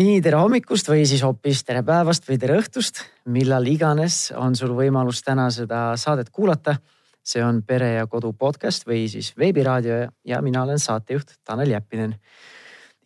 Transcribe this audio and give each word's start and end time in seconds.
nii 0.00 0.20
tere 0.24 0.38
hommikust 0.40 0.88
või 0.88 1.02
siis 1.08 1.20
hoopis 1.26 1.60
tere 1.66 1.82
päevast 1.84 2.24
või 2.28 2.38
tere 2.40 2.56
õhtust, 2.60 3.02
millal 3.28 3.66
iganes 3.68 4.30
on 4.38 4.54
sul 4.56 4.72
võimalus 4.76 5.20
täna 5.26 5.50
seda 5.52 5.90
saadet 6.00 6.30
kuulata. 6.32 6.78
see 7.22 7.42
on 7.44 7.62
Pere 7.62 7.92
ja 7.94 8.06
Kodu 8.06 8.32
podcast 8.32 8.86
või 8.88 9.08
siis 9.12 9.34
veebiraadio 9.36 10.08
ja 10.24 10.40
mina 10.42 10.62
olen 10.62 10.78
saatejuht 10.78 11.34
Tanel 11.44 11.70
Jeppinen. 11.70 12.14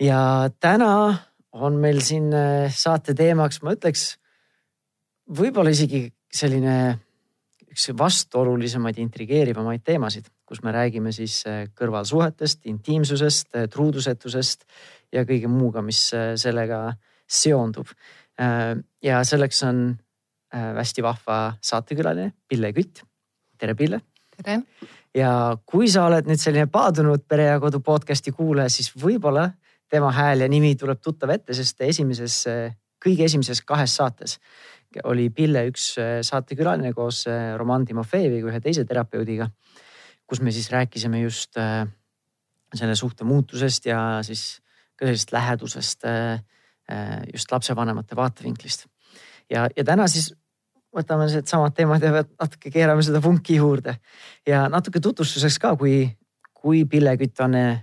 ja 0.00 0.48
täna 0.60 1.18
on 1.52 1.74
meil 1.74 2.00
siin 2.00 2.32
äh, 2.32 2.70
saate 2.70 3.14
teemaks, 3.14 3.62
ma 3.62 3.74
ütleks 3.74 4.16
võib-olla 5.26 5.70
isegi 5.70 6.12
selline 6.32 6.98
üks 7.74 7.90
vastuolulisemaid, 7.98 8.98
intrigeerivamaid 8.98 9.82
teemasid, 9.82 10.28
kus 10.46 10.62
me 10.62 10.70
räägime 10.70 11.12
siis 11.12 11.42
äh, 11.46 11.66
kõrvalsuhetest, 11.74 12.66
intiimsusest, 12.70 13.54
äh, 13.56 13.66
truudusetusest 13.68 14.64
ja 15.14 15.24
kõige 15.28 15.50
muuga, 15.50 15.82
mis 15.84 16.06
äh, 16.16 16.34
sellega 16.40 16.88
seondub. 17.30 17.90
Äh, 18.40 18.74
ja 19.04 19.22
selleks 19.26 19.62
on 19.66 19.84
äh, 19.92 20.70
hästi 20.80 21.04
vahva 21.04 21.38
saatekülaline 21.62 22.32
Pille 22.48 22.72
Kütt. 22.74 23.04
tere, 23.58 23.74
Pille. 23.74 24.00
tere. 24.36 24.62
ja 25.14 25.56
kui 25.66 25.88
sa 25.90 26.08
oled 26.08 26.26
nüüd 26.26 26.40
selline 26.42 26.66
paadunud 26.66 27.26
Pere 27.28 27.52
ja 27.52 27.60
Kodu 27.62 27.80
podcast'i 27.80 28.34
kuulaja, 28.34 28.72
siis 28.72 28.90
võib-olla 28.98 29.50
tema 29.90 30.10
hääl 30.12 30.42
ja 30.42 30.48
nimi 30.50 30.74
tuleb 30.76 31.00
tuttav 31.00 31.30
ette, 31.30 31.54
sest 31.54 31.80
esimeses, 31.86 32.40
kõige 32.98 33.28
esimeses 33.28 33.60
kahes 33.62 33.94
saates 33.94 34.40
oli 35.04 35.28
Pille 35.34 35.64
üks 35.68 35.92
saatekülaline 36.26 36.92
koos 36.94 37.24
Roman 37.58 37.84
Timofejeviga, 37.86 38.50
ühe 38.50 38.60
teise 38.62 38.84
terapeudiga, 38.86 39.48
kus 40.26 40.40
me 40.40 40.52
siis 40.54 40.70
rääkisime 40.70 41.22
just 41.22 41.58
selle 42.74 42.94
suhte 42.98 43.26
muutusest 43.26 43.86
ja 43.86 43.98
siis 44.26 44.63
ka 44.98 45.06
sellisest 45.08 45.32
lähedusest 45.34 46.04
äh, 46.08 46.40
äh, 46.90 47.22
just 47.32 47.52
lapsevanemate 47.52 48.16
vaatevinklist. 48.16 48.86
ja, 49.50 49.68
ja 49.76 49.84
täna 49.84 50.08
siis 50.08 50.32
võtame 50.94 51.26
need 51.28 51.50
samad 51.50 51.74
teemad 51.74 52.02
ja 52.02 52.22
natuke 52.22 52.70
keerame 52.70 53.02
seda 53.02 53.22
vunki 53.22 53.58
juurde 53.58 53.96
ja 54.46 54.68
natuke 54.70 55.02
tutvustuseks 55.02 55.58
ka, 55.58 55.74
kui, 55.76 56.06
kui 56.54 56.84
Pille 56.84 57.16
Kütt 57.18 57.42
on 57.44 57.58
äh, 57.58 57.82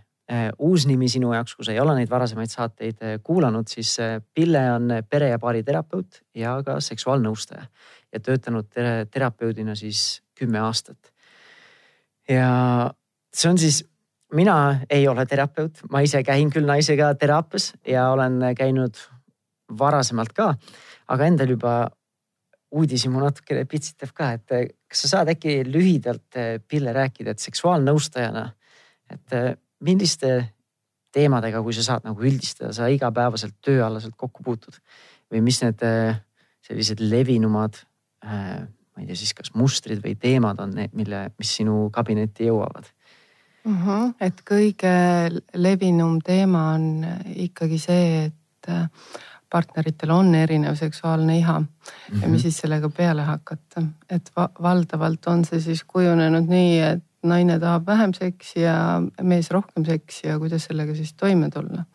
uus 0.59 0.87
nimi 0.87 1.09
sinu 1.11 1.33
jaoks, 1.35 1.57
kui 1.57 1.67
sa 1.67 1.75
ei 1.75 1.81
ole 1.83 1.97
neid 1.97 2.09
varasemaid 2.09 2.51
saateid 2.51 3.03
kuulanud, 3.23 3.67
siis 3.67 3.97
Pille 4.33 4.63
on 4.71 4.95
pere 5.09 5.33
ja 5.33 5.39
baariterapeut 5.39 6.21
ja 6.39 6.55
ka 6.63 6.79
seksuaalnõustaja 6.79 7.67
ja 8.11 8.19
töötanud 8.19 8.71
terapeudina 9.11 9.75
siis 9.75 10.21
kümme 10.39 10.59
aastat. 10.63 11.11
ja 12.29 12.93
see 13.33 13.49
on 13.49 13.57
siis 13.59 13.83
mina 14.35 14.55
ei 14.89 15.07
ole 15.07 15.25
terapeut, 15.25 15.81
ma 15.91 16.01
ise 16.05 16.23
käin 16.23 16.51
küll 16.53 16.67
naisega 16.67 17.13
teraapias 17.19 17.71
ja 17.87 18.09
olen 18.11 18.39
käinud 18.57 18.99
varasemalt 19.79 20.33
ka, 20.35 20.53
aga 21.11 21.27
endal 21.27 21.51
juba 21.55 21.75
uudishimu 22.71 23.19
natukene 23.19 23.65
pitsitab 23.67 24.13
ka, 24.15 24.31
et 24.37 24.73
kas 24.87 25.03
sa 25.03 25.11
saad 25.17 25.33
äkki 25.33 25.61
lühidalt 25.67 26.39
Pille 26.67 26.93
rääkida, 26.95 27.35
et 27.35 27.43
seksuaalnõustajana, 27.43 28.45
et 29.11 29.37
milliste 29.83 30.31
teemadega, 31.11 31.59
kui 31.63 31.75
sa 31.75 31.83
saad 31.83 32.07
nagu 32.07 32.23
üldistada, 32.23 32.71
sa 32.75 32.87
igapäevaselt 32.87 33.57
tööalaselt 33.63 34.15
kokku 34.15 34.43
puutud? 34.45 34.77
Või 35.31 35.43
mis 35.43 35.59
need 35.63 35.83
sellised 36.63 37.03
levinumad, 37.03 37.81
ma 38.23 39.03
ei 39.03 39.09
tea 39.09 39.19
siis 39.19 39.35
kas 39.35 39.51
mustrid 39.55 39.99
või 40.03 40.15
teemad 40.19 40.59
on 40.63 40.75
need, 40.79 40.95
mille, 40.95 41.25
mis 41.39 41.51
sinu 41.59 41.89
kabinetti 41.91 42.47
jõuavad 42.47 42.87
mm. 43.63 43.77
-hmm. 43.77 44.13
et 44.21 44.41
kõige 44.51 44.95
levinum 45.53 46.19
teema 46.25 46.71
on 46.73 47.05
ikkagi 47.35 47.79
see, 47.79 48.25
et 48.25 48.69
äh, 48.69 48.87
partneritel 49.51 50.11
on 50.15 50.35
erinev 50.35 50.75
seksuaalne 50.75 51.37
iha 51.37 51.59
mm 51.59 51.67
-hmm. 51.67 52.21
ja 52.21 52.27
mis 52.27 52.29
mhm. 52.29 52.41
siis 52.41 52.57
sellega 52.57 52.89
peale 52.89 53.21
hakata, 53.21 53.83
et 54.09 54.31
valdavalt 54.61 55.27
on 55.27 55.45
see 55.45 55.59
siis 55.59 55.83
kujunenud 55.83 56.47
nii, 56.47 56.79
et 56.79 57.03
naine 57.23 57.59
tahab 57.59 57.85
vähem 57.85 58.13
seksi 58.13 58.61
ja 58.61 59.01
mees 59.21 59.51
rohkem 59.51 59.85
seksi 59.85 60.27
ja 60.27 60.39
kuidas 60.39 60.63
sellega 60.63 60.95
siis 60.95 61.13
toime 61.13 61.49
tulla. 61.49 61.85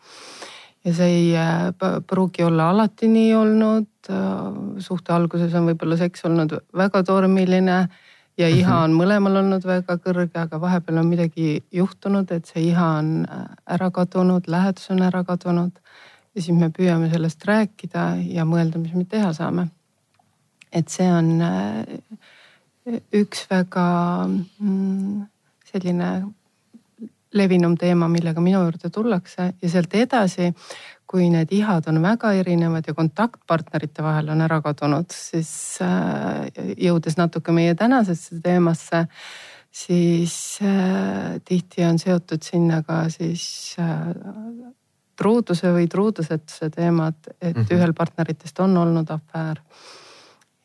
ja 0.85 0.93
see 0.93 1.07
ei 1.07 1.37
äh, 1.37 1.73
pruugi 2.07 2.43
olla 2.43 2.69
alati 2.69 3.07
nii 3.07 3.35
olnud. 3.35 3.87
Äh, 4.09 4.79
suhte 4.79 5.13
alguses 5.13 5.53
on 5.53 5.65
võib-olla 5.67 5.97
seks 5.97 6.25
olnud 6.25 6.53
väga 6.73 7.03
tormiline 7.03 7.87
ja 8.37 8.49
iha 8.49 8.73
mhm. 8.73 8.83
on 8.83 8.97
mõlemal 8.97 9.39
olnud 9.41 9.65
väga 9.65 9.97
kõrge, 10.03 10.37
aga 10.39 10.59
vahepeal 10.61 11.01
on 11.01 11.09
midagi 11.09 11.61
juhtunud, 11.73 12.31
et 12.31 12.49
see 12.49 12.67
iha 12.69 12.87
on 12.99 13.11
äh, 13.25 13.45
ära 13.77 13.89
kadunud, 13.93 14.49
lähedus 14.51 14.91
on 14.93 15.01
ära 15.05 15.23
kadunud. 15.27 15.79
ja 16.35 16.41
siis 16.41 16.57
me 16.57 16.69
püüame 16.69 17.09
sellest 17.09 17.45
rääkida 17.45 18.09
ja 18.21 18.45
mõelda, 18.45 18.77
mis 18.77 18.93
me 18.93 19.05
teha 19.05 19.33
saame. 19.33 19.69
et 20.71 20.89
see 20.89 21.07
on 21.11 21.41
äh, 21.41 21.97
üks 23.13 23.47
väga 23.49 23.85
mm, 24.27 25.25
selline 25.71 26.11
levinum 27.33 27.75
teema, 27.77 28.07
millega 28.07 28.41
minu 28.41 28.61
juurde 28.63 28.89
tullakse 28.89 29.53
ja 29.61 29.69
sealt 29.69 29.93
edasi 29.95 30.53
kui 31.07 31.29
need 31.31 31.51
ihad 31.55 31.87
on 31.87 32.01
väga 32.03 32.33
erinevad 32.35 32.87
ja 32.87 32.93
kontaktpartnerite 32.93 34.03
vahel 34.03 34.33
on 34.33 34.41
ära 34.43 34.59
kadunud, 34.63 35.11
siis 35.13 35.51
äh, 35.83 36.47
jõudes 36.75 37.15
natuke 37.19 37.55
meie 37.55 37.75
tänasesse 37.79 38.41
teemasse, 38.43 39.05
siis 39.71 40.35
äh, 40.65 41.37
tihti 41.47 41.85
on 41.87 41.99
seotud 42.01 42.43
sinna 42.43 42.81
ka 42.83 43.05
siis 43.13 43.77
äh, 43.79 44.11
truuduse 45.17 45.71
või 45.73 45.87
truudusetuse 45.89 46.69
teemad, 46.75 47.17
et 47.41 47.55
mm 47.55 47.63
-hmm. 47.63 47.77
ühel 47.77 47.93
partneritest 47.93 48.59
on 48.59 48.77
olnud 48.77 49.09
afäär. 49.09 49.63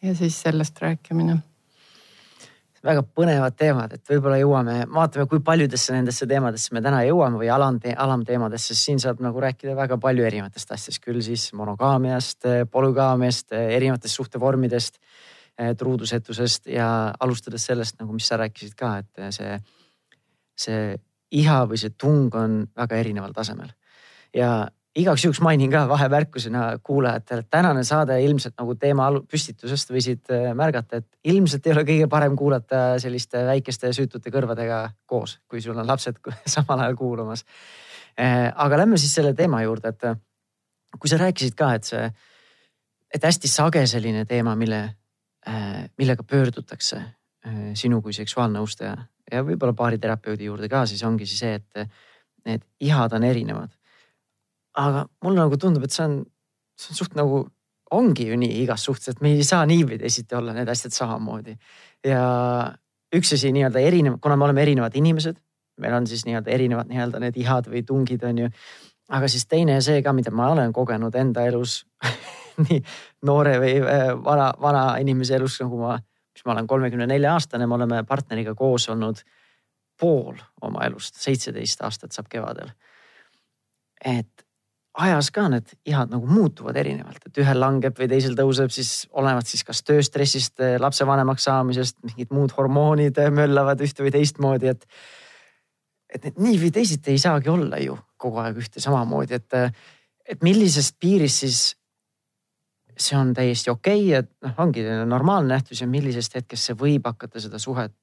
ja 0.03 0.15
siis 0.15 0.43
sellest 0.43 0.81
rääkimine 0.83 1.39
väga 2.83 3.03
põnevad 3.15 3.55
teemad, 3.59 3.93
et 3.95 4.11
võib-olla 4.11 4.39
jõuame, 4.41 4.77
vaatame, 4.91 5.27
kui 5.31 5.43
paljudesse 5.45 5.95
nendesse 5.95 6.27
teemadesse 6.31 6.75
me 6.75 6.83
täna 6.83 7.03
jõuame 7.07 7.39
või 7.39 7.51
alamte, 7.55 7.95
alamteemadesse, 8.05 8.75
siin 8.79 8.99
saab 9.03 9.23
nagu 9.23 9.43
rääkida 9.43 9.77
väga 9.79 9.99
palju 10.03 10.27
erinevatest 10.27 10.75
asjadest, 10.75 11.03
küll 11.05 11.23
siis 11.23 11.49
monogaamiast, 11.59 12.49
polügaamiast, 12.73 13.55
erinevatest 13.55 14.19
suhtevormidest, 14.19 14.99
truudusetusest 15.79 16.67
ja 16.73 16.89
alustades 17.21 17.69
sellest 17.69 18.01
nagu, 18.01 18.17
mis 18.17 18.27
sa 18.27 18.41
rääkisid 18.41 18.75
ka, 18.79 18.97
et 19.03 19.35
see, 19.37 19.57
see 20.59 20.85
iha 21.39 21.63
või 21.69 21.79
see 21.81 21.95
tung 21.95 22.35
on 22.35 22.63
väga 22.77 22.99
erineval 22.99 23.35
tasemel. 23.37 23.71
ja 24.35 24.67
igaks 24.97 25.25
juhuks 25.25 25.41
mainin 25.41 25.71
ka 25.73 25.87
vahemärkusena 25.89 26.79
kuulajatele, 26.85 27.41
et 27.41 27.51
tänane 27.51 27.85
saade 27.85 28.19
ilmselt 28.25 28.59
nagu 28.61 28.75
teema 28.77 29.09
püstitusest 29.31 29.93
võisid 29.93 30.33
äh, 30.33 30.51
märgata, 30.57 31.01
et 31.01 31.33
ilmselt 31.33 31.67
ei 31.67 31.73
ole 31.73 31.85
kõige 31.89 32.09
parem 32.13 32.37
kuulata 32.37 32.83
selliste 33.01 33.45
väikeste 33.49 33.93
süütute 33.97 34.33
kõrvadega 34.35 34.83
koos, 35.09 35.39
kui 35.49 35.65
sul 35.65 35.79
on 35.81 35.89
lapsed 35.89 36.21
samal 36.57 36.85
ajal 36.85 36.99
kuulamas. 37.01 37.47
Äh, 38.21 38.51
aga 38.53 38.83
lähme 38.83 39.01
siis 39.01 39.15
selle 39.17 39.33
teema 39.39 39.63
juurde, 39.65 39.95
et 39.95 40.09
äh, 40.11 40.21
kui 40.99 41.09
sa 41.09 41.21
rääkisid 41.23 41.57
ka, 41.57 41.73
et 41.79 41.89
see, 41.89 42.05
et 43.13 43.25
hästi 43.25 43.49
sage 43.49 43.87
selline 43.89 44.27
teema, 44.29 44.55
mille, 44.57 44.83
millega 45.99 46.23
pöördutakse 46.23 47.01
sinu 47.75 47.99
kui 48.01 48.13
seksuaalnõustaja 48.15 48.93
ja 49.33 49.41
võib-olla 49.43 49.75
baariterapeudi 49.75 50.47
juurde 50.47 50.69
ka, 50.71 50.85
siis 50.87 51.03
ongi 51.05 51.27
see, 51.27 51.57
et 51.59 51.89
need 52.47 52.63
ihad 52.87 53.17
on 53.17 53.27
erinevad 53.27 53.73
aga 54.79 55.07
mulle 55.25 55.43
nagu 55.45 55.59
tundub, 55.61 55.85
et 55.85 55.95
see 55.95 56.05
on, 56.05 56.21
see 56.79 56.95
on 56.95 57.01
suht 57.03 57.17
nagu 57.19 57.45
ongi 57.93 58.27
ju 58.31 58.37
nii 58.41 58.63
igas 58.63 58.87
suhtes, 58.89 59.13
et 59.13 59.25
me 59.25 59.35
ei 59.37 59.45
saa 59.45 59.67
nii 59.69 59.85
või 59.89 59.99
teisiti 60.01 60.37
olla 60.37 60.55
need 60.57 60.69
asjad 60.73 60.95
samamoodi. 60.97 61.57
ja 62.07 62.23
üks 63.13 63.35
asi 63.37 63.53
nii-öelda 63.53 63.83
erinev, 63.85 64.19
kuna 64.21 64.37
me 64.37 64.47
oleme 64.49 64.63
erinevad 64.63 64.95
inimesed, 64.97 65.37
meil 65.81 65.97
on 65.97 66.07
siis 66.09 66.25
nii-öelda 66.29 66.51
erinevad 66.51 66.89
nii-öelda 66.89 67.21
need 67.21 67.37
ihad 67.41 67.69
või 67.69 67.85
tungid 67.87 68.25
on 68.25 68.45
ju. 68.45 68.49
aga 69.13 69.29
siis 69.29 69.45
teine 69.47 69.81
see 69.85 70.03
ka, 70.03 70.13
mida 70.17 70.31
ma 70.31 70.51
olen 70.55 70.73
kogenud 70.73 71.15
enda 71.15 71.45
elus 71.49 71.83
nii 72.65 72.81
noore 73.29 73.59
või 73.61 73.77
äh, 73.81 74.09
vana, 74.25 74.53
vana 74.61 74.85
inimese 75.01 75.37
elus 75.37 75.59
nagu 75.61 75.81
ma, 75.81 75.99
mis 76.33 76.47
ma 76.47 76.57
olen 76.57 76.67
kolmekümne 76.67 77.07
nelja 77.07 77.37
aastane, 77.37 77.67
me 77.67 77.77
oleme 77.77 78.03
partneriga 78.09 78.55
koos 78.55 78.89
olnud 78.93 79.21
pool 80.01 80.41
oma 80.63 80.87
elust, 80.89 81.21
seitseteist 81.21 81.85
aastat 81.85 82.17
saab 82.17 82.33
kevadel. 82.33 82.73
et 84.05 84.47
ajas 84.93 85.31
ka 85.33 85.47
need 85.49 85.73
ihad 85.89 86.13
nagu 86.13 86.29
muutuvad 86.29 86.77
erinevalt, 86.77 87.25
et 87.27 87.41
ühel 87.41 87.61
langeb 87.61 87.97
või 87.97 88.09
teisel 88.13 88.37
tõuseb 88.37 88.73
siis 88.75 89.07
olenevalt 89.17 89.49
siis 89.49 89.65
kas 89.65 89.81
tööstressist, 89.89 90.59
eh, 90.61 90.77
lapsevanemaks 90.81 91.49
saamisest, 91.49 91.99
mingid 92.05 92.33
muud 92.35 92.53
hormoonid 92.57 93.19
eh, 93.19 93.31
möllavad 93.33 93.81
ühte 93.85 94.05
või 94.05 94.13
teistmoodi, 94.15 94.73
et. 94.75 94.87
et 96.13 96.25
need 96.29 96.41
nii 96.45 96.59
või 96.61 96.73
teisiti 96.77 97.15
ei 97.15 97.21
saagi 97.21 97.49
olla 97.49 97.79
ju 97.81 97.97
kogu 98.21 98.43
aeg 98.43 98.59
ühte 98.61 98.83
samamoodi, 98.85 99.41
et, 99.41 99.57
eh, 99.57 99.73
et 100.29 100.45
millisest 100.45 100.99
piirist 101.01 101.47
siis 101.47 101.63
see 102.99 103.17
on 103.17 103.33
täiesti 103.35 103.73
okei 103.73 104.11
okay,, 104.11 104.21
et 104.21 104.31
noh, 104.45 104.59
ongi 104.61 104.85
normaalne 105.09 105.55
nähtus 105.55 105.81
ja 105.81 105.89
millisest 105.89 106.37
hetkest 106.37 106.69
see 106.69 106.77
võib 106.77 107.09
hakata 107.09 107.41
seda 107.41 107.59
suhet 107.59 107.97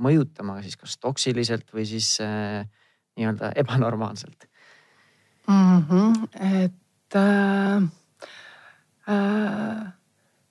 mõjutama 0.00 0.60
siis 0.64 0.76
kas 0.76 0.98
toksiliselt 1.00 1.72
või 1.72 1.86
siis 1.88 2.12
äh, 2.24 2.68
nii-öelda 3.16 3.54
ebanormaalselt 3.64 4.49
mm. 5.50 5.84
-hmm. 5.88 6.28
et 6.40 7.14
äh, 7.14 7.82
äh, 9.08 9.92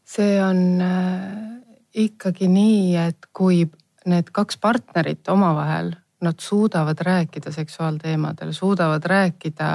see 0.03 0.43
on 0.43 0.81
äh, 0.81 1.61
ikkagi 1.93 2.47
nii, 2.47 2.95
et 2.97 3.25
kui 3.33 3.65
need 4.05 4.29
kaks 4.31 4.57
partnerit 4.57 5.27
omavahel, 5.27 5.93
nad 6.21 6.39
suudavad 6.39 6.99
rääkida 6.99 7.51
seksuaalteemadel, 7.51 8.51
suudavad 8.51 9.05
rääkida 9.05 9.69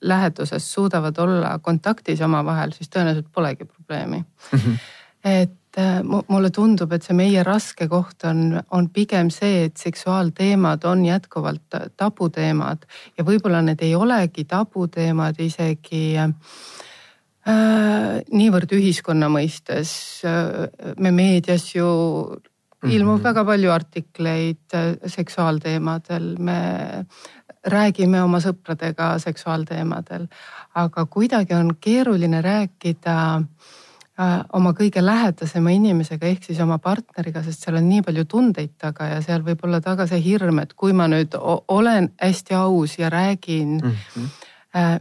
lähedusest, 0.00 0.66
suudavad 0.66 1.16
olla 1.18 1.58
kontaktis 1.58 2.20
omavahel, 2.20 2.72
siis 2.76 2.90
tõenäoliselt 2.92 3.30
polegi 3.32 3.64
probleemi 3.64 4.18
mm. 4.18 4.58
-hmm. 4.58 4.78
et 5.24 5.57
mulle 5.76 6.50
tundub, 6.54 6.92
et 6.92 7.04
see 7.04 7.16
meie 7.16 7.42
raske 7.46 7.88
koht 7.90 8.24
on, 8.28 8.60
on 8.74 8.88
pigem 8.94 9.30
see, 9.30 9.64
et 9.68 9.76
seksuaalteemad 9.76 10.84
on 10.88 11.04
jätkuvalt 11.06 11.76
tabuteemad 11.96 12.86
ja 13.18 13.24
võib-olla 13.24 13.62
need 13.62 13.82
ei 13.84 13.94
olegi 13.94 14.44
tabuteemad 14.48 15.40
isegi 15.44 16.18
äh, 16.18 16.32
niivõrd 18.32 18.72
ühiskonna 18.76 19.28
mõistes. 19.32 20.22
me 20.98 21.10
meedias 21.10 21.74
ju 21.74 21.86
ilmub 22.82 23.14
mm 23.14 23.20
-hmm. 23.20 23.24
väga 23.24 23.44
palju 23.44 23.70
artikleid 23.70 24.74
äh, 24.74 24.96
seksuaalteemadel, 25.06 26.36
me 26.38 26.60
räägime 27.66 28.22
oma 28.22 28.38
sõpradega 28.40 29.18
seksuaalteemadel, 29.18 30.26
aga 30.74 31.06
kuidagi 31.06 31.54
on 31.54 31.76
keeruline 31.80 32.42
rääkida 32.42 33.36
äh, 33.36 33.44
oma 34.52 34.72
kõige 34.74 35.02
lähedasema 35.04 35.70
inimesega 35.70 36.26
ehk 36.26 36.48
siis 36.48 36.58
oma 36.60 36.80
partneriga, 36.82 37.42
sest 37.46 37.62
seal 37.64 37.78
on 37.78 37.86
nii 37.88 38.02
palju 38.06 38.24
tundeid 38.30 38.74
taga 38.80 39.12
ja 39.12 39.20
seal 39.22 39.44
võib 39.46 39.62
olla 39.66 39.80
taga 39.84 40.08
see 40.10 40.18
hirm, 40.24 40.58
et 40.62 40.74
kui 40.74 40.92
ma 40.96 41.06
nüüd 41.10 41.36
olen 41.38 42.10
hästi 42.18 42.58
aus 42.58 42.98
ja 42.98 43.10
räägin 43.14 43.78
mm. 43.78 43.96
-hmm 44.14 44.36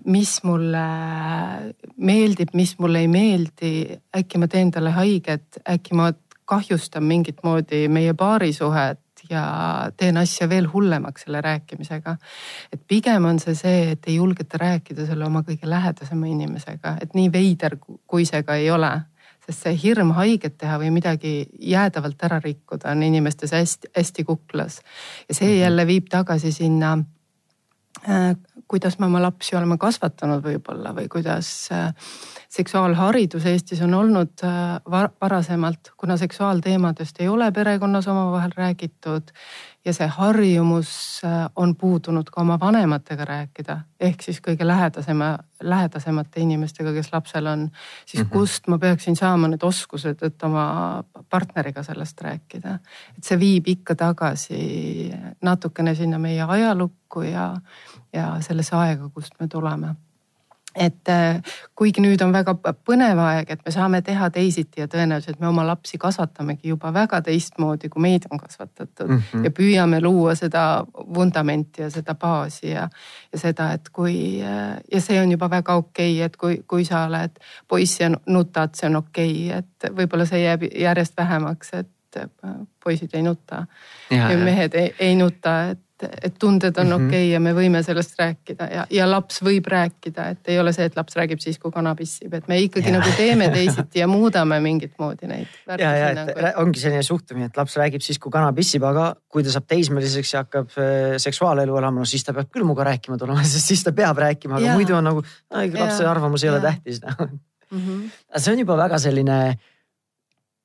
mis 0.06 0.44
mulle 0.44 0.80
meeldib, 1.98 2.54
mis 2.54 2.80
mulle 2.80 3.00
ei 3.04 3.08
meeldi, 3.08 4.00
äkki 4.16 4.40
ma 4.40 4.48
teen 4.48 4.72
talle 4.72 4.94
haiget, 4.96 5.60
äkki 5.70 5.94
ma 5.94 6.14
kahjustan 6.46 7.04
mingit 7.04 7.44
moodi 7.44 7.88
meie 7.92 8.14
paarisuhet 8.14 9.00
ja 9.30 9.44
teen 9.98 10.18
asja 10.18 10.50
veel 10.50 10.70
hullemaks 10.74 11.26
selle 11.26 11.42
rääkimisega. 11.42 12.18
et 12.74 12.82
pigem 12.88 13.26
on 13.26 13.40
see 13.40 13.56
see, 13.56 13.92
et 13.92 14.08
ei 14.08 14.16
julgeta 14.16 14.58
rääkida 14.58 15.06
selle 15.06 15.26
oma 15.26 15.44
kõige 15.48 15.70
lähedasema 15.70 16.28
inimesega, 16.28 16.98
et 17.02 17.14
nii 17.14 17.32
veider, 17.32 17.78
kui 18.08 18.26
see 18.26 18.44
ka 18.44 18.56
ei 18.56 18.72
ole 18.72 18.92
sest 19.48 19.64
see 19.64 19.78
hirm 19.80 20.12
haiget 20.18 20.58
teha 20.60 20.76
või 20.82 20.90
midagi 20.92 21.34
jäädavalt 21.60 22.24
ära 22.28 22.40
rikkuda 22.44 22.92
on 22.92 23.04
inimestes 23.04 23.54
hästi-hästi 23.56 24.24
kuklas. 24.28 24.82
ja 25.30 25.36
see 25.36 25.48
mhm. 25.48 25.62
jälle 25.62 25.88
viib 25.88 26.10
tagasi 26.12 26.52
sinna 26.52 26.98
kuidas 28.68 29.00
me 29.00 29.06
oma 29.06 29.22
lapsi 29.22 29.56
oleme 29.56 29.78
kasvatanud 29.80 30.44
võib-olla 30.44 30.92
või 30.96 31.08
kuidas 31.12 31.50
äh, 31.72 31.94
seksuaalharidus 32.52 33.46
Eestis 33.48 33.82
on 33.86 33.94
olnud 33.96 34.44
äh, 34.44 34.78
varasemalt, 35.22 35.94
kuna 35.98 36.18
seksuaalteemadest 36.18 37.22
ei 37.22 37.30
ole 37.32 37.52
perekonnas 37.52 38.08
omavahel 38.12 38.52
räägitud 38.58 39.32
ja 39.88 39.94
see 39.96 40.08
harjumus 40.12 40.92
äh, 41.26 41.46
on 41.56 41.76
puudunud 41.76 42.30
ka 42.32 42.42
oma 42.42 42.58
vanematega 42.60 43.26
rääkida, 43.26 43.78
ehk 44.00 44.22
siis 44.22 44.42
kõige 44.44 44.68
lähedasema, 44.68 45.30
lähedasemate 45.64 46.42
inimestega, 46.44 46.94
kes 46.94 47.12
lapsel 47.14 47.48
on, 47.48 47.68
siis 48.06 48.24
mm 48.24 48.28
-hmm. 48.28 48.34
kust 48.34 48.68
ma 48.68 48.78
peaksin 48.78 49.16
saama 49.16 49.48
need 49.48 49.64
oskused, 49.64 50.24
et 50.24 50.44
oma 50.44 51.04
partneriga 51.30 51.84
sellest 51.84 52.22
rääkida. 52.22 52.80
et 53.18 53.24
see 53.24 53.40
viib 53.40 53.68
ikka 53.68 53.96
tagasi 53.96 55.14
natukene 55.42 55.96
sinna 55.96 56.20
meie 56.20 56.42
ajalukku 56.42 57.22
ja, 57.22 57.56
ja 58.14 58.38
sellesse 58.42 58.76
aega, 58.76 59.10
kust 59.10 59.34
me 59.40 59.48
tuleme 59.48 59.96
et 60.78 61.10
äh, 61.10 61.42
kuigi 61.76 62.02
nüüd 62.04 62.22
on 62.26 62.34
väga 62.34 62.54
põnev 62.58 63.20
aeg, 63.22 63.52
et 63.54 63.64
me 63.66 63.74
saame 63.74 64.02
teha 64.06 64.30
teisiti 64.34 64.82
ja 64.82 64.88
tõenäoliselt 64.92 65.40
me 65.42 65.50
oma 65.50 65.66
lapsi 65.68 65.98
kasvatamegi 66.02 66.72
juba 66.72 66.92
väga 66.94 67.22
teistmoodi, 67.26 67.90
kui 67.90 68.02
meid 68.02 68.28
on 68.32 68.40
kasvatatud. 68.42 69.08
Mm 69.08 69.22
-hmm. 69.22 69.44
ja 69.44 69.52
püüame 69.60 70.02
luua 70.02 70.36
seda 70.36 70.86
vundamenti 70.94 71.82
ja 71.82 71.90
seda 71.90 72.16
baasi 72.16 72.70
ja, 72.70 72.90
ja 73.34 73.40
seda, 73.40 73.72
et 73.74 73.90
kui 73.90 74.42
äh, 74.42 74.78
ja 74.92 75.02
see 75.02 75.22
on 75.22 75.32
juba 75.32 75.50
väga 75.50 75.76
okei 75.76 76.14
okay,, 76.14 76.26
et 76.26 76.38
kui, 76.38 76.64
kui 76.68 76.86
sa 76.86 77.06
oled 77.06 77.40
poiss 77.68 78.00
ja 78.00 78.12
nutad, 78.26 78.76
see 78.76 78.90
on 78.90 78.96
okei 78.96 79.50
okay,, 79.50 79.60
et 79.60 79.92
võib-olla 79.98 80.26
see 80.26 80.44
jääb 80.44 80.64
järjest 80.64 81.18
vähemaks, 81.18 81.74
et 81.74 82.18
äh, 82.18 82.54
poisid 82.84 83.14
ei 83.14 83.22
nuta. 83.22 83.66
Ja, 84.12 84.32
ja 84.32 84.38
mehed 84.38 84.74
ei, 84.74 84.96
ei 85.00 85.16
nuta, 85.16 85.64
et 85.72 85.87
et 86.04 86.36
tunded 86.40 86.78
on 86.78 86.88
mm 86.88 86.92
-hmm. 86.92 87.08
okei 87.08 87.24
okay 87.26 87.32
ja 87.32 87.40
me 87.40 87.54
võime 87.54 87.84
sellest 87.84 88.20
rääkida 88.20 88.68
ja, 88.74 88.86
ja 88.90 89.08
laps 89.10 89.42
võib 89.44 89.66
rääkida, 89.66 90.30
et 90.30 90.50
ei 90.52 90.60
ole 90.60 90.74
see, 90.74 90.86
et 90.86 90.96
laps 90.96 91.16
räägib 91.16 91.40
siis, 91.40 91.58
kui 91.60 91.72
kana 91.72 91.96
pissib, 91.96 92.34
et 92.34 92.48
me 92.48 92.60
ikkagi 92.60 92.92
ja. 92.92 93.00
nagu 93.00 93.10
teeme 93.18 93.50
teisiti 93.58 94.00
ja 94.00 94.08
muudame 94.08 94.60
mingit 94.60 94.94
moodi 95.00 95.28
neid. 95.28 95.48
ja, 95.68 95.96
ja 95.96 96.10
et 96.10 96.18
nagu... 96.18 96.52
ongi 96.64 96.80
selline 96.80 97.04
suhtumine, 97.04 97.46
et 97.46 97.58
laps 97.58 97.78
räägib 97.78 98.02
siis, 98.02 98.20
kui 98.20 98.32
kana 98.32 98.54
pissib, 98.54 98.84
aga 98.84 99.16
kui 99.28 99.44
ta 99.44 99.52
saab 99.52 99.66
teismeliseks 99.68 100.34
ja 100.34 100.44
hakkab 100.46 100.70
äh, 100.78 101.18
seksuaalelu 101.18 101.78
elama, 101.78 102.00
no 102.00 102.06
siis 102.06 102.24
ta 102.24 102.34
peab 102.34 102.52
küll 102.52 102.64
minuga 102.68 102.84
rääkima 102.84 103.18
tulema, 103.18 103.44
sest 103.44 103.68
siis 103.74 103.84
ta 103.84 103.92
peab 103.92 104.18
rääkima, 104.18 104.58
aga 104.58 104.66
ja. 104.66 104.74
muidu 104.74 104.96
on 104.96 105.04
nagu, 105.04 105.24
lapse 105.52 106.06
arvamus 106.06 106.44
ei 106.44 106.48
ja. 106.48 106.54
ole 106.54 106.62
tähtis 106.62 107.02
mm. 107.02 107.40
-hmm. 107.72 108.12
see 108.38 108.54
on 108.54 108.60
juba 108.60 108.78
väga 108.78 109.00
selline 109.00 109.58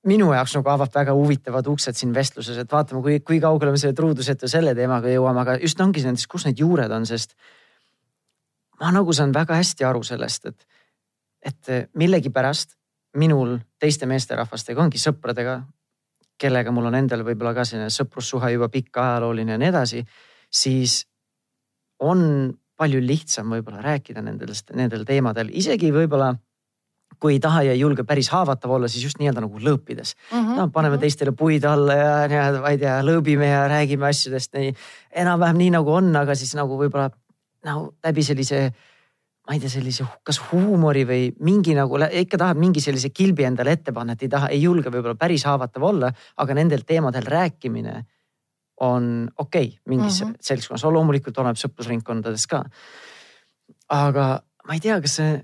minu 0.08 0.32
jaoks 0.34 0.56
nagu 0.58 0.70
avab 0.72 0.90
väga 0.94 1.14
huvitavad 1.14 1.66
uksed 1.70 1.98
siin 1.98 2.12
vestluses, 2.14 2.58
et 2.58 2.72
vaatame, 2.72 3.02
kui, 3.04 3.18
kui 3.22 3.40
kaugele 3.42 3.74
me 3.74 3.80
selle 3.80 3.96
truuduseta 3.98 4.50
selle 4.50 4.74
teemaga 4.74 5.10
jõuame, 5.12 5.42
aga 5.44 5.58
just 5.62 5.80
ongi 5.80 6.02
nendest, 6.04 6.28
kus 6.30 6.46
need 6.48 6.58
juured 6.58 6.90
on, 6.90 7.06
sest 7.06 7.36
ma 8.80 8.90
nagu 8.94 9.14
saan 9.14 9.34
väga 9.34 9.60
hästi 9.60 9.86
aru 9.86 10.02
sellest, 10.06 10.50
et, 10.50 10.66
et 11.52 11.92
millegipärast 11.98 12.74
minul 13.22 13.58
teiste 13.80 14.08
meesterahvastega 14.10 14.82
ongi 14.82 14.98
sõpradega, 14.98 15.60
kellega 16.40 16.74
mul 16.74 16.88
on 16.90 16.98
endal 16.98 17.22
võib-olla 17.26 17.54
ka 17.54 17.66
selline 17.68 17.92
sõprussuhe 17.92 18.50
juba 18.54 18.70
pikk 18.72 18.98
ajalooline 18.98 19.54
ja 19.54 19.60
nii 19.60 19.70
edasi, 19.70 20.02
siis 20.50 21.02
on 22.02 22.50
palju 22.78 23.02
lihtsam 23.04 23.52
võib-olla 23.54 23.84
rääkida 23.84 24.24
nendest, 24.24 24.72
nendel 24.74 25.04
teemadel, 25.06 25.52
isegi 25.54 25.92
võib-olla 25.94 26.32
kui 27.20 27.36
ei 27.36 27.40
taha 27.40 27.62
ja 27.66 27.72
ei 27.72 27.80
julge 27.80 28.04
päris 28.08 28.30
haavatav 28.32 28.70
olla, 28.76 28.88
siis 28.88 29.04
just 29.04 29.18
nii-öelda 29.20 29.44
nagu 29.44 29.58
lõõpides 29.58 30.14
mm. 30.14 30.38
-hmm. 30.38 30.56
no 30.56 30.68
paneme 30.68 30.96
mhm. 30.96 31.02
teistele 31.02 31.32
puid 31.32 31.64
alla 31.64 31.96
ja 31.98 32.14
nii-öelda, 32.28 32.60
ma 32.60 32.72
ei 32.74 32.78
tea, 32.78 33.00
lõõbime 33.02 33.50
ja 33.50 33.66
räägime 33.68 34.08
asjadest 34.08 34.54
nii 34.54 34.72
enam-vähem 35.24 35.60
nii 35.60 35.74
nagu 35.78 35.92
on, 35.92 36.14
aga 36.16 36.34
siis 36.34 36.54
nagu 36.58 36.78
võib-olla 36.78 37.10
nagu 37.64 37.92
läbi 38.04 38.22
sellise 38.26 38.62
ma 39.46 39.56
ei 39.56 39.60
tea, 39.60 39.70
sellise 39.70 40.06
kas 40.26 40.38
huumori 40.52 41.02
või 41.06 41.28
mingi 41.42 41.74
nagu 41.74 41.98
ikka 41.98 42.38
tahab 42.38 42.60
mingi 42.62 42.80
sellise 42.80 43.10
kilbi 43.10 43.44
endale 43.44 43.74
ette 43.74 43.92
panna, 43.92 44.14
et 44.14 44.22
ei 44.22 44.30
taha, 44.30 44.50
ei 44.54 44.62
julge 44.62 44.90
võib-olla 44.90 45.18
päris 45.18 45.44
haavatav 45.48 45.82
olla, 45.82 46.12
aga 46.36 46.54
nendel 46.54 46.84
teemadel 46.86 47.26
rääkimine 47.26 48.02
on 48.82 49.28
okei 49.38 49.66
okay, 49.66 49.78
mingis 49.86 50.22
mm 50.22 50.28
-hmm. 50.28 50.36
seltskonnas, 50.40 50.84
loomulikult 50.84 51.38
oleneb 51.38 51.58
sõprusringkondades 51.58 52.46
ka. 52.48 52.64
aga 53.88 54.42
ma 54.66 54.74
ei 54.74 54.80
tea, 54.80 55.00
kas 55.00 55.16
see 55.18 55.40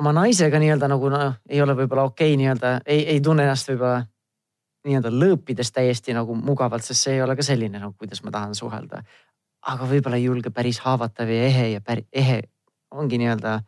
oma 0.00 0.12
naisega 0.16 0.60
nii-öelda 0.60 0.88
nagu 0.90 1.10
noh, 1.12 1.34
ei 1.48 1.60
ole 1.62 1.76
võib-olla 1.78 2.06
okei 2.08 2.32
okay, 2.32 2.40
nii-öelda, 2.40 2.72
ei, 2.86 3.04
ei 3.14 3.20
tunne 3.24 3.44
ennast 3.46 3.68
võib-olla 3.70 4.00
nii-öelda 4.88 5.12
lõõpides 5.12 5.72
täiesti 5.76 6.14
nagu 6.16 6.34
mugavalt, 6.36 6.86
sest 6.86 7.06
see 7.06 7.18
ei 7.18 7.24
ole 7.24 7.36
ka 7.36 7.44
selline 7.44 7.82
nagu, 7.82 7.92
kuidas 7.98 8.22
ma 8.24 8.32
tahan 8.34 8.56
suhelda. 8.56 9.02
aga 9.68 9.88
võib-olla 9.88 10.16
ei 10.16 10.24
julge 10.24 10.50
päris 10.50 10.78
haavatav 10.80 11.28
ja 11.28 11.42
ehe 11.48 11.66
ja 11.74 11.80
päri, 11.84 12.06
ehe 12.12 12.40
ongi 12.90 13.18
nii-öelda 13.20 13.60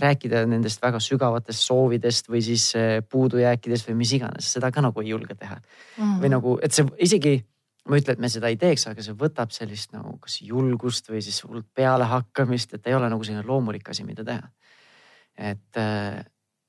rääkida 0.00 0.44
nendest 0.48 0.82
väga 0.82 1.00
sügavatest 1.00 1.64
soovidest 1.64 2.28
või 2.28 2.42
siis 2.44 2.74
eh, 2.76 3.00
puudujääkidest 3.08 3.88
või 3.88 4.00
mis 4.02 4.12
iganes, 4.16 4.52
seda 4.52 4.70
ka 4.72 4.84
nagu 4.84 5.00
ei 5.00 5.12
julge 5.14 5.34
teha 5.34 5.56
mm. 5.56 6.20
või 6.20 6.30
nagu, 6.32 6.58
et 6.62 6.76
see 6.76 6.86
isegi, 7.08 7.34
ma 7.88 7.96
ei 7.96 8.04
ütle, 8.04 8.16
et 8.16 8.22
me 8.22 8.28
seda 8.32 8.52
ei 8.52 8.56
teeks, 8.60 8.86
aga 8.88 9.04
see 9.04 9.16
võtab 9.16 9.52
sellist 9.56 9.92
nagu 9.96 10.16
kas 10.20 10.40
julgust 10.44 11.08
või 11.08 11.24
siis 11.24 11.40
hullult 11.44 11.68
pealehakkamist, 11.74 12.76
et 12.76 12.88
ei 12.88 12.96
ole 12.96 13.08
nagu 13.12 13.24
selline 13.24 13.44
loomulik 13.48 13.92
asi, 13.92 14.04
mida 14.08 14.24
teha 14.24 14.48
et 15.40 15.80
äh, 15.80 16.20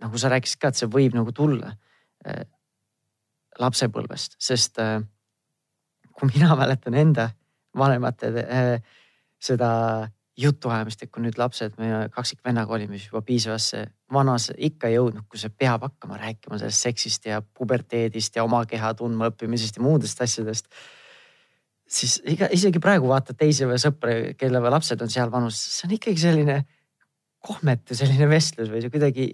nagu 0.02 0.18
sa 0.18 0.32
rääkisid 0.32 0.62
ka, 0.62 0.72
et 0.72 0.80
see 0.80 0.90
võib 0.92 1.16
nagu 1.18 1.34
tulla 1.36 1.74
äh, 2.26 2.46
lapsepõlvest, 3.60 4.40
sest 4.42 4.80
äh, 4.82 5.02
kui 6.16 6.32
mina 6.32 6.56
mäletan 6.62 6.98
enda 6.98 7.30
vanemate 7.78 8.32
seda 9.40 9.72
jutuajamist, 10.42 11.04
et 11.04 11.12
kui 11.12 11.24
nüüd 11.24 11.38
lapsed, 11.40 11.76
me 11.80 12.08
kaksikvennaga 12.14 12.74
olime 12.76 12.98
siis 12.98 13.10
juba 13.10 13.22
piisavasse 13.26 13.84
vanas 14.14 14.50
ikka 14.56 14.90
jõudnud, 14.92 15.28
kui 15.30 15.40
see 15.40 15.52
peab 15.56 15.86
hakkama 15.86 16.18
rääkima 16.20 16.60
sellest 16.60 16.88
seksist 16.88 17.28
ja 17.28 17.42
puberteedist 17.42 18.36
ja 18.36 18.46
oma 18.48 18.64
keha 18.68 18.94
tundma 19.00 19.30
õppimisest 19.32 19.80
ja 19.80 19.86
muudest 19.86 20.22
asjadest. 20.24 20.68
siis 21.88 22.22
iga, 22.26 22.48
isegi 22.52 22.80
praegu 22.80 23.08
vaatad 23.08 23.38
teisi 23.38 23.68
või 23.68 23.80
sõpru, 23.80 24.16
kelle 24.40 24.64
lapsed 24.70 25.02
on 25.02 25.10
seal 25.12 25.32
vanuses, 25.32 25.80
see 25.80 25.88
on 25.90 25.96
ikkagi 26.00 26.24
selline 26.24 26.62
kohmetu 27.42 27.98
selline 27.98 28.28
vestlus 28.30 28.70
või 28.72 28.84
see 28.84 28.94
kuidagi, 28.94 29.28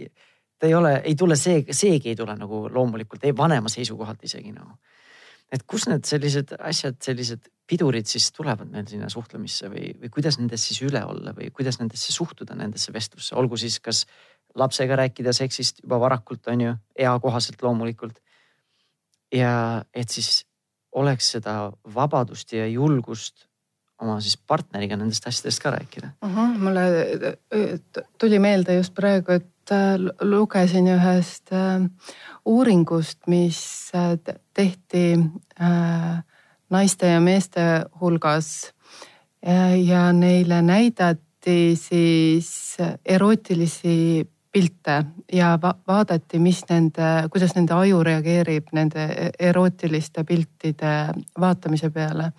ta 0.60 0.70
ei 0.70 0.76
ole, 0.78 0.94
ei 1.04 1.16
tule 1.20 1.36
see, 1.40 1.64
seegi 1.76 2.14
ei 2.14 2.20
tule 2.20 2.36
nagu 2.38 2.66
loomulikult 2.72 3.26
ei 3.28 3.36
vanema 3.36 3.72
seisukohalt 3.72 4.24
isegi 4.28 4.54
nagu. 4.56 4.78
et 5.52 5.64
kus 5.64 5.86
need 5.88 6.04
sellised 6.04 6.56
asjad, 6.60 6.98
sellised 7.04 7.46
pidurid 7.68 8.08
siis 8.08 8.32
tulevad 8.36 8.68
meil 8.72 8.88
sinna 8.88 9.08
suhtlemisse 9.12 9.70
või, 9.72 9.94
või 10.02 10.10
kuidas 10.12 10.40
nendest 10.40 10.72
siis 10.72 10.82
üle 10.88 11.04
olla 11.04 11.32
või 11.36 11.52
kuidas 11.56 11.80
nendesse 11.80 12.12
suhtuda, 12.12 12.56
nendesse 12.56 12.94
vestlusse, 12.94 13.36
olgu 13.36 13.60
siis 13.60 13.80
kas 13.80 14.06
lapsega 14.56 14.96
rääkida 14.96 15.34
seksist 15.36 15.84
juba 15.84 16.00
varakult, 16.00 16.48
on 16.48 16.62
ju, 16.62 16.76
eakohaselt 17.00 17.62
loomulikult. 17.62 18.20
ja 19.34 19.84
et 19.94 20.10
siis 20.10 20.46
oleks 20.92 21.32
seda 21.36 21.72
vabadust 21.94 22.54
ja 22.54 22.68
julgust 22.68 23.47
oma 24.02 24.20
siis 24.22 24.38
partneriga 24.38 24.98
nendest 25.00 25.28
asjadest 25.28 25.62
ka 25.64 25.74
rääkida. 25.74 26.12
Mulle 26.62 26.86
tuli 28.22 28.40
meelde 28.40 28.78
just 28.78 28.94
praegu, 28.98 29.40
et 29.40 29.74
äh, 29.74 29.98
lugesin 30.22 30.90
ühest 30.94 31.54
äh, 31.56 31.82
uuringust, 32.46 33.20
mis 33.28 33.62
äh, 33.96 34.16
tehti 34.54 35.18
naiste 36.70 37.14
ja 37.14 37.20
meeste 37.24 37.64
hulgas 38.02 38.74
ja 39.88 40.12
neile 40.14 40.62
näidati 40.62 41.78
siis 41.80 42.78
erootilisi 43.06 44.28
pilte 44.58 44.96
ja 45.34 45.52
va 45.62 45.74
vaadati, 45.88 46.40
mis 46.42 46.64
nende, 46.70 47.08
kuidas 47.32 47.54
nende 47.56 47.76
aju 47.76 48.00
reageerib 48.06 48.72
nende 48.74 49.04
erootiliste 49.50 50.24
piltide 50.26 50.94
vaatamise 51.40 51.90
peale. 51.94 52.32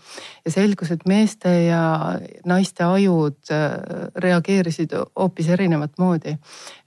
ja 0.45 0.51
selgus, 0.51 0.91
et 0.91 1.05
meeste 1.07 1.53
ja 1.69 1.83
naiste 2.47 2.85
ajud 2.85 3.53
äh, 3.55 3.77
reageerisid 4.25 4.97
hoopis 5.17 5.53
erinevat 5.55 5.99
moodi. 5.99 6.35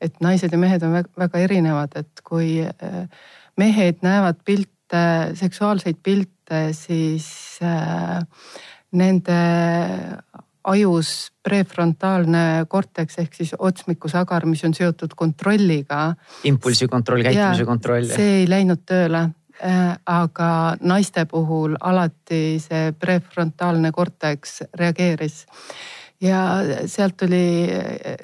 et 0.01 0.19
naised 0.21 0.51
ja 0.51 0.57
mehed 0.57 0.83
on 0.83 0.99
väga 1.17 1.39
erinevad, 1.39 1.95
et 1.95 2.23
kui 2.27 2.59
äh, 2.65 3.07
mehed 3.57 4.03
näevad 4.03 4.43
pilte, 4.45 5.05
seksuaalseid 5.39 6.03
pilte, 6.03 6.73
siis 6.75 7.59
äh, 7.63 8.19
nende 8.91 9.39
ajus 10.63 11.31
prefrontaalne 11.43 12.65
korteks 12.69 13.19
ehk 13.23 13.35
siis 13.35 13.53
otsmikusagar, 13.57 14.45
mis 14.45 14.63
on 14.67 14.73
seotud 14.73 15.15
kontrolliga. 15.15 16.13
impulsi 16.43 16.87
kontroll, 16.87 17.23
käitumise 17.23 17.65
kontroll. 17.65 18.09
see 18.15 18.41
ei 18.41 18.49
läinud 18.49 18.83
tööle 18.85 19.23
äh, 19.63 19.95
aga 20.05 20.51
naiste 20.81 21.25
puhul 21.25 21.77
alati 21.79 22.59
see 22.61 22.91
prefrontaalne 22.99 23.91
korteks 23.91 24.61
reageeris. 24.77 25.45
ja 26.21 26.43
sealt 26.85 27.17
tuli 27.17 27.69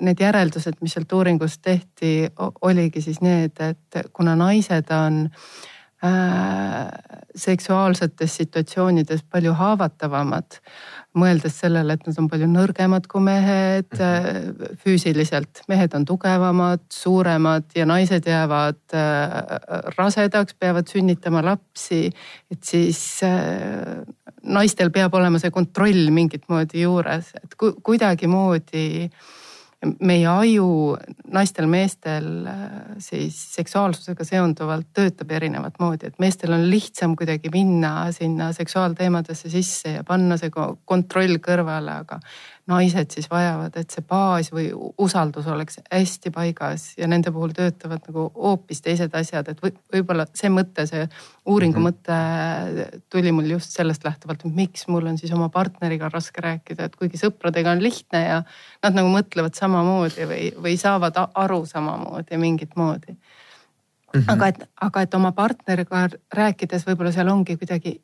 need 0.01 0.19
järeldused, 0.21 0.77
mis 0.81 0.93
sealt 0.93 1.13
uuringust 1.13 1.61
tehti, 1.61 2.29
oligi 2.61 3.01
siis 3.01 3.21
need, 3.21 3.57
et 3.59 4.13
kuna 4.13 4.35
naised 4.35 4.93
on 4.93 5.25
äh, 5.25 5.73
seksuaalsetes 7.35 8.35
situatsioonides 8.37 9.23
palju 9.31 9.53
haavatavamad 9.57 10.59
mõeldes 11.17 11.55
sellele, 11.63 11.95
et 11.97 12.05
nad 12.05 12.19
on 12.21 12.27
palju 12.29 12.47
nõrgemad 12.51 13.07
kui 13.09 13.23
mehed 13.25 13.89
mm. 13.97 14.75
füüsiliselt. 14.83 15.63
mehed 15.71 15.95
on 15.97 16.05
tugevamad, 16.05 16.83
suuremad 16.93 17.73
ja 17.75 17.87
naised 17.89 18.29
jäävad 18.29 18.79
äh, 18.93 19.25
rasedaks, 19.97 20.53
peavad 20.59 20.89
sünnitama 20.91 21.41
lapsi. 21.45 22.11
et 22.51 22.63
siis 22.63 23.01
äh, 23.25 24.05
naistel 24.43 24.91
peab 24.93 25.17
olema 25.17 25.41
see 25.41 25.51
kontroll 25.51 26.11
mingit 26.13 26.45
moodi 26.49 26.85
juures, 26.85 27.33
et 27.41 27.57
kuidagimoodi 27.57 29.09
meie 29.85 30.25
aju 30.25 30.97
naistel-meestel 31.33 32.27
siis 33.03 33.37
seksuaalsusega 33.53 34.25
seonduvalt 34.25 34.89
töötab 34.97 35.31
erinevat 35.37 35.77
moodi, 35.79 36.09
et 36.09 36.17
meestel 36.21 36.55
on 36.55 36.65
lihtsam 36.71 37.13
kuidagi 37.19 37.51
minna 37.53 38.09
sinna 38.15 38.49
seksuaalteemadesse 38.57 39.51
sisse 39.53 39.99
ja 39.99 40.05
panna 40.07 40.39
see 40.41 40.49
kontroll 40.49 41.37
kõrvale, 41.43 41.99
aga 42.05 42.19
naised 42.67 43.13
siis 43.15 43.29
vajavad, 43.31 43.75
et 43.79 43.93
see 43.93 44.03
baas 44.07 44.49
või 44.51 44.67
usaldus 44.75 45.47
oleks 45.47 45.79
hästi 45.87 46.31
paigas 46.35 46.89
ja 46.99 47.07
nende 47.07 47.31
puhul 47.31 47.53
töötavad 47.55 48.03
nagu 48.09 48.27
hoopis 48.35 48.81
teised 48.83 49.15
asjad, 49.15 49.47
et 49.51 49.61
võib-olla 49.63 50.25
see 50.35 50.51
mõte, 50.51 50.83
see 50.89 51.05
uuringu 51.47 51.79
-hmm. 51.79 51.87
mõte 51.87 52.99
tuli 53.13 53.31
mul 53.31 53.47
just 53.55 53.71
sellest 53.75 54.03
lähtuvalt, 54.03 54.43
et 54.45 54.59
miks 54.59 54.87
mul 54.91 55.07
on 55.07 55.17
siis 55.17 55.31
oma 55.31 55.49
partneriga 55.49 56.11
raske 56.13 56.43
rääkida, 56.43 56.89
et 56.89 56.95
kuigi 56.95 57.19
sõpradega 57.21 57.71
on 57.71 57.83
lihtne 57.83 58.23
ja 58.25 58.43
nad 58.83 58.99
nagu 58.99 59.11
mõtlevad 59.15 59.55
samamoodi 59.55 60.27
või, 60.27 60.51
või 60.61 60.77
saavad 60.77 61.15
aru 61.33 61.65
samamoodi 61.65 62.37
mingit 62.37 62.75
moodi 62.75 63.15
-hmm. 63.15 64.23
aga 64.27 64.47
et, 64.47 64.69
aga 64.81 65.01
et 65.01 65.13
oma 65.13 65.31
partneriga 65.31 66.07
rääkides 66.33 66.85
võib-olla 66.87 67.11
seal 67.15 67.31
ongi 67.31 67.57
kuidagi 67.57 68.01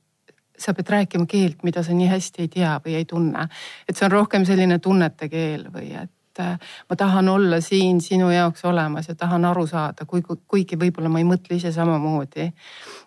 sa 0.65 0.73
pead 0.73 0.89
rääkima 0.89 1.25
keelt, 1.29 1.63
mida 1.63 1.83
sa 1.83 1.93
nii 1.93 2.09
hästi 2.11 2.45
ei 2.45 2.51
tea 2.57 2.73
või 2.85 2.97
ei 2.99 3.05
tunne. 3.05 3.47
et 3.87 3.95
see 3.97 4.05
on 4.07 4.11
rohkem 4.11 4.45
selline 4.45 4.79
tunnete 4.79 5.29
keel 5.29 5.67
või 5.73 5.93
et 5.99 6.39
äh, 6.39 6.57
ma 6.89 6.95
tahan 6.95 7.29
olla 7.29 7.61
siin 7.61 8.01
sinu 8.01 8.29
jaoks 8.31 8.65
olemas 8.65 9.07
ja 9.07 9.15
tahan 9.15 9.45
aru 9.45 9.67
saada, 9.67 10.05
kui, 10.05 10.21
kuigi 10.47 10.79
võib-olla 10.79 11.09
ma 11.09 11.21
ei 11.21 11.27
mõtle 11.27 11.57
ise 11.57 11.71
samamoodi. 11.71 12.51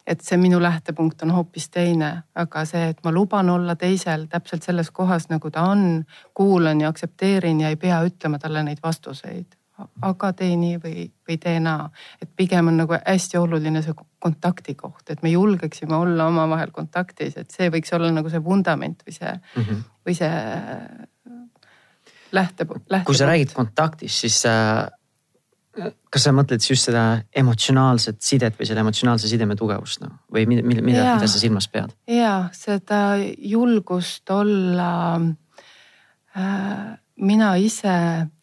et 0.07 0.21
see 0.21 0.39
minu 0.39 0.63
lähtepunkt 0.63 1.23
on 1.23 1.31
hoopis 1.35 1.71
teine, 1.71 2.23
aga 2.35 2.65
see, 2.65 2.89
et 2.95 3.05
ma 3.05 3.13
luban 3.13 3.51
olla 3.51 3.77
teisel 3.77 4.27
täpselt 4.31 4.63
selles 4.63 4.91
kohas, 4.91 5.29
nagu 5.29 5.51
ta 5.51 5.69
on, 5.71 6.05
kuulan 6.35 6.81
ja 6.81 6.89
aktsepteerin 6.89 7.61
ja 7.61 7.69
ei 7.69 7.77
pea 7.77 8.03
ütlema 8.07 8.39
talle 8.39 8.63
neid 8.63 8.83
vastuseid 8.83 9.57
aga 9.77 10.33
tee 10.37 10.55
nii 10.57 10.79
või, 10.81 11.07
või 11.29 11.37
tee 11.41 11.59
naa. 11.61 11.91
et 12.23 12.31
pigem 12.37 12.71
on 12.71 12.79
nagu 12.81 12.97
hästi 12.97 13.39
oluline 13.39 13.83
see 13.85 13.97
kontakti 14.23 14.75
koht, 14.75 15.05
et 15.11 15.23
me 15.23 15.31
julgeksime 15.35 15.97
olla 15.97 16.27
omavahel 16.31 16.73
kontaktis, 16.75 17.37
et 17.37 17.53
see 17.53 17.69
võiks 17.73 17.93
olla 17.97 18.11
nagu 18.15 18.33
see 18.33 18.43
vundament 18.45 19.05
või 19.07 19.17
see 19.19 19.33
mm, 19.33 19.63
-hmm. 19.63 19.83
või 20.07 20.17
see 20.17 20.33
lähte, 22.33 22.67
lähte. 22.91 23.05
kui 23.05 23.19
sa 23.19 23.29
räägid 23.29 23.53
kontaktist, 23.53 24.25
siis 24.25 24.41
äh, 24.49 24.87
kas 26.11 26.25
sa 26.25 26.33
mõtled 26.33 26.65
just 26.65 26.89
seda 26.89 27.05
emotsionaalset 27.37 28.21
sidet 28.25 28.59
või 28.59 28.69
selle 28.69 28.81
emotsionaalse 28.85 29.29
sideme 29.29 29.57
tugevust 29.57 30.01
no? 30.05 30.15
või 30.33 30.47
mida, 30.49 30.65
mida, 30.65 30.83
mida 30.87 31.29
sa 31.29 31.41
silmas 31.41 31.69
pead? 31.69 31.93
ja 32.11 32.49
seda 32.57 33.19
julgust 33.21 34.31
olla 34.33 34.93
äh, 36.37 36.97
mina 37.17 37.55
ise 37.61 37.93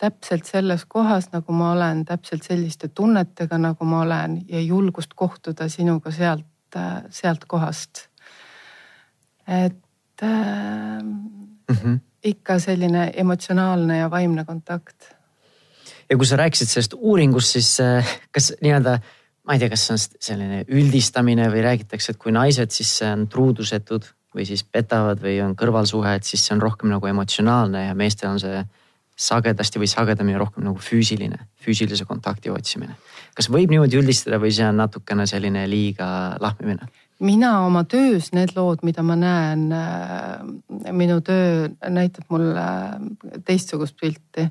täpselt 0.01 0.47
selles 0.49 0.85
kohas, 0.89 1.29
nagu 1.33 1.53
ma 1.55 1.71
olen, 1.73 2.03
täpselt 2.05 2.45
selliste 2.47 2.89
tunnetega, 2.89 3.57
nagu 3.61 3.85
ma 3.85 4.01
olen 4.05 4.39
ja 4.49 4.61
julgust 4.61 5.13
kohtuda 5.15 5.69
sinuga 5.69 6.11
sealt, 6.11 6.79
sealt 7.09 7.45
kohast. 7.47 8.07
et 9.47 10.23
äh, 10.23 11.03
mm 11.03 11.75
-hmm. 11.75 11.99
ikka 12.23 12.59
selline 12.59 13.11
emotsionaalne 13.15 13.97
ja 13.97 14.11
vaimne 14.11 14.45
kontakt. 14.45 15.15
ja 16.09 16.17
kui 16.17 16.25
sa 16.25 16.35
rääkisid 16.35 16.67
sellest 16.67 16.93
uuringust, 16.97 17.47
siis 17.47 17.79
äh, 17.79 18.19
kas 18.31 18.53
nii-öelda, 18.61 18.99
ma 19.43 19.53
ei 19.53 19.59
tea, 19.59 19.69
kas 19.69 19.87
see 19.87 19.93
on 19.93 19.99
selline 20.19 20.65
üldistamine 20.67 21.49
või 21.51 21.61
räägitakse, 21.61 22.11
et 22.11 22.17
kui 22.17 22.31
naised 22.31 22.71
siis 22.71 23.01
on 23.01 23.27
truudusetud 23.27 24.03
või 24.35 24.45
siis 24.49 24.63
petavad 24.63 25.21
või 25.21 25.37
on 25.45 25.55
kõrvalsuhe, 25.55 26.15
et 26.17 26.27
siis 26.27 26.45
see 26.45 26.55
on 26.55 26.63
rohkem 26.63 26.89
nagu 26.89 27.07
emotsionaalne 27.07 27.87
ja 27.87 27.93
meestel 27.97 28.31
on 28.33 28.41
see 28.41 28.63
sagedasti 29.15 29.81
või 29.81 29.89
sagedamini 29.91 30.39
rohkem 30.41 30.65
nagu 30.65 30.81
füüsiline, 30.81 31.37
füüsilise 31.61 32.05
kontakti 32.09 32.49
otsimine. 32.49 32.95
kas 33.35 33.49
võib 33.49 33.69
niimoodi 33.69 33.97
üldistada 33.97 34.39
või 34.41 34.51
see 34.53 34.65
on 34.65 34.77
natukene 34.81 35.27
selline 35.29 35.67
liiga 35.69 36.07
lahmimine? 36.41 36.89
Mina 37.19 37.51
oma 37.65 37.83
töös, 37.83 38.31
need 38.33 38.55
lood, 38.55 38.81
mida 38.83 39.03
ma 39.03 39.15
näen, 39.15 39.67
äh, 39.71 40.91
minu 40.91 41.19
töö 41.21 41.67
näitab 41.89 42.29
mulle 42.29 42.65
teistsugust 43.45 43.95
pilti. 44.01 44.49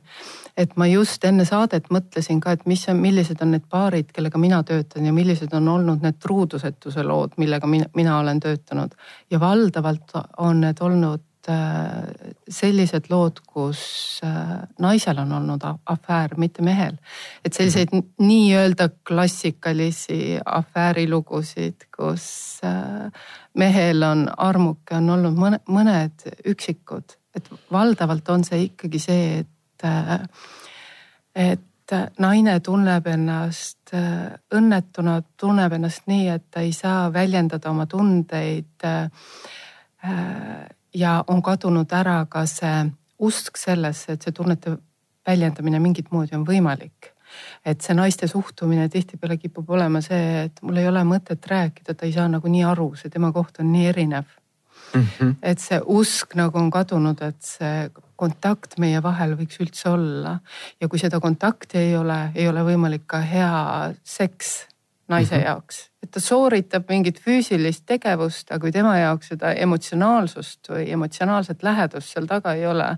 et 0.56 0.76
ma 0.76 0.86
just 0.86 1.24
enne 1.24 1.44
saadet 1.48 1.88
mõtlesin 1.90 2.40
ka, 2.40 2.52
et 2.52 2.66
mis 2.66 2.84
on, 2.88 2.96
millised 3.00 3.40
on 3.40 3.50
need 3.50 3.64
paarid, 3.70 4.12
kellega 4.12 4.38
mina 4.38 4.62
töötan 4.62 5.06
ja 5.06 5.12
millised 5.12 5.52
on 5.56 5.68
olnud 5.68 6.02
need 6.02 6.20
truudusetuse 6.20 7.02
lood, 7.02 7.36
millega 7.36 7.66
mina, 7.66 7.88
mina 7.96 8.18
olen 8.18 8.40
töötanud. 8.40 8.94
ja 9.30 9.40
valdavalt 9.40 10.12
on 10.38 10.60
need 10.60 10.80
olnud 10.80 11.20
Äh, 11.20 11.31
sellised 12.48 13.08
lood, 13.10 13.40
kus 13.46 14.20
äh, 14.24 14.62
naisel 14.78 15.18
on 15.18 15.32
olnud 15.32 15.64
afäär, 15.90 16.36
mitte 16.36 16.62
mehel. 16.62 16.96
et 17.44 17.52
selliseid 17.52 17.88
mm 17.92 17.98
-hmm. 17.98 18.26
nii-öelda 18.26 18.88
klassikalisi 19.08 20.38
afäärilugusid, 20.44 21.88
kus 21.96 22.60
äh, 22.64 23.10
mehel 23.54 24.02
on 24.02 24.28
armuke, 24.36 24.94
on 24.94 25.10
olnud 25.10 25.34
mõne, 25.34 25.58
mõned 25.68 26.30
üksikud, 26.46 27.18
et 27.34 27.50
valdavalt 27.72 28.28
on 28.28 28.44
see 28.44 28.62
ikkagi 28.62 28.98
see, 28.98 29.38
et, 29.38 29.82
et 31.34 31.94
naine 32.18 32.60
tunneb 32.60 33.06
ennast 33.06 33.90
õnnetuna, 34.54 35.22
tunneb 35.36 35.72
ennast 35.72 36.06
nii, 36.06 36.28
et 36.28 36.44
ta 36.50 36.60
ei 36.60 36.72
saa 36.72 37.12
väljendada 37.12 37.70
oma 37.70 37.86
tundeid 37.86 38.86
ja 40.94 41.24
on 41.26 41.42
kadunud 41.42 41.92
ära 41.92 42.26
ka 42.30 42.46
see 42.46 42.90
usk 43.22 43.56
sellesse, 43.56 44.12
et 44.12 44.22
see 44.22 44.34
tunnete 44.34 44.76
väljendamine 45.26 45.80
mingit 45.80 46.10
moodi 46.10 46.36
on 46.36 46.46
võimalik. 46.46 47.12
et 47.64 47.80
see 47.80 47.94
naiste 47.96 48.26
suhtumine 48.28 48.90
tihtipeale 48.92 49.38
kipub 49.40 49.70
olema 49.72 50.02
see, 50.04 50.42
et 50.44 50.58
mul 50.62 50.76
ei 50.76 50.88
ole 50.88 51.00
mõtet 51.08 51.46
rääkida, 51.48 51.94
ta 51.94 52.04
ei 52.04 52.12
saa 52.12 52.26
nagunii 52.28 52.64
aru, 52.68 52.90
see 53.00 53.08
tema 53.08 53.30
koht 53.32 53.56
on 53.62 53.70
nii 53.72 53.86
erinev 53.88 54.26
mm. 54.94 55.06
-hmm. 55.06 55.34
et 55.42 55.58
see 55.58 55.80
usk 55.86 56.34
nagu 56.34 56.58
on 56.58 56.70
kadunud, 56.70 57.22
et 57.22 57.40
see 57.40 57.90
kontakt 58.16 58.76
meie 58.78 59.02
vahel 59.02 59.32
võiks 59.38 59.60
üldse 59.64 59.88
olla. 59.88 60.38
ja 60.80 60.88
kui 60.88 60.98
seda 60.98 61.20
kontakti 61.20 61.78
ei 61.78 61.96
ole, 61.96 62.30
ei 62.34 62.48
ole 62.48 62.64
võimalik 62.68 63.06
ka 63.06 63.20
hea 63.20 63.94
seks 64.04 64.66
naise 65.12 65.36
mm 65.36 65.40
-hmm. 65.40 65.46
jaoks. 65.46 65.82
et 66.02 66.10
ta 66.10 66.20
sooritab 66.20 66.88
mingit 66.88 67.20
füüsilist 67.20 67.84
tegevust, 67.86 68.50
aga 68.50 68.60
kui 68.60 68.72
tema 68.72 68.96
jaoks 68.98 69.28
seda 69.34 69.52
emotsionaalsust 69.66 70.72
või 70.72 70.88
emotsionaalset 70.96 71.62
lähedust 71.62 72.12
seal 72.12 72.26
taga 72.26 72.54
ei 72.58 72.66
ole, 72.66 72.96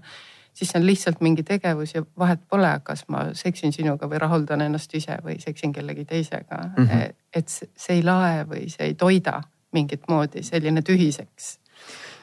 siis 0.54 0.71
see 0.71 0.80
on 0.80 0.87
lihtsalt 0.87 1.21
mingi 1.21 1.42
tegevus 1.42 1.94
ja 1.94 2.02
vahet 2.18 2.40
pole, 2.49 2.71
kas 2.83 3.04
ma 3.09 3.26
seksin 3.35 3.73
sinuga 3.73 4.09
või 4.11 4.23
rahuldan 4.23 4.62
ennast 4.64 4.94
ise 4.94 5.18
või 5.25 5.40
seksin 5.42 5.73
kellegi 5.73 6.04
teisega 6.04 6.62
mm. 6.76 6.87
-hmm. 6.87 7.14
et 7.35 7.49
see 7.49 7.99
ei 7.99 8.02
lae 8.02 8.44
või 8.49 8.68
see 8.71 8.87
ei 8.87 8.94
toida 8.94 9.42
mingit 9.73 10.09
moodi 10.09 10.42
selline 10.42 10.83
tühiseks. 10.83 11.59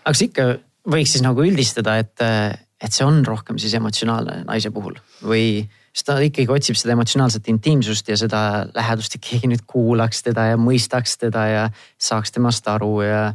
aga 0.03 0.15
kas 0.15 0.21
ikka 0.21 0.47
võiks 0.87 1.17
siis 1.17 1.23
nagu 1.23 1.43
üldistada, 1.45 1.97
et, 1.97 2.23
et 2.81 2.93
see 2.93 3.05
on 3.05 3.21
rohkem 3.25 3.59
siis 3.61 3.73
emotsionaalne 3.77 4.43
naise 4.47 4.71
puhul 4.71 4.97
või 5.21 5.67
siis 5.91 6.07
ta 6.07 6.17
ikkagi 6.23 6.51
otsib 6.51 6.77
seda 6.79 6.95
emotsionaalset 6.95 7.49
intiimsust 7.51 8.07
ja 8.09 8.17
seda 8.19 8.41
lähedust, 8.75 9.15
et 9.15 9.25
keegi 9.25 9.49
nüüd 9.51 9.65
kuulaks 9.67 10.23
teda 10.23 10.51
ja 10.53 10.59
mõistaks 10.59 11.17
teda 11.19 11.45
ja 11.51 11.65
saaks 11.99 12.31
temast 12.31 12.67
aru 12.71 13.01
ja, 13.05 13.25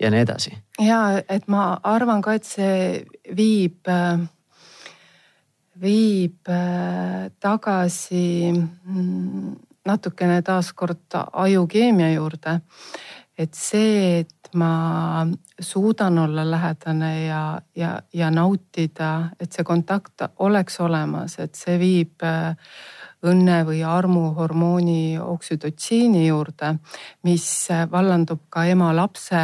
ja 0.00 0.12
nii 0.14 0.22
edasi. 0.26 0.54
ja 0.82 1.02
et 1.28 1.48
ma 1.48 1.74
arvan 1.82 2.22
ka, 2.22 2.36
et 2.38 2.46
see 2.48 3.04
viib, 3.36 3.90
viib 5.82 6.54
tagasi 7.42 8.26
mm, 8.54 9.54
natukene 9.84 10.42
taaskord 10.42 11.18
ajukeemia 11.32 12.12
juurde. 12.14 12.60
Et 13.38 13.54
see, 13.54 14.20
et 14.20 14.50
ma 14.54 15.26
suudan 15.60 16.18
olla 16.18 16.44
lähedane 16.50 17.26
ja, 17.26 17.60
ja, 17.76 18.00
ja 18.12 18.30
nautida, 18.30 19.30
et 19.40 19.52
see 19.52 19.64
kontakt 19.66 20.22
oleks 20.38 20.78
olemas, 20.80 21.38
et 21.42 21.58
see 21.58 21.78
viib 21.80 22.22
äh, 22.22 22.54
õnne 23.24 23.62
või 23.66 23.80
armuhormooni 23.88 25.18
oksüdotsiini 25.18 26.26
juurde, 26.28 26.76
mis 27.26 27.46
äh, 27.74 27.86
vallandub 27.90 28.44
ka 28.54 28.66
ema-lapse 28.70 29.40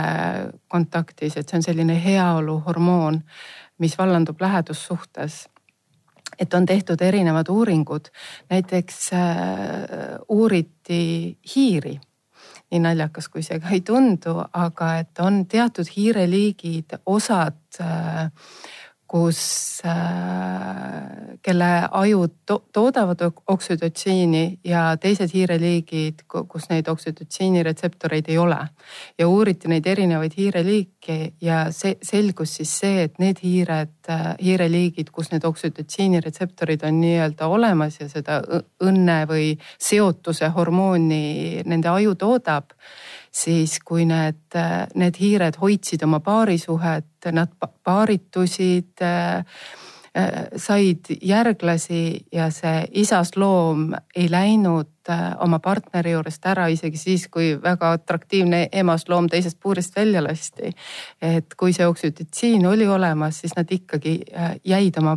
kontaktis, 0.68 1.37
et 1.37 1.49
see 1.49 1.59
on 1.59 1.66
selline 1.66 1.97
heaoluhormoon, 2.04 3.23
mis 3.82 3.97
vallandub 3.99 4.40
lähedussuhtes. 4.40 5.47
Et 6.40 6.54
on 6.54 6.64
tehtud 6.64 7.02
erinevad 7.04 7.50
uuringud, 7.52 8.06
näiteks 8.52 9.11
äh, 9.12 9.26
uuriti 10.28 11.02
hiiri 11.54 11.99
nii 12.71 12.83
naljakas, 12.85 13.29
kui 13.29 13.43
see 13.43 13.59
ka 13.62 13.73
ei 13.75 13.81
tundu, 13.87 14.37
aga 14.53 14.93
et 15.03 15.23
on 15.25 15.45
teatud 15.50 15.89
hiireliigid, 15.91 17.00
osad 17.07 17.81
äh, 17.83 18.31
kus, 19.11 19.83
äh, 19.85 21.38
kelle 21.43 21.88
ajud 21.90 22.31
to 22.47 22.61
toodavad 22.73 23.19
oksüdotsiini 23.47 24.61
ja 24.64 24.97
teised 25.02 25.33
hiireliigid, 25.35 26.23
kus 26.29 26.69
neid 26.71 26.87
oksüdotsiini 26.88 27.64
retseptoreid 27.67 28.29
ei 28.31 28.38
ole. 28.38 28.59
ja 29.19 29.29
uuriti 29.29 29.69
neid 29.69 29.87
erinevaid 29.87 30.33
hiireliike 30.37 31.33
ja 31.40 31.64
see 31.75 31.97
selgus 32.02 32.55
siis 32.57 32.76
see, 32.79 33.02
et 33.02 33.19
need 33.19 33.43
hiired, 33.43 33.97
äh, 34.09 34.29
hiireliigid, 34.43 35.11
kus 35.11 35.33
need 35.33 35.45
oksüdotsiini 35.45 36.21
retseptorid 36.21 36.87
on 36.87 37.00
nii-öelda 37.00 37.50
olemas 37.50 37.99
ja 38.00 38.09
seda 38.09 38.38
õnne 38.85 39.25
või 39.26 39.57
seotuse 39.79 40.52
hormooni 40.55 41.64
nende 41.67 41.90
aju 41.90 42.14
toodab 42.14 42.79
siis 43.30 43.78
kui 43.84 44.04
need, 44.08 44.58
need 44.94 45.20
hiired 45.20 45.58
hoidsid 45.60 46.02
oma 46.02 46.20
paarisuhet, 46.20 47.30
nad 47.32 47.52
paaritusid, 47.84 49.04
said 50.56 51.06
järglasi 51.23 52.26
ja 52.34 52.49
see 52.50 52.82
isas 52.99 53.36
loom 53.38 53.93
ei 54.16 54.26
läinud 54.30 55.10
oma 55.38 55.60
partneri 55.62 56.16
juurest 56.16 56.47
ära 56.50 56.66
isegi 56.66 56.99
siis, 56.99 57.28
kui 57.30 57.52
väga 57.62 57.93
atraktiivne 57.95 58.64
emas 58.73 59.06
loom 59.08 59.28
teisest 59.30 59.60
puurist 59.62 59.95
välja 59.97 60.23
lasti. 60.25 60.73
et 61.23 61.54
kui 61.54 61.73
see 61.73 61.86
oksüdotsiin 61.86 62.66
oli 62.66 62.88
olemas, 62.88 63.40
siis 63.40 63.54
nad 63.56 63.71
ikkagi 63.71 64.21
jäid 64.64 64.99
oma 64.99 65.16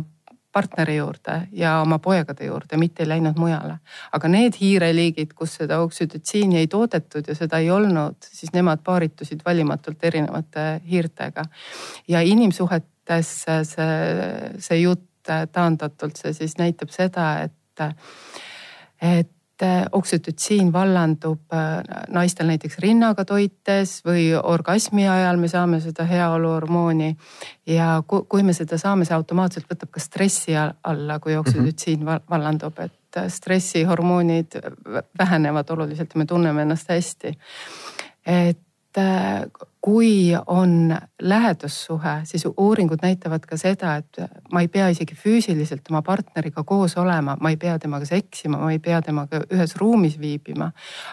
partneri 0.54 0.96
juurde 0.96 1.40
ja 1.52 1.80
oma 1.82 1.98
poegade 1.98 2.46
juurde, 2.46 2.78
mitte 2.80 3.02
ei 3.02 3.08
läinud 3.10 3.38
mujale. 3.40 3.78
aga 4.12 4.28
need 4.30 4.58
hiireliigid, 4.60 5.34
kus 5.34 5.58
seda 5.60 5.80
oksüdotsiini 5.82 6.60
ei 6.62 6.68
toodetud 6.70 7.28
ja 7.28 7.34
seda 7.34 7.58
ei 7.58 7.70
olnud, 7.74 8.16
siis 8.22 8.54
nemad 8.54 8.84
paaritusid 8.86 9.42
valimatult 9.46 10.04
erinevate 10.04 10.80
hiirtega. 10.90 11.44
ja 12.08 12.20
inimsuhetes 12.20 13.34
see, 13.44 13.92
see 14.58 14.80
jutt 14.80 15.10
taandatult, 15.52 16.16
see 16.20 16.32
siis 16.36 16.58
näitab 16.60 16.92
seda, 16.92 17.28
et, 17.48 17.86
et 19.00 19.30
et 19.62 19.88
oksüdotsiin 19.92 20.72
vallandub 20.72 21.52
äh, 21.52 21.82
naistel 22.08 22.46
näiteks 22.46 22.78
rinnaga 22.82 23.24
toites 23.24 24.00
või 24.06 24.32
orgasmi 24.34 25.06
ajal 25.08 25.38
me 25.38 25.48
saame 25.48 25.80
seda 25.80 26.04
heaoluhormooni. 26.04 27.16
ja 27.66 28.02
kui 28.06 28.42
me 28.42 28.52
seda 28.52 28.78
saame, 28.78 29.04
see 29.04 29.14
automaatselt 29.14 29.70
võtab 29.70 29.90
ka 29.94 30.00
stressi 30.00 30.56
alla, 30.56 31.18
kui 31.18 31.36
oksüdotsiin 31.36 32.00
mm 32.00 32.08
-hmm. 32.08 32.26
vallandub, 32.30 32.78
et 32.78 33.16
äh, 33.16 33.28
stressihormoonid 33.28 34.58
vähenevad 35.18 35.70
oluliselt 35.70 36.10
ja 36.14 36.18
me 36.18 36.26
tunneme 36.26 36.62
ennast 36.62 36.88
hästi. 36.88 37.38
et 38.26 38.58
äh, 38.98 39.44
kui 39.84 40.32
on 40.46 40.96
lähedussuhe, 41.22 42.20
siis 42.24 42.46
uuringud 42.56 43.02
näitavad 43.02 43.44
ka 43.44 43.56
seda, 43.60 43.96
et 44.00 44.20
ma 44.52 44.62
ei 44.64 44.68
pea 44.72 44.86
isegi 44.88 45.16
füüsiliselt 45.18 45.90
oma 45.90 46.00
partneriga 46.02 46.64
koos 46.64 46.96
olema, 46.96 47.36
ma 47.40 47.52
ei 47.52 47.58
pea 47.60 47.76
temaga 47.78 48.08
seksima, 48.08 48.58
ma 48.62 48.72
ei 48.72 48.80
pea 48.80 49.02
temaga 49.04 49.42
ühes 49.52 49.76
ruumis 49.76 50.16
viibima. 50.20 50.70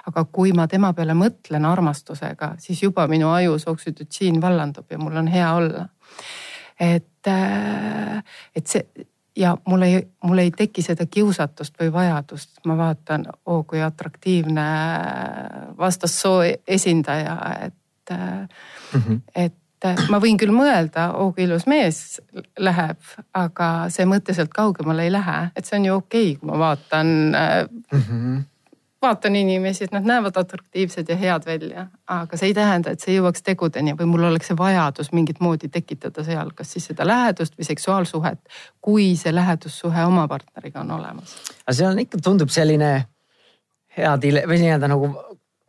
aga 0.08 0.24
kui 0.24 0.54
ma 0.56 0.68
tema 0.72 0.94
peale 0.94 1.14
mõtlen 1.20 1.68
armastusega, 1.68 2.54
siis 2.64 2.84
juba 2.84 3.08
minu 3.12 3.34
ajus 3.36 3.68
oksüdotsiin 3.68 4.42
vallandub 4.42 4.88
ja 4.92 4.98
mul 4.98 5.20
on 5.20 5.28
hea 5.28 5.54
olla. 5.54 5.86
et, 6.80 7.28
et 8.56 8.68
see 8.68 9.10
ja 9.38 9.58
mul 9.68 9.82
ei, 9.82 10.08
mul 10.24 10.38
ei 10.38 10.52
teki 10.52 10.82
seda 10.82 11.06
kiusatust 11.06 11.80
või 11.80 11.92
vajadust, 11.94 12.50
ma 12.66 12.78
vaatan, 12.78 13.26
oo 13.46 13.64
kui 13.64 13.82
atraktiivne 13.82 14.68
vastassoo 15.78 16.42
esindaja, 16.68 17.38
et 17.66 18.16
mm, 18.16 19.02
-hmm. 19.02 19.22
et 19.36 19.58
ma 20.10 20.20
võin 20.22 20.38
küll 20.38 20.54
mõelda, 20.54 21.12
oo 21.18 21.32
kui 21.34 21.44
ilus 21.48 21.66
mees 21.68 22.22
läheb, 22.60 23.00
aga 23.34 23.90
see 23.90 24.06
mõte 24.06 24.34
sealt 24.34 24.54
kaugemale 24.54 25.08
ei 25.08 25.12
lähe, 25.12 25.50
et 25.56 25.66
see 25.66 25.80
on 25.80 25.86
ju 25.86 25.96
okei 25.96 26.32
okay,, 26.32 26.40
kui 26.40 26.52
ma 26.52 26.60
vaatan 26.60 27.08
mm. 27.92 28.02
-hmm 28.02 28.40
vaatan 29.02 29.36
inimesi, 29.36 29.84
et 29.84 29.94
nad 29.96 30.06
näevad 30.06 30.38
atraktiivsed 30.38 31.10
ja 31.10 31.16
head 31.18 31.46
välja, 31.46 31.88
aga 32.08 32.38
see 32.38 32.52
ei 32.52 32.54
tähenda, 32.54 32.94
et 32.94 33.02
see 33.02 33.16
jõuaks 33.16 33.44
tegudeni 33.46 33.96
või 33.98 34.10
mul 34.12 34.28
oleks 34.30 34.52
see 34.52 34.58
vajadus 34.58 35.12
mingit 35.16 35.42
moodi 35.42 35.70
tekitada 35.74 36.24
seal, 36.28 36.54
kas 36.56 36.76
siis 36.76 36.86
seda 36.92 37.08
lähedust 37.08 37.58
või 37.58 37.68
seksuaalsuhet, 37.68 38.40
kui 38.82 39.12
see 39.18 39.34
lähedussuhe 39.36 40.06
oma 40.06 40.28
partneriga 40.32 40.84
on 40.86 40.92
olemas. 41.00 41.36
aga 41.66 41.78
see 41.78 41.88
on 41.88 42.04
ikka, 42.06 42.22
tundub 42.24 42.54
selline 42.54 42.92
hea 43.98 44.16
dile- 44.22 44.46
või 44.48 44.62
nii-öelda 44.62 44.92
nagu 44.92 45.12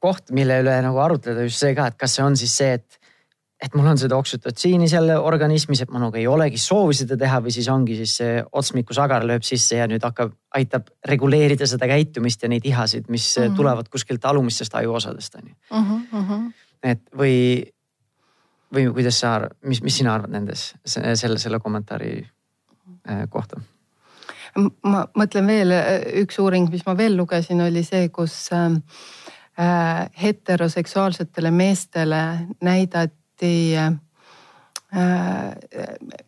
koht, 0.02 0.30
mille 0.30 0.60
üle 0.62 0.74
nagu 0.84 0.98
arutleda 0.98 1.46
just 1.46 1.62
see 1.62 1.74
ka, 1.78 1.88
et 1.88 1.96
kas 1.96 2.18
see 2.18 2.24
on 2.26 2.36
siis 2.36 2.56
see, 2.58 2.76
et, 2.80 2.98
et 3.62 3.74
mul 3.78 3.86
on 3.86 3.98
seda 4.00 4.16
oksütotsiini 4.18 4.88
seal 4.90 5.10
organismis, 5.14 5.82
et 5.84 5.90
ma 5.94 6.00
nagu 6.02 6.18
ei 6.18 6.26
olegi 6.26 6.58
soovi 6.60 6.96
seda 6.98 7.16
teha 7.18 7.40
või 7.44 7.54
siis 7.54 7.68
ongi 7.70 7.96
siis 8.00 8.16
see 8.20 8.40
otsmikusagar 8.60 9.26
lööb 9.28 9.46
sisse 9.46 9.78
ja 9.78 9.86
nüüd 9.90 10.02
hakkab, 10.02 10.34
aitab 10.58 10.90
reguleerida 11.08 11.68
seda 11.70 11.88
käitumist 11.90 12.42
ja 12.42 12.50
neid 12.50 12.66
ihasid, 12.66 13.08
mis 13.08 13.28
mm 13.36 13.44
-hmm. 13.44 13.56
tulevad 13.56 13.88
kuskilt 13.92 14.24
alumistest 14.24 14.74
ajuosadest 14.74 15.34
on 15.34 15.48
ju 15.48 15.54
mm. 15.78 16.06
-hmm. 16.12 16.52
et 16.82 17.02
või, 17.18 17.36
või 18.74 18.88
kuidas 18.92 19.20
sa, 19.20 19.48
mis, 19.62 19.82
mis 19.82 19.96
sina 19.96 20.14
arvad 20.14 20.30
nendes, 20.30 20.74
selle, 20.84 21.38
selle 21.38 21.60
kommentaari 21.60 22.26
äh, 23.10 23.28
kohta? 23.28 23.60
ma 24.82 25.06
mõtlen 25.16 25.46
veel, 25.46 25.70
üks 26.22 26.38
uuring, 26.38 26.70
mis 26.70 26.82
ma 26.86 26.96
veel 26.96 27.16
lugesin, 27.16 27.60
oli 27.60 27.82
see, 27.82 28.08
kus 28.08 28.50
äh, 28.52 28.74
Äh, 29.60 30.10
heteroseksuaalsetele 30.22 31.50
meestele 31.50 32.38
näidati 32.62 33.21
äh, 33.76 33.92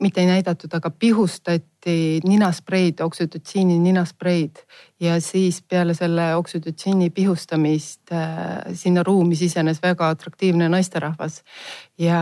mitte 0.01 0.21
ei 0.21 0.27
näidatud, 0.27 0.73
aga 0.75 0.91
pihustati 0.91 1.74
ninaspreid, 2.25 3.01
oksüdotsiini 3.01 3.79
ninaspreid 3.79 4.63
ja 5.01 5.21
siis 5.21 5.63
peale 5.69 5.95
selle 5.95 6.35
oksüdotsiini 6.37 7.11
pihustamist 7.11 8.13
äh, 8.13 8.29
sinna 8.73 9.03
ruumi 9.03 9.37
sisenes 9.37 9.83
väga 9.83 10.09
atraktiivne 10.09 10.69
naisterahvas. 10.69 11.43
ja, 11.99 12.21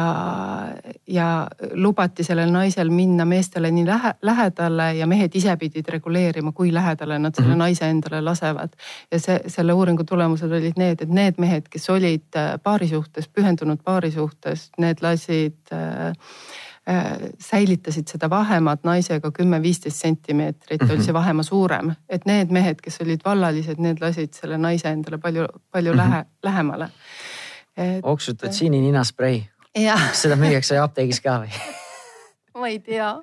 ja 1.07 1.49
lubati 1.73 2.25
sellel 2.25 2.51
naisel 2.51 2.91
minna 2.91 3.25
meestele 3.25 3.71
nii 3.71 3.87
lähe, 3.87 4.15
lähedale 4.23 4.95
ja 4.95 5.07
mehed 5.07 5.35
ise 5.35 5.57
pidid 5.57 5.89
reguleerima, 5.89 6.53
kui 6.53 6.75
lähedale 6.75 7.19
nad 7.19 7.35
selle 7.35 7.49
mm 7.49 7.55
-hmm. 7.55 7.59
naise 7.59 7.89
endale 7.89 8.21
lasevad. 8.21 8.73
ja 9.11 9.21
see, 9.21 9.41
selle 9.47 9.73
uuringu 9.73 10.05
tulemused 10.05 10.53
olid 10.53 10.77
need, 10.77 11.03
et 11.03 11.09
need 11.09 11.35
mehed, 11.39 11.69
kes 11.69 11.91
olid 11.91 12.37
äh, 12.37 12.59
paari 12.63 12.89
suhtes, 12.89 13.29
pühendunud 13.29 13.79
paari 13.85 14.11
suhtes, 14.11 14.71
need 14.79 14.97
lasid 15.03 15.73
äh, 15.73 16.13
säilitasid 17.39 18.09
seda 18.11 18.27
vahemaad 18.31 18.83
naisega 18.83 19.31
kümme-viisteist 19.31 20.01
sentimeetrit 20.03 20.81
mm, 20.81 20.87
-hmm. 20.87 20.91
oli 20.91 20.99
mhm. 20.99 21.05
see 21.05 21.15
vahemaa 21.15 21.43
suurem. 21.43 21.93
et 22.09 22.27
need 22.27 22.51
mehed, 22.51 22.81
kes 22.83 23.01
olid 23.01 23.21
vallalised, 23.25 23.79
need 23.79 24.01
lasid 24.01 24.35
selle 24.35 24.59
naise 24.59 24.89
endale 24.91 25.19
palju, 25.19 25.47
palju 25.71 25.93
mm 25.93 25.99
-hmm. 25.99 26.11
lähe, 26.11 26.25
lähemale. 26.43 26.89
oksutad 28.03 28.53
siini 28.53 28.81
ninasprei. 28.81 29.49
seda 30.23 30.37
müüakse 30.37 30.79
apteegis 30.87 31.21
ka 31.21 31.39
või 31.45 31.53
ma 32.59 32.69
ei 32.69 32.79
tea 32.79 33.15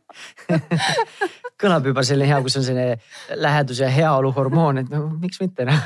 kõlab 1.61 1.85
juba 1.85 2.03
selline 2.03 2.29
hea, 2.29 2.41
kus 2.41 2.57
on 2.57 2.63
selline 2.63 2.97
lähedus 3.35 3.79
ja 3.79 3.89
heaolu 3.89 4.31
hormoon, 4.31 4.77
et 4.77 4.89
no 4.89 5.07
miks 5.19 5.41
mitte 5.41 5.65
noh 5.65 5.83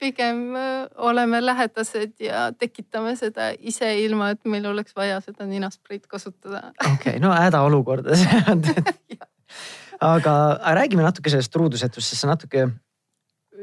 pigem 0.00 0.56
äh, 0.56 0.86
oleme 0.96 1.40
lähedased 1.44 2.20
ja 2.20 2.46
tekitame 2.58 3.16
seda 3.16 3.50
ise, 3.58 3.90
ilma 4.04 4.32
et 4.34 4.44
meil 4.44 4.66
oleks 4.66 4.96
vaja 4.96 5.20
seda 5.24 5.46
ninaspreit 5.48 6.06
kasutada. 6.06 6.70
okei 6.80 6.94
okay,, 6.94 7.18
no 7.22 7.32
hädaolukordades 7.32 8.26
aga, 10.00 10.34
räägime 10.80 11.04
natuke 11.04 11.32
sellest 11.32 11.52
truudusetust, 11.52 12.08
sest 12.08 12.24
sa 12.24 12.30
natuke 12.30 12.66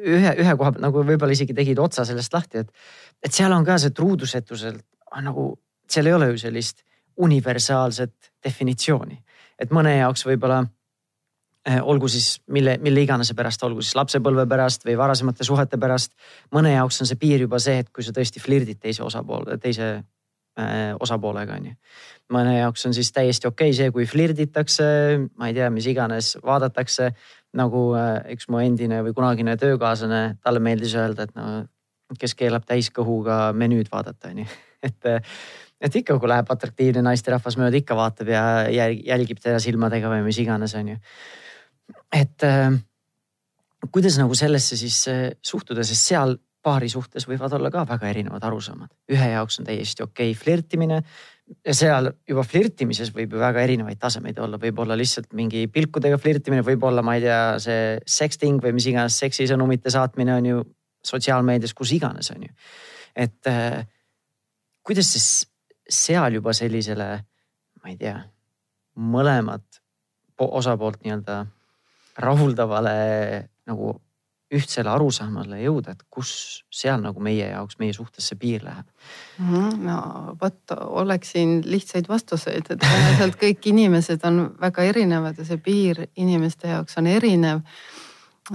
ühe, 0.02 0.34
ühe 0.34 0.56
koha 0.58 0.72
pealt 0.72 0.84
nagu 0.84 1.04
võib-olla 1.06 1.36
isegi 1.36 1.56
tegid 1.58 1.80
otsa 1.82 2.06
sellest 2.08 2.34
lahti, 2.34 2.64
et, 2.64 2.72
et 3.24 3.34
seal 3.34 3.54
on 3.54 3.66
ka 3.68 3.78
see 3.82 3.94
truudusetusel 3.96 4.80
nagu, 5.26 5.52
seal 5.90 6.10
ei 6.10 6.18
ole 6.18 6.32
ju 6.32 6.42
sellist 6.46 6.86
universaalset 7.22 8.32
definitsiooni, 8.44 9.18
et 9.60 9.74
mõne 9.76 9.98
jaoks 9.98 10.26
võib-olla 10.26 10.64
olgu 11.82 12.08
siis 12.10 12.42
mille, 12.50 12.78
mille 12.82 13.04
iganes 13.06 13.34
pärast, 13.38 13.64
olgu 13.64 13.84
siis 13.86 13.96
lapsepõlve 13.96 14.48
pärast 14.50 14.86
või 14.86 14.96
varasemate 14.98 15.46
suhete 15.46 15.78
pärast. 15.78 16.14
mõne 16.52 16.74
jaoks 16.74 17.02
on 17.02 17.10
see 17.10 17.20
piir 17.22 17.44
juba 17.46 17.60
see, 17.60 17.84
et 17.84 17.90
kui 17.94 18.04
sa 18.04 18.14
tõesti 18.16 18.42
flirdid 18.42 18.80
teise 18.82 19.04
osapoole, 19.04 19.58
teise 19.62 19.90
äh, 19.94 20.96
osapoolega 21.00 21.60
on 21.60 21.68
ju. 21.70 21.76
mõne 22.34 22.58
jaoks 22.58 22.86
on 22.86 22.96
siis 22.98 23.12
täiesti 23.12 23.48
okei 23.48 23.70
okay 23.70 23.78
see, 23.78 23.92
kui 23.92 24.06
flirditakse, 24.10 24.86
ma 25.38 25.52
ei 25.52 25.54
tea, 25.54 25.70
mis 25.70 25.86
iganes, 25.86 26.38
vaadatakse 26.44 27.12
nagu 27.54 27.92
äh, 28.00 28.16
üks 28.34 28.50
mu 28.50 28.62
endine 28.64 29.04
või 29.06 29.14
kunagine 29.14 29.58
töökaaslane, 29.58 30.40
talle 30.42 30.60
meeldis 30.60 30.96
öelda, 30.96 31.28
et 31.28 31.36
no 31.36 31.68
kes 32.20 32.34
keelab 32.36 32.66
täiskõhuga 32.68 33.52
menüüd 33.54 33.92
vaadata, 33.92 34.34
on 34.34 34.42
ju, 34.42 34.48
et 34.90 35.12
et 35.82 35.96
ikka, 35.98 36.18
kui 36.22 36.30
läheb 36.30 36.50
atraktiivne 36.54 37.02
naisterahvas 37.06 37.56
mööda, 37.58 37.78
ikka 37.78 37.96
vaatab 37.98 38.28
ja 38.30 38.42
jälgib 38.90 39.40
teda 39.42 39.58
silmadega 39.62 40.10
või 40.10 40.26
mis 40.26 40.42
iganes, 40.42 40.76
on 40.78 40.94
ju 40.94 40.98
et 42.14 42.44
äh, 42.48 42.72
kuidas 43.92 44.18
nagu 44.22 44.36
sellesse 44.38 44.78
siis 44.78 45.04
äh, 45.12 45.28
suhtuda, 45.42 45.84
sest 45.88 46.12
seal 46.12 46.38
paari 46.62 46.90
suhtes 46.90 47.26
võivad 47.26 47.54
olla 47.58 47.72
ka 47.74 47.86
väga 47.90 48.10
erinevad 48.12 48.44
arusaamad. 48.46 48.92
ühe 49.10 49.30
jaoks 49.34 49.60
on 49.60 49.66
täiesti 49.66 50.04
okei 50.04 50.32
okay 50.32 50.42
flirtimine 50.44 51.02
seal 51.76 52.10
juba 52.28 52.44
flirtimises 52.48 53.12
võib 53.16 53.36
ju 53.36 53.42
väga 53.42 53.64
erinevaid 53.66 54.00
tasemeid 54.02 54.40
olla, 54.40 54.60
võib 54.62 54.80
olla 54.84 54.96
lihtsalt 54.98 55.34
mingi 55.38 55.66
pilkudega 55.72 56.20
flirtimine, 56.22 56.64
võib 56.66 56.84
olla, 56.88 57.04
ma 57.06 57.18
ei 57.18 57.26
tea, 57.26 57.42
see 57.62 57.82
sexting 58.08 58.62
või 58.64 58.76
mis 58.78 58.88
iganes 58.92 59.18
seksisõnumite 59.22 59.92
saatmine 59.94 60.36
on 60.38 60.50
ju 60.52 60.64
sotsiaalmeedias, 61.06 61.74
kus 61.78 61.94
iganes 61.98 62.32
on 62.36 62.46
ju. 62.48 62.54
et 63.16 63.52
äh, 63.52 63.82
kuidas 64.84 65.12
siis 65.12 65.30
seal 65.92 66.40
juba 66.40 66.54
sellisele, 66.56 67.10
ma 67.82 67.92
ei 67.92 67.98
tea, 68.00 68.20
mõlemad 68.96 69.66
osapoolt 70.42 71.04
nii-öelda 71.04 71.44
rahuldavale 72.18 72.96
nagu 73.70 73.96
ühtsele 74.52 74.92
arusaamale 74.92 75.62
jõuda, 75.62 75.94
et 75.96 76.04
kus 76.12 76.32
seal 76.74 77.00
nagu 77.04 77.24
meie 77.24 77.48
jaoks, 77.54 77.78
meie 77.80 77.94
suhtes 77.96 78.28
see 78.28 78.40
piir 78.40 78.66
läheb 78.66 78.86
mm? 79.40 79.48
-hmm. 79.48 79.78
no 79.88 80.36
vot, 80.42 80.76
oleks 81.02 81.32
siin 81.36 81.62
lihtsaid 81.66 82.10
vastuseid, 82.12 82.68
et 82.68 82.84
tõenäoliselt 82.84 83.40
kõik 83.40 83.70
inimesed 83.72 84.26
on 84.28 84.44
väga 84.60 84.84
erinevad 84.92 85.40
ja 85.40 85.48
see 85.48 85.58
piir 85.58 86.06
inimeste 86.16 86.68
jaoks 86.68 86.98
on 87.00 87.08
erinev 87.08 87.64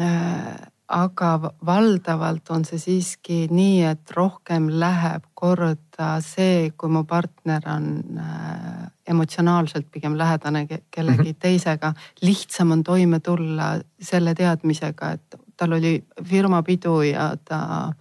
äh, 0.01 0.57
aga 0.88 1.53
valdavalt 1.66 2.51
on 2.55 2.64
see 2.66 2.79
siiski 2.79 3.38
nii, 3.51 3.81
et 3.90 4.12
rohkem 4.14 4.68
läheb 4.79 5.25
korda 5.35 6.16
see, 6.22 6.70
kui 6.79 6.92
mu 6.94 7.03
partner 7.09 7.66
on 7.72 7.88
äh, 8.22 8.87
emotsionaalselt 9.11 9.88
pigem 9.90 10.18
lähedane 10.18 10.66
kellegi 10.66 11.22
mm 11.22 11.29
-hmm. 11.29 11.40
teisega. 11.40 11.92
lihtsam 12.22 12.70
on 12.70 12.85
toime 12.85 13.20
tulla 13.20 13.81
selle 14.01 14.35
teadmisega, 14.35 15.11
et 15.11 15.37
tal 15.57 15.72
oli 15.72 16.05
firmapidu 16.25 17.03
ja 17.03 17.37
ta, 17.44 17.92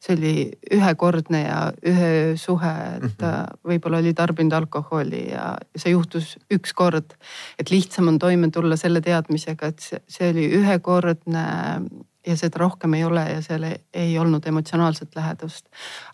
see 0.00 0.16
oli 0.16 0.50
ühekordne 0.76 1.42
ja 1.42 1.72
ühe 1.86 2.36
suhe, 2.36 2.74
et 2.96 3.16
ta 3.18 3.26
mm 3.26 3.44
-hmm. 3.44 3.70
võib-olla 3.70 3.98
oli 3.98 4.14
tarbinud 4.14 4.52
alkoholi 4.52 5.30
ja 5.30 5.56
see 5.76 5.92
juhtus 5.92 6.38
üks 6.54 6.74
kord. 6.74 7.14
et 7.58 7.70
lihtsam 7.70 8.08
on 8.08 8.18
toime 8.18 8.50
tulla 8.50 8.76
selle 8.76 9.00
teadmisega, 9.00 9.66
et 9.66 9.78
see, 9.78 10.00
see 10.08 10.30
oli 10.30 10.50
ühekordne 10.60 11.44
ja 12.26 12.36
seda 12.36 12.58
rohkem 12.58 12.94
ei 12.94 13.04
ole 13.04 13.24
ja 13.30 13.42
seal 13.42 13.64
ei 13.94 14.18
olnud 14.18 14.46
emotsionaalset 14.46 15.16
lähedust. 15.16 15.66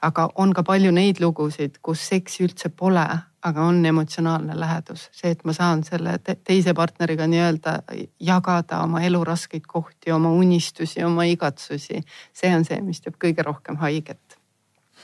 aga 0.03 0.29
on 0.35 0.53
ka 0.53 0.63
palju 0.63 0.93
neid 0.93 1.21
lugusid, 1.21 1.79
kus 1.83 2.09
seksi 2.09 2.45
üldse 2.45 2.69
pole, 2.69 3.07
aga 3.43 3.63
on 3.63 3.87
emotsionaalne 3.87 4.61
lähedus, 4.61 5.09
see, 5.13 5.31
et 5.31 5.45
ma 5.45 5.53
saan 5.53 5.85
selle 5.85 6.19
teise 6.45 6.75
partneriga 6.75 7.27
nii-öelda 7.27 7.79
jagada 8.21 8.81
oma 8.85 9.03
elu 9.05 9.25
raskeid 9.25 9.67
kohti, 9.69 10.13
oma 10.13 10.31
unistusi, 10.31 11.05
oma 11.05 11.25
igatsusi. 11.25 12.03
see 12.33 12.55
on 12.57 12.65
see, 12.65 12.81
mis 12.81 13.01
teeb 13.01 13.19
kõige 13.25 13.43
rohkem 13.43 13.77
haiget 13.77 14.39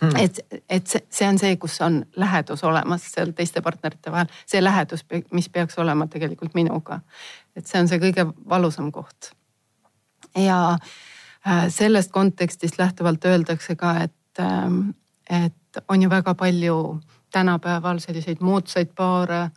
hmm.. 0.00 0.16
et, 0.16 0.40
et 0.68 0.86
see, 0.86 1.04
see 1.10 1.28
on 1.28 1.38
see, 1.38 1.56
kus 1.56 1.80
on 1.80 2.04
lähedus 2.16 2.64
olemas 2.64 3.08
seal 3.12 3.32
teiste 3.36 3.62
partnerite 3.64 4.12
vahel, 4.12 4.30
see 4.46 4.64
lähedus, 4.64 5.04
mis 5.32 5.48
peaks 5.48 5.78
olema 5.78 6.06
tegelikult 6.06 6.54
minuga. 6.54 7.00
et 7.56 7.66
see 7.66 7.80
on 7.80 7.88
see 7.88 8.00
kõige 8.02 8.28
valusam 8.48 8.92
koht 8.92 9.34
ja 10.36 10.78
äh, 11.46 11.68
sellest 11.68 12.12
kontekstist 12.12 12.78
lähtuvalt 12.78 13.24
öeldakse 13.24 13.76
ka, 13.76 13.96
et, 14.00 14.38
ähm, 14.38 14.90
et 15.30 15.82
on 15.88 16.02
ju 16.02 16.10
väga 16.10 16.34
palju 16.34 17.00
tänapäeval 17.32 17.98
selliseid 17.98 18.40
moodsaid 18.40 18.94
paare, 18.96 19.50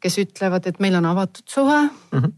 kes 0.00 0.18
ütlevad, 0.18 0.66
et 0.66 0.80
meil 0.80 0.94
on 0.98 1.06
avatud 1.06 1.46
suhe 1.48 1.82
mm. 1.82 2.18
-hmm. 2.18 2.32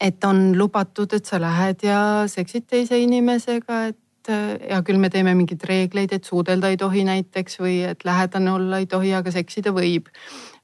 et 0.00 0.24
on 0.24 0.58
lubatud, 0.58 1.12
et 1.12 1.26
sa 1.26 1.40
lähed 1.40 1.82
ja 1.82 2.24
seksid 2.26 2.66
teise 2.66 2.98
inimesega, 2.98 3.84
et 3.86 4.28
äh, 4.28 4.68
hea 4.68 4.82
küll, 4.82 4.98
me 4.98 5.10
teeme 5.10 5.34
mingeid 5.34 5.64
reegleid, 5.64 6.12
et 6.12 6.24
suudelda 6.24 6.68
ei 6.68 6.76
tohi 6.76 7.04
näiteks 7.04 7.58
või 7.60 7.82
et 7.90 8.04
lähedane 8.04 8.52
olla 8.52 8.78
ei 8.78 8.86
tohi, 8.86 9.14
aga 9.14 9.30
seksida 9.30 9.72
võib 9.72 10.06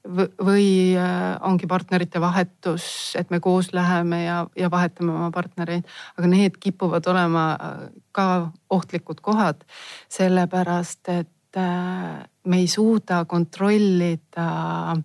või 0.05 0.95
äh, 0.97 1.37
ongi 1.45 1.67
partnerite 1.67 2.21
vahetus, 2.21 3.15
et 3.17 3.29
me 3.33 3.39
koos 3.39 3.71
läheme 3.73 4.23
ja, 4.23 4.37
ja 4.57 4.69
vahetame 4.71 5.13
oma 5.13 5.31
partnereid, 5.33 5.87
aga 6.17 6.29
need 6.29 6.59
kipuvad 6.61 7.07
olema 7.09 7.45
äh, 7.55 7.79
ka 8.15 8.27
ohtlikud 8.69 9.21
kohad, 9.25 9.65
sellepärast 10.11 11.09
et 11.13 11.57
äh, 11.57 12.21
me 12.45 12.61
ei 12.61 12.67
suuda 12.67 13.25
kontrollida 13.25 14.95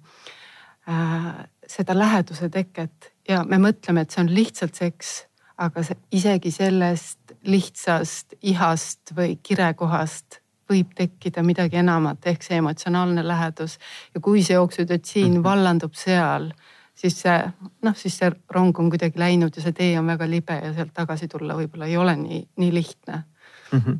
seda 1.70 1.94
läheduse 1.94 2.48
teket. 2.50 3.12
Ja 3.28 3.44
me 3.46 3.60
mõtleme, 3.62 4.02
et 4.02 4.10
see 4.10 4.24
on 4.24 4.30
lihtsalt 4.34 4.74
seks, 4.74 5.12
aga 5.60 5.84
isegi 6.10 6.50
sellest 6.50 7.36
lihtsast 7.46 8.34
ihast 8.42 9.12
või 9.16 9.36
kirekohast 9.42 10.39
võib 10.70 10.92
tekkida 10.96 11.42
midagi 11.46 11.80
enamat 11.82 12.26
ehk 12.32 12.44
see 12.46 12.60
emotsionaalne 12.60 13.24
lähedus. 13.26 13.78
ja 14.14 14.20
kui 14.20 14.44
see 14.46 14.58
oksüdotsiin 14.58 15.32
mhm. 15.32 15.44
vallandub 15.46 15.94
seal, 15.98 16.50
siis 16.94 17.20
see 17.24 17.38
noh, 17.82 17.96
siis 17.96 18.18
see 18.20 18.30
rong 18.54 18.78
on 18.78 18.90
kuidagi 18.92 19.18
läinud 19.20 19.56
ja 19.56 19.64
see 19.64 19.76
tee 19.76 19.98
on 19.98 20.06
väga 20.10 20.28
libe 20.30 20.60
ja 20.60 20.72
sealt 20.76 20.94
tagasi 20.94 21.28
tulla 21.28 21.58
võib-olla 21.58 21.90
ei 21.90 21.96
ole 21.96 22.16
nii, 22.16 22.44
nii 22.62 22.72
lihtne 22.74 23.24
mm. 23.72 23.78
-hmm 23.78 23.98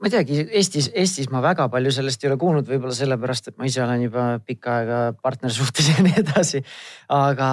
ma 0.00 0.08
ei 0.08 0.14
teagi, 0.14 0.38
Eestis, 0.56 0.88
Eestis 0.96 1.28
ma 1.28 1.42
väga 1.44 1.66
palju 1.68 1.90
sellest 1.92 2.22
ei 2.24 2.30
ole 2.30 2.38
kuulnud, 2.40 2.64
võib-olla 2.64 2.94
sellepärast, 2.96 3.50
et 3.50 3.58
ma 3.60 3.66
ise 3.68 3.82
olen 3.84 4.06
juba 4.06 4.24
pikka 4.40 4.76
aega 4.78 5.00
partnersuhtes 5.20 5.90
ja 5.92 6.04
nii 6.06 6.14
edasi. 6.22 6.62
aga 7.12 7.50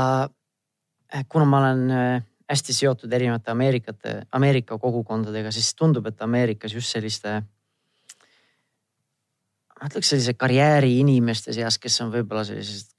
eh, 1.12 1.26
kuna 1.28 1.46
ma 1.46 1.60
olen 1.60 1.92
eh, 1.92 2.24
hästi 2.48 2.74
seotud 2.74 3.14
erinevate 3.14 3.52
Ameerikate, 3.52 4.16
Ameerika 4.32 4.78
kogukondadega, 4.80 5.52
siis 5.52 5.74
tundub, 5.76 6.08
et 6.08 6.22
Ameerikas 6.24 6.74
just 6.74 6.94
selliste 6.96 7.42
ma 9.78 9.90
ütleks 9.90 10.14
sellise 10.14 10.34
karjääri 10.34 10.98
inimeste 11.02 11.54
seas, 11.54 11.78
kes 11.82 12.00
on 12.02 12.14
võib-olla 12.14 12.44
sellised 12.48 12.94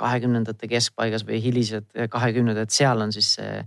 kahekümnendate 0.00 0.68
keskpaigas 0.68 1.24
või 1.26 1.38
hilised 1.42 1.86
kahekümnendad, 2.10 2.72
seal 2.74 3.00
on 3.04 3.12
siis 3.14 3.36
see 3.38 3.62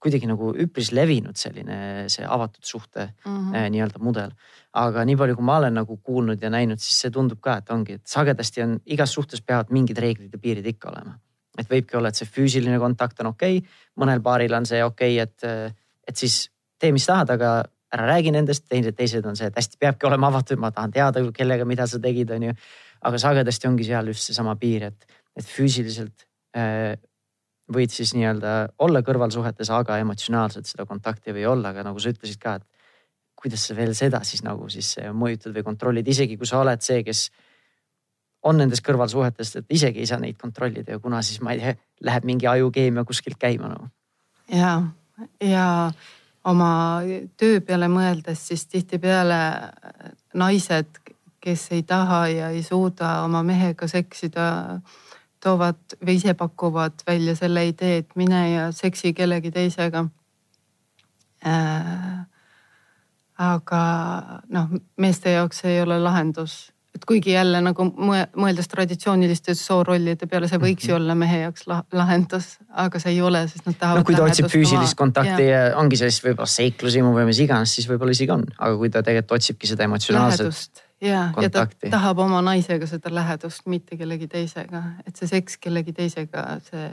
kuidagi 0.00 0.28
nagu 0.30 0.50
üpris 0.64 0.90
levinud 0.96 1.36
selline 1.36 2.08
see 2.12 2.24
avatud 2.24 2.64
suhte 2.64 3.10
mm 3.10 3.36
-hmm. 3.36 3.70
nii-öelda 3.74 4.00
mudel. 4.00 4.30
aga 4.72 5.04
nii 5.04 5.16
palju, 5.16 5.34
kui 5.36 5.44
ma 5.44 5.56
olen 5.58 5.74
nagu 5.74 5.96
kuulnud 5.96 6.42
ja 6.42 6.50
näinud, 6.50 6.78
siis 6.78 7.00
see 7.02 7.10
tundub 7.10 7.40
ka, 7.40 7.56
et 7.58 7.70
ongi, 7.70 7.92
et 7.98 8.06
sagedasti 8.06 8.62
on 8.62 8.76
igas 8.86 9.12
suhtes 9.12 9.42
peavad 9.42 9.70
mingid 9.70 9.98
reeglid 9.98 10.32
ja 10.32 10.38
piirid 10.38 10.66
ikka 10.66 10.88
olema. 10.90 11.18
et 11.58 11.68
võibki 11.70 11.96
olla, 11.96 12.08
et 12.08 12.14
see 12.14 12.26
füüsiline 12.26 12.78
kontakt 12.78 13.20
on 13.20 13.26
okei 13.26 13.58
okay,, 13.58 13.70
mõnel 13.96 14.22
paaril 14.22 14.54
on 14.54 14.66
see 14.66 14.84
okei 14.84 15.20
okay,, 15.22 15.28
et, 15.28 15.74
et 16.08 16.16
siis 16.16 16.50
tee, 16.78 16.92
mis 16.92 17.06
tahad, 17.06 17.30
aga 17.30 17.64
ära 17.94 18.06
räägi 18.06 18.32
nendest, 18.34 18.66
teised, 18.70 18.94
teised 18.96 19.26
on 19.26 19.38
see, 19.38 19.50
et 19.50 19.56
hästi 19.58 19.80
peabki 19.80 20.06
olema 20.06 20.30
avatud, 20.30 20.60
ma 20.62 20.70
tahan 20.74 20.92
teada, 20.94 21.22
kellega, 21.34 21.66
mida 21.66 21.86
sa 21.90 21.98
tegid, 22.02 22.30
on 22.36 22.50
ju. 22.50 22.56
aga 23.00 23.18
sagedasti 23.18 23.68
ongi 23.68 23.86
seal 23.88 24.10
just 24.12 24.28
seesama 24.28 24.56
piir, 24.60 24.90
et, 24.90 25.06
et 25.36 25.46
füüsiliselt 25.46 26.26
äh, 26.56 26.98
võid 27.72 27.94
siis 27.94 28.12
nii-öelda 28.16 28.54
olla 28.84 29.02
kõrvalsuhetes, 29.06 29.70
aga 29.74 29.98
emotsionaalselt 30.02 30.68
seda 30.68 30.86
kontakti 30.86 31.30
ei 31.30 31.38
või 31.40 31.46
olla, 31.52 31.72
aga 31.74 31.86
nagu 31.86 32.02
sa 32.02 32.12
ütlesid 32.12 32.40
ka, 32.42 32.58
et 32.60 32.66
kuidas 33.40 33.64
sa 33.68 33.76
veel 33.78 33.94
seda 33.96 34.20
siis 34.26 34.42
nagu 34.44 34.68
siis 34.72 34.96
mõjutad 35.16 35.54
või 35.56 35.64
kontrollid, 35.64 36.08
isegi 36.08 36.36
kui 36.36 36.48
sa 36.48 36.60
oled 36.60 36.82
see, 36.84 37.00
kes 37.06 37.28
on 38.46 38.60
nendes 38.60 38.82
kõrvalsuhetes, 38.84 39.54
et 39.60 39.74
isegi 39.76 40.02
ei 40.02 40.08
saa 40.08 40.20
neid 40.20 40.38
kontrollida 40.40 40.96
ja 40.96 41.00
kuna 41.02 41.22
siis 41.24 41.40
ma 41.44 41.54
ei 41.54 41.60
tea, 41.60 41.74
läheb 42.08 42.26
mingi 42.28 42.48
ajukeemia 42.48 43.04
kuskilt 43.08 43.38
käima 43.40 43.68
nagu. 43.72 43.88
ja, 44.52 44.72
ja 45.44 45.66
oma 46.44 47.00
töö 47.36 47.60
peale 47.60 47.88
mõeldes, 47.92 48.46
siis 48.48 48.66
tihtipeale 48.66 49.40
naised, 50.34 51.00
kes 51.40 51.68
ei 51.72 51.82
taha 51.82 52.26
ja 52.28 52.48
ei 52.54 52.62
suuda 52.62 53.22
oma 53.24 53.42
mehega 53.42 53.88
seksida, 53.88 54.80
toovad 55.40 55.96
või 56.04 56.18
ise 56.18 56.34
pakuvad 56.36 57.04
välja 57.06 57.34
selle 57.36 57.66
idee, 57.70 58.02
et 58.02 58.16
mine 58.16 58.42
ja 58.50 58.66
seksi 58.76 59.14
kellegi 59.16 59.52
teisega. 59.52 60.04
Äh, 61.46 62.18
aga 63.40 63.82
noh, 64.52 64.76
meeste 65.00 65.32
jaoks 65.32 65.64
ei 65.64 65.80
ole 65.80 65.96
lahendus, 66.00 66.72
et 67.00 67.06
kuigi 67.08 67.32
jälle 67.32 67.62
nagu 67.64 67.86
mõeldes 67.96 68.68
traditsiooniliste 68.68 69.54
soorollide 69.56 70.28
peale, 70.28 70.48
see 70.50 70.60
võiks 70.60 70.84
ju 70.84 70.92
mhm. 70.92 71.00
olla 71.00 71.16
mehe 71.16 71.38
jaoks 71.46 71.64
lahendus, 71.96 72.50
aga 72.84 73.00
see 73.00 73.14
ei 73.14 73.22
ole, 73.24 73.46
sest 73.48 73.64
nad 73.68 73.78
tahavad. 73.80 74.02
no 74.02 74.08
kui 74.08 74.18
ta 74.18 74.26
otsib 74.26 74.50
füüsilist 74.52 74.98
kontakti 75.00 75.48
ja. 75.48 75.62
ongi 75.80 75.96
sellist 76.00 76.24
võib-olla 76.26 76.50
seiklusimu 76.52 77.14
või 77.16 77.26
mis 77.30 77.40
iganes, 77.40 77.72
siis 77.78 77.88
võib-olla 77.88 78.12
isegi 78.16 78.34
on, 78.36 78.44
aga 78.58 78.76
kui 78.82 78.92
ta 78.92 79.04
tegelikult 79.06 79.38
otsibki 79.40 79.70
seda 79.70 79.86
emotsionaalset. 79.88 80.82
ja, 81.06 81.22
ja 81.40 81.52
ta 81.52 81.64
tahab 81.86 82.20
oma 82.26 82.42
naisega 82.44 82.88
seda 82.90 83.14
lähedust, 83.16 83.64
mitte 83.72 83.96
kellegi 84.00 84.28
teisega, 84.28 84.84
et 85.06 85.16
see 85.16 85.30
seks 85.30 85.56
kellegi 85.62 85.96
teisega, 85.96 86.44
see 86.68 86.90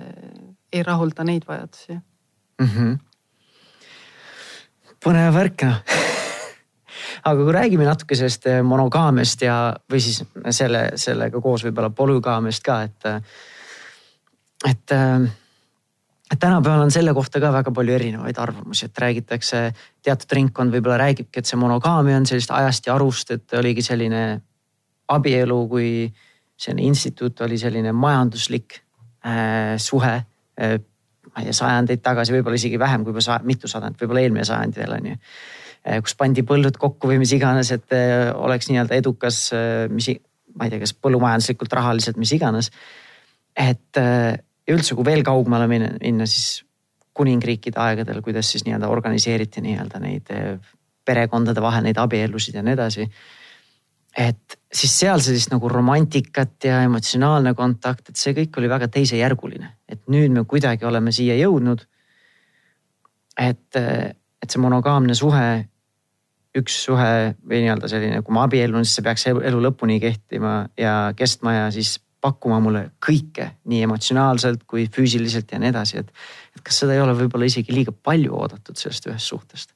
ei 0.72 0.86
rahulda 0.88 1.28
neid 1.28 1.44
vajadusi 1.50 1.98
mm. 1.98 2.70
-hmm. 2.70 2.96
põnev 5.04 5.36
värk 5.36 5.68
noh 5.68 5.84
aga 7.24 7.44
kui 7.44 7.54
räägime 7.54 7.88
natuke 7.88 8.16
sellest 8.18 8.48
eh, 8.50 8.62
monogaamiast 8.66 9.44
ja, 9.46 9.58
või 9.92 10.02
siis 10.04 10.22
selle, 10.56 10.90
sellega 11.00 11.42
koos 11.42 11.66
võib-olla 11.68 11.90
polügaamiast 11.96 12.64
ka, 12.66 12.82
et. 12.88 13.10
et, 14.68 14.96
eh, 14.96 15.28
et 16.32 16.40
tänapäeval 16.40 16.86
on 16.86 16.92
selle 16.92 17.14
kohta 17.16 17.40
ka 17.40 17.54
väga 17.56 17.72
palju 17.72 17.94
erinevaid 17.96 18.40
arvamusi, 18.44 18.90
et 18.90 19.00
räägitakse, 19.00 19.62
teatud 20.04 20.38
ringkond 20.40 20.76
võib-olla 20.76 20.98
räägibki, 21.06 21.40
et 21.40 21.50
see 21.50 21.60
monogaamia 21.60 22.18
on 22.20 22.28
sellist 22.30 22.52
ajast 22.52 22.90
ja 22.90 22.96
arust, 22.96 23.32
et 23.32 23.58
oligi 23.60 23.86
selline 23.86 24.26
abielu 25.08 25.62
kui 25.72 25.92
selline 26.58 26.88
instituut 26.90 27.42
oli 27.46 27.58
selline 27.62 27.94
majanduslik 27.94 28.82
äh, 29.26 29.78
suhe 29.78 30.16
äh, 30.18 30.80
ma 31.32 31.44
ei 31.44 31.48
tea, 31.48 31.54
sajandeid 31.54 32.02
tagasi, 32.02 32.34
võib-olla 32.34 32.58
isegi 32.58 32.80
vähem 32.82 33.06
kui 33.06 33.14
juba 33.14 33.40
mitu 33.46 33.70
sajandit, 33.70 34.02
võib-olla 34.02 34.26
eelmine 34.26 34.46
sajand 34.48 34.76
veel 34.76 34.98
on 34.98 35.10
ju 35.14 35.16
Eh, 35.16 35.57
kus 36.04 36.16
pandi 36.20 36.44
põllud 36.48 36.78
kokku 36.80 37.12
või 37.12 37.22
mis 37.22 37.34
iganes, 37.36 37.72
et 37.76 37.96
eh, 37.96 38.28
oleks 38.36 38.70
nii-öelda 38.72 38.98
edukas, 39.00 39.42
eh, 39.56 39.86
mis, 39.94 40.10
ma 40.58 40.68
ei 40.68 40.74
tea, 40.74 40.82
kas 40.84 40.96
põllumajanduslikult, 40.98 41.76
rahaliselt, 41.80 42.20
mis 42.20 42.34
iganes. 42.36 42.72
et 43.58 43.98
ja 43.98 44.76
üldse, 44.76 44.94
kui 44.94 45.06
veel 45.06 45.24
kaugemale 45.26 45.66
minna, 45.70 45.90
minna, 46.02 46.28
siis 46.30 46.62
kuningriikide 47.18 47.80
aegadel, 47.82 48.22
kuidas 48.22 48.52
siis 48.52 48.68
nii-öelda 48.68 48.90
organiseeriti 48.94 49.64
nii-öelda 49.66 50.02
neid 50.04 50.30
perekondade 51.08 51.64
vahel 51.64 51.88
neid 51.88 51.98
abielusid 51.98 52.60
ja 52.60 52.64
nii 52.66 52.76
edasi. 52.78 53.08
et 54.18 54.58
siis 54.74 54.94
seal 55.00 55.22
sellist 55.22 55.52
nagu 55.54 55.70
romantikat 55.70 56.66
ja 56.66 56.82
emotsionaalne 56.86 57.54
kontakt, 57.54 58.10
et 58.10 58.18
see 58.18 58.34
kõik 58.38 58.58
oli 58.58 58.70
väga 58.70 58.88
teisejärguline, 58.94 59.70
et 59.90 60.02
nüüd 60.10 60.34
me 60.34 60.44
kuidagi 60.46 60.86
oleme 60.86 61.12
siia 61.12 61.38
jõudnud. 61.38 61.86
et, 63.38 63.76
et 63.76 64.50
see 64.50 64.62
monogaamne 64.62 65.16
suhe 65.16 65.48
üks 66.58 66.76
suhe 66.88 67.36
või 67.44 67.62
nii-öelda 67.64 67.90
selline, 67.92 68.22
kui 68.26 68.36
ma 68.36 68.46
abiellun, 68.48 68.86
siis 68.86 68.98
see 69.00 69.06
peaks 69.06 69.28
elu, 69.30 69.62
lõpuni 69.64 70.00
kehtima 70.02 70.60
ja 70.80 71.14
kestma 71.18 71.54
ja 71.54 71.66
siis 71.74 71.98
pakkuma 72.24 72.60
mulle 72.64 72.84
kõike 73.04 73.52
nii 73.70 73.84
emotsionaalselt 73.86 74.64
kui 74.70 74.88
füüsiliselt 74.94 75.52
ja 75.54 75.60
nii 75.62 75.72
edasi, 75.74 76.02
et. 76.02 76.14
et 76.56 76.64
kas 76.66 76.82
seda 76.82 76.96
ei 76.96 77.02
ole 77.04 77.14
võib-olla 77.18 77.48
isegi 77.50 77.76
liiga 77.76 77.94
palju 77.94 78.34
oodatud 78.34 78.80
sellest 78.80 79.10
ühest 79.12 79.34
suhtest? 79.34 79.74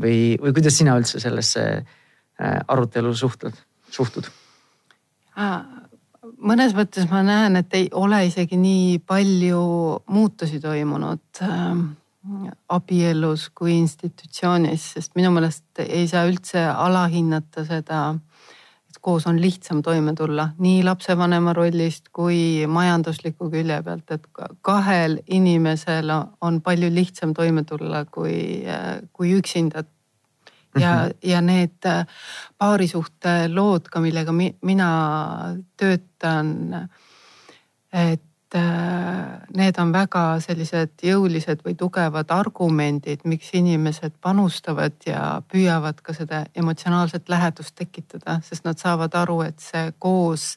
või, 0.00 0.34
või 0.42 0.52
kuidas 0.54 0.76
sina 0.78 0.96
üldse 0.98 1.20
sellesse 1.22 1.64
äh, 1.78 2.58
arutelu 2.68 3.14
suhtled, 3.16 3.56
suhtud? 3.90 4.28
mõnes 6.44 6.74
mõttes 6.76 7.08
ma 7.10 7.22
näen, 7.26 7.58
et 7.58 7.74
ei 7.74 7.88
ole 7.92 8.24
isegi 8.28 8.58
nii 8.58 8.98
palju 9.06 9.64
muutusi 10.14 10.60
toimunud 10.62 11.42
ähm, 11.42 11.86
abielus 12.72 13.48
kui 13.54 13.74
institutsioonis, 13.78 14.92
sest 14.96 15.14
minu 15.18 15.32
meelest 15.34 15.82
ei 15.84 16.06
saa 16.08 16.24
üldse 16.28 16.62
alahinnata 16.64 17.64
seda, 17.68 18.00
et 18.88 19.00
koos 19.04 19.26
on 19.28 19.40
lihtsam 19.42 19.82
toime 19.84 20.14
tulla 20.16 20.48
nii 20.58 20.82
lapsevanema 20.86 21.52
rollist 21.56 22.08
kui 22.16 22.64
majandusliku 22.70 23.50
külje 23.52 23.80
pealt, 23.84 24.14
et 24.16 24.28
kahel 24.64 25.18
inimesel 25.26 26.12
on 26.14 26.62
palju 26.64 26.92
lihtsam 26.94 27.34
toime 27.36 27.66
tulla 27.68 28.04
kui, 28.08 28.64
kui 29.12 29.34
üksinda 29.36 29.84
ja 30.78 30.94
mm, 30.94 31.08
-hmm. 31.08 31.16
ja 31.22 31.40
need 31.40 32.06
paarisuhte 32.58 33.48
lood 33.48 33.88
ka, 33.90 34.00
millega 34.00 34.32
mi, 34.32 34.54
mina 34.62 34.88
töötan. 35.76 36.88
et 37.92 38.22
need 38.54 39.78
on 39.78 39.92
väga 39.94 40.22
sellised 40.42 41.02
jõulised 41.02 41.62
või 41.66 41.74
tugevad 41.78 42.30
argumendid, 42.34 43.24
miks 43.26 43.50
inimesed 43.54 44.14
panustavad 44.22 44.96
ja 45.06 45.42
püüavad 45.50 46.00
ka 46.02 46.14
seda 46.14 46.44
emotsionaalset 46.54 47.28
lähedust 47.28 47.74
tekitada, 47.78 48.38
sest 48.46 48.64
nad 48.64 48.78
saavad 48.78 49.14
aru, 49.18 49.40
et 49.46 49.58
see 49.62 49.92
koos 49.98 50.54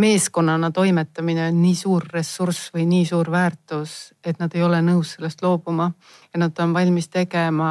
meeskonnana 0.00 0.70
toimetamine 0.74 1.48
on 1.48 1.60
nii 1.62 1.74
suur 1.78 2.06
ressurss 2.12 2.72
või 2.74 2.86
nii 2.90 3.04
suur 3.08 3.30
väärtus, 3.30 4.14
et 4.24 4.40
nad 4.42 4.54
ei 4.56 4.62
ole 4.64 4.80
nõus 4.82 5.14
sellest 5.14 5.42
loobuma. 5.42 5.92
ja 6.32 6.38
nad 6.38 6.58
on 6.58 6.74
valmis 6.74 7.08
tegema 7.08 7.70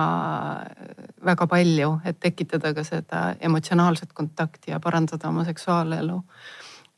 väga 1.26 1.48
palju, 1.48 2.00
et 2.06 2.20
tekitada 2.20 2.74
ka 2.74 2.84
seda 2.84 3.36
emotsionaalset 3.40 4.14
kontakti 4.14 4.72
ja 4.72 4.80
parandada 4.80 5.30
oma 5.30 5.46
seksuaalelu. 5.46 6.24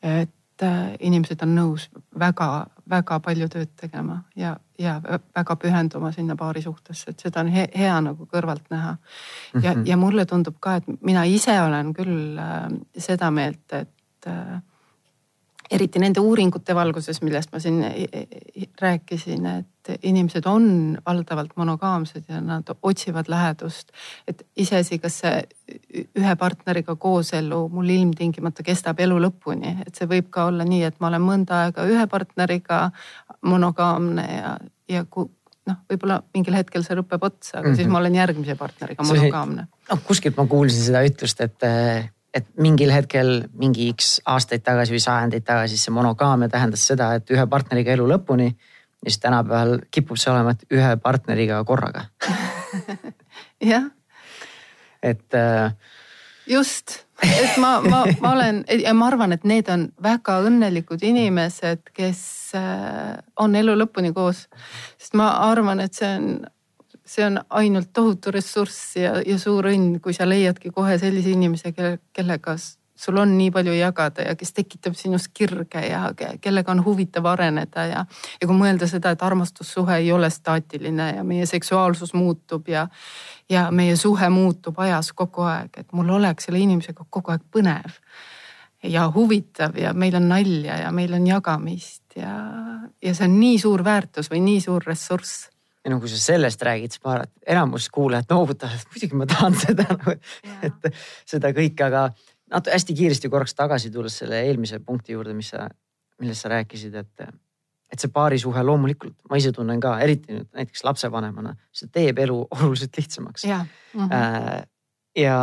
et 0.01 0.31
et 0.55 0.63
äh, 0.63 0.95
inimesed 0.99 1.41
on 1.43 1.55
nõus 1.55 1.89
väga-väga 2.19 3.19
palju 3.19 3.47
tööd 3.51 3.73
tegema 3.75 4.21
ja, 4.39 4.55
ja 4.79 5.01
väga 5.03 5.55
pühenduma 5.59 6.11
sinna 6.15 6.37
paari 6.39 6.61
suhtesse, 6.63 7.11
et 7.11 7.19
seda 7.19 7.43
on 7.43 7.51
hea, 7.51 7.67
hea 7.75 7.95
nagu 8.01 8.27
kõrvalt 8.31 8.69
näha. 8.71 8.95
ja 9.53 9.59
mm, 9.59 9.81
-hmm. 9.81 9.87
ja 9.87 9.97
mulle 9.97 10.25
tundub 10.25 10.55
ka, 10.59 10.75
et 10.75 10.87
mina 11.01 11.25
ise 11.25 11.61
olen 11.61 11.93
küll 11.93 12.39
äh, 12.39 12.69
seda 12.97 13.31
meelt, 13.31 13.73
et 13.73 14.27
äh, 14.27 14.61
eriti 15.71 15.99
nende 16.01 16.21
uuringute 16.23 16.75
valguses, 16.75 17.21
millest 17.25 17.53
ma 17.53 17.61
siin 17.61 17.81
e, 17.87 18.07
e, 18.11 18.67
rääkisin, 18.81 19.45
et 19.45 19.91
inimesed 20.05 20.45
on 20.49 20.97
valdavalt 21.05 21.53
monogaamsed 21.57 22.29
ja 22.29 22.41
nad 22.41 22.69
otsivad 22.81 23.29
lähedust. 23.29 23.91
et 24.27 24.45
iseasi, 24.57 24.99
kas 24.99 25.19
see 25.19 25.43
ühe 26.17 26.35
partneriga 26.35 26.95
kooselu 26.95 27.67
mul 27.69 27.89
ilmtingimata 27.89 28.63
kestab 28.63 28.99
elu 28.99 29.19
lõpuni, 29.27 29.75
et 29.85 29.95
see 29.95 30.09
võib 30.09 30.29
ka 30.29 30.49
olla 30.51 30.65
nii, 30.65 30.83
et 30.83 30.99
ma 30.99 31.11
olen 31.11 31.25
mõnda 31.25 31.65
aega 31.65 31.85
ühe 31.89 32.07
partneriga 32.07 32.89
monogaamne 33.45 34.25
ja, 34.37 34.57
ja 34.89 35.05
kui 35.09 35.29
noh, 35.65 35.77
võib-olla 35.89 36.19
mingil 36.33 36.57
hetkel 36.57 36.83
see 36.85 36.97
lõpeb 36.97 37.23
otsa, 37.25 37.59
aga 37.59 37.67
mm 37.67 37.71
-hmm. 37.71 37.75
siis 37.75 37.87
mhm. 37.87 37.93
ma 37.93 37.99
olen 38.03 38.15
järgmise 38.15 38.55
partneriga 38.55 39.03
monogaamne. 39.03 39.67
noh, 39.89 40.03
kuskilt 40.05 40.37
ma 40.37 40.45
kuulsin 40.49 40.83
seda 40.89 41.01
ütlust, 41.05 41.41
et 41.41 41.69
et 42.35 42.47
mingil 42.59 42.91
hetkel 42.91 43.45
mingi 43.55 43.87
X 43.93 44.19
aastaid 44.27 44.63
tagasi 44.65 44.95
või 44.95 45.03
sajandeid 45.03 45.45
tagasi 45.47 45.79
see 45.79 45.93
monogaamia 45.95 46.51
tähendas 46.51 46.83
seda, 46.89 47.13
et 47.15 47.31
ühe 47.31 47.45
partneriga 47.51 47.95
elu 47.95 48.07
lõpuni. 48.11 48.49
ja 49.05 49.09
siis 49.11 49.19
tänapäeval 49.23 49.79
kipub 49.91 50.19
see 50.19 50.31
olema, 50.33 50.55
et 50.55 50.65
ühe 50.73 50.95
partneriga 51.03 51.63
korraga 51.63 52.05
jah. 53.71 53.89
et 55.03 55.33
äh.... 55.33 55.71
just, 56.47 57.05
et 57.23 57.57
ma, 57.57 57.79
ma, 57.81 58.03
ma 58.19 58.33
olen 58.33 58.63
ja 58.83 58.93
ma 58.93 59.07
arvan, 59.07 59.35
et 59.35 59.43
need 59.47 59.69
on 59.71 59.87
väga 60.03 60.41
õnnelikud 60.49 61.03
inimesed, 61.03 61.87
kes 61.93 62.25
äh, 62.59 63.15
on 63.39 63.55
elu 63.55 63.77
lõpuni 63.79 64.11
koos. 64.13 64.47
sest 64.97 65.15
ma 65.15 65.31
arvan, 65.47 65.79
et 65.79 65.93
see 65.95 66.11
on 66.17 66.29
see 67.05 67.25
on 67.25 67.39
ainult 67.49 67.91
tohutu 67.93 68.31
ressurss 68.33 68.95
ja, 68.97 69.19
ja 69.25 69.37
suur 69.39 69.69
õnn, 69.69 69.99
kui 70.01 70.13
sa 70.13 70.27
leiadki 70.29 70.71
kohe 70.73 70.97
sellise 71.01 71.29
inimese, 71.35 71.71
kelle, 71.75 71.99
kellega 72.13 72.55
sul 72.95 73.17
on 73.17 73.37
nii 73.37 73.51
palju 73.51 73.73
jagada 73.75 74.23
ja 74.29 74.35
kes 74.39 74.53
tekitab 74.55 74.95
sinust 74.95 75.31
kirge 75.33 75.81
ja 75.87 76.01
kellega 76.41 76.71
on 76.71 76.83
huvitav 76.85 77.25
areneda 77.25 77.85
ja. 77.89 78.05
ja 78.41 78.47
kui 78.47 78.55
mõelda 78.55 78.87
seda, 78.87 79.11
et 79.11 79.23
armastussuhe 79.23 79.97
ei 79.99 80.11
ole 80.15 80.29
staatiline 80.31 81.09
ja 81.17 81.23
meie 81.23 81.45
seksuaalsus 81.45 82.13
muutub 82.13 82.69
ja, 82.71 82.87
ja 83.49 83.67
meie 83.71 83.95
suhe 83.99 84.29
muutub 84.29 84.79
ajas 84.79 85.11
kogu 85.13 85.43
aeg, 85.43 85.75
et 85.77 85.91
mul 85.91 86.09
oleks 86.19 86.47
selle 86.47 86.63
inimesega 86.63 87.05
kogu 87.09 87.35
aeg 87.35 87.43
põnev. 87.51 87.99
ja 88.83 89.09
huvitav 89.11 89.77
ja 89.77 89.93
meil 89.93 90.15
on 90.15 90.29
nalja 90.29 90.77
ja 90.77 90.91
meil 90.91 91.13
on 91.13 91.27
jagamist 91.27 92.15
ja, 92.15 92.37
ja 93.01 93.15
see 93.15 93.27
on 93.27 93.39
nii 93.39 93.59
suur 93.59 93.83
väärtus 93.83 94.31
või 94.31 94.43
nii 94.45 94.61
suur 94.61 94.83
ressurss 94.87 95.49
ja 95.85 95.93
no 95.93 95.99
kui 96.01 96.09
sa 96.09 96.17
sellest 96.19 96.63
räägid, 96.65 96.95
siis 96.95 97.03
ma 97.05 97.13
arvan, 97.13 97.29
et 97.29 97.53
enamus 97.53 97.87
kuulajad 97.93 98.31
noogutavad, 98.33 98.81
et 98.81 98.93
muidugi 98.95 99.19
ma 99.19 99.27
tahan 99.29 99.57
seda 99.61 99.85
nagu, 99.91 100.15
et 100.65 100.87
seda 101.29 101.51
kõike, 101.53 101.85
aga 101.85 102.07
natuke 102.51 102.73
hästi 102.73 102.95
kiiresti 102.97 103.31
korraks 103.33 103.53
tagasi 103.57 103.91
tulles 103.93 104.17
selle 104.21 104.41
eelmise 104.47 104.81
punkti 104.85 105.13
juurde, 105.13 105.35
mis 105.37 105.51
sa, 105.53 105.67
millest 106.21 106.45
sa 106.45 106.51
rääkisid, 106.55 106.97
et, 106.97 107.27
et 107.93 108.01
see 108.01 108.11
paarisuhe 108.13 108.65
loomulikult, 108.65 109.17
ma 109.29 109.37
ise 109.41 109.53
tunnen 109.53 109.81
ka, 109.83 109.93
eriti 110.01 110.33
nüüd 110.33 110.49
näiteks 110.57 110.83
lapsevanemana, 110.87 111.53
see 111.75 111.91
teeb 111.93 112.19
elu 112.25 112.41
oluliselt 112.57 112.97
lihtsamaks. 112.97 113.45
ja 113.45 113.61
mm, 113.61 114.09
-hmm. 114.09 114.67
ja, 115.21 115.39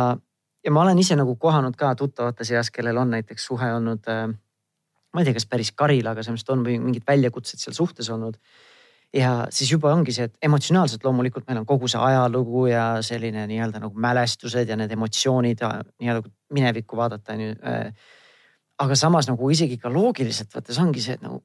ja 0.65 0.71
ma 0.71 0.81
olen 0.81 0.99
ise 0.99 1.15
nagu 1.15 1.35
kohanud 1.35 1.79
ka 1.79 1.95
tuttavate 1.95 2.43
seas, 2.43 2.71
kellel 2.71 2.97
on 2.97 3.15
näiteks 3.15 3.45
suhe 3.45 3.73
olnud 3.73 4.11
äh, 4.11 4.27
ma 5.13 5.21
ei 5.21 5.25
tea, 5.25 5.37
kas 5.37 5.45
päris 5.45 5.71
karil, 5.71 6.07
aga 6.09 6.23
sellest 6.25 6.49
on 6.49 6.63
mingid 6.65 7.03
väljakutsed 7.07 7.61
seal 7.61 7.75
suhtes 7.77 8.09
olnud 8.09 8.39
ja 9.13 9.31
siis 9.53 9.71
juba 9.71 9.91
ongi 9.93 10.13
see, 10.15 10.25
et 10.29 10.49
emotsionaalselt 10.49 11.03
loomulikult 11.05 11.45
meil 11.47 11.61
on 11.61 11.67
kogu 11.69 11.89
see 11.91 12.01
ajalugu 12.01 12.65
ja 12.71 12.85
selline 13.05 13.45
nii-öelda 13.49 13.83
nagu 13.83 14.05
mälestused 14.07 14.69
ja 14.69 14.77
need 14.79 14.91
emotsioonid 14.95 15.61
nii-öelda 15.63 16.23
minevikku 16.53 16.97
vaadata 16.97 17.35
on 17.35 17.47
ju. 17.47 17.55
Äh, 17.61 17.93
aga 18.83 18.95
samas 18.97 19.29
nagu 19.29 19.49
isegi 19.53 19.77
ka 19.77 19.91
loogiliselt 19.93 20.55
võttes 20.55 20.79
ongi 20.81 21.03
see, 21.03 21.17
et 21.17 21.25
nagu 21.25 21.43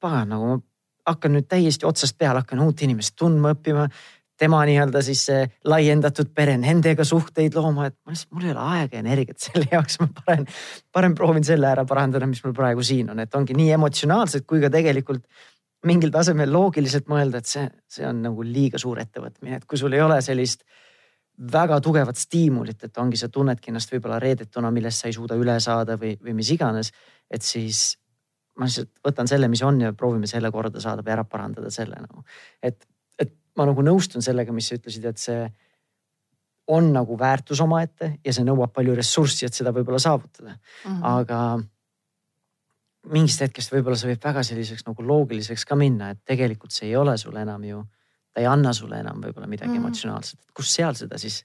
pagan, 0.00 0.32
nagu 0.32 0.52
ma 0.54 0.60
hakkan 1.06 1.36
nüüd 1.36 1.46
täiesti 1.48 1.86
otsast 1.86 2.16
peale, 2.18 2.42
hakkan 2.42 2.62
uut 2.64 2.82
inimest 2.82 3.14
tundma 3.18 3.52
õppima 3.54 3.86
tema 4.36 4.60
nii-öelda 4.68 5.00
siis 5.04 5.26
laiendatud 5.64 6.32
pere, 6.36 6.56
nendega 6.60 7.04
suhteid 7.08 7.54
looma, 7.56 7.88
et 7.88 7.96
ma 8.04 8.12
lihtsalt, 8.12 8.32
mul 8.36 8.44
ei 8.44 8.52
ole 8.52 8.64
aega 8.76 8.98
ja 8.98 9.02
energiat 9.04 9.40
selle 9.46 9.68
jaoks, 9.70 10.00
ma 10.02 10.08
parem, 10.18 10.44
parem 10.92 11.14
proovin 11.16 11.46
selle 11.46 11.70
ära 11.70 11.86
parandada, 11.88 12.28
mis 12.28 12.42
mul 12.44 12.54
praegu 12.56 12.84
siin 12.84 13.12
on, 13.14 13.22
et 13.24 13.34
ongi 13.38 13.56
nii 13.56 13.70
emotsionaalselt 13.78 14.46
kui 14.48 14.60
ka 14.60 14.70
tegelikult 14.72 15.24
mingil 15.84 16.10
tasemel 16.10 16.50
loogiliselt 16.52 17.08
mõelda, 17.10 17.42
et 17.42 17.50
see, 17.50 17.66
see 17.88 18.06
on 18.08 18.22
nagu 18.24 18.42
liiga 18.46 18.78
suur 18.80 18.98
ettevõtmine, 19.02 19.60
et 19.60 19.66
kui 19.68 19.78
sul 19.78 19.92
ei 19.92 20.02
ole 20.02 20.18
sellist 20.24 20.64
väga 21.52 21.80
tugevat 21.84 22.16
stiimulit, 22.16 22.80
et 22.84 22.98
ongi, 22.98 23.18
sa 23.20 23.28
tunnedki 23.28 23.70
ennast 23.70 23.92
võib-olla 23.92 24.18
reedetuna, 24.22 24.70
millest 24.72 25.02
sa 25.02 25.10
ei 25.10 25.16
suuda 25.16 25.36
üle 25.36 25.58
saada 25.60 25.98
või, 26.00 26.14
või 26.22 26.32
mis 26.38 26.50
iganes. 26.54 26.92
et 27.30 27.42
siis 27.42 27.98
ma 28.56 28.64
lihtsalt 28.64 28.90
võtan 29.04 29.28
selle, 29.28 29.48
mis 29.52 29.62
on 29.62 29.80
ja 29.80 29.92
proovime 29.92 30.26
selle 30.30 30.50
korda 30.50 30.80
saada 30.80 31.04
või 31.04 31.12
ära 31.12 31.24
parandada 31.28 31.70
selle 31.70 32.00
nagu. 32.00 32.24
et, 32.62 32.86
et 33.18 33.34
ma 33.56 33.66
nagu 33.68 33.84
nõustun 33.84 34.24
sellega, 34.24 34.52
mis 34.52 34.68
sa 34.68 34.78
ütlesid, 34.78 35.04
et 35.04 35.20
see 35.20 35.46
on 36.72 36.92
nagu 36.92 37.18
väärtus 37.18 37.60
omaette 37.62 38.16
ja 38.24 38.32
see 38.32 38.44
nõuab 38.46 38.72
palju 38.74 38.94
ressurssi, 38.96 39.46
et 39.46 39.54
seda 39.54 39.72
võib-olla 39.76 40.00
saavutada 40.02 40.56
mm. 40.56 40.58
-hmm. 40.86 41.02
aga 41.12 41.40
mingist 43.12 43.42
hetkest 43.44 43.72
võib-olla 43.72 43.98
see 43.98 44.10
võib 44.12 44.24
väga 44.24 44.42
selliseks 44.46 44.86
nagu 44.86 45.04
loogiliseks 45.06 45.64
ka 45.68 45.78
minna, 45.78 46.10
et 46.14 46.22
tegelikult 46.26 46.74
see 46.74 46.90
ei 46.90 46.96
ole 46.98 47.16
sulle 47.20 47.42
enam 47.44 47.64
ju, 47.66 47.82
ta 48.34 48.42
ei 48.42 48.48
anna 48.50 48.72
sulle 48.76 49.00
enam 49.02 49.22
võib-olla 49.22 49.48
midagi 49.50 49.72
mm. 49.72 49.82
emotsionaalset, 49.82 50.40
et 50.42 50.56
kus 50.56 50.72
seal 50.74 50.96
seda 50.98 51.18
siis, 51.20 51.42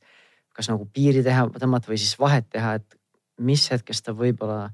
kas 0.56 0.72
nagu 0.72 0.88
piiri 0.94 1.24
teha, 1.26 1.48
tõmmata 1.56 1.92
või 1.92 2.00
siis 2.02 2.18
vahet 2.20 2.50
teha, 2.52 2.76
et 2.82 2.98
mis 3.42 3.64
hetkest 3.72 4.06
ta 4.06 4.16
võib-olla 4.18 4.70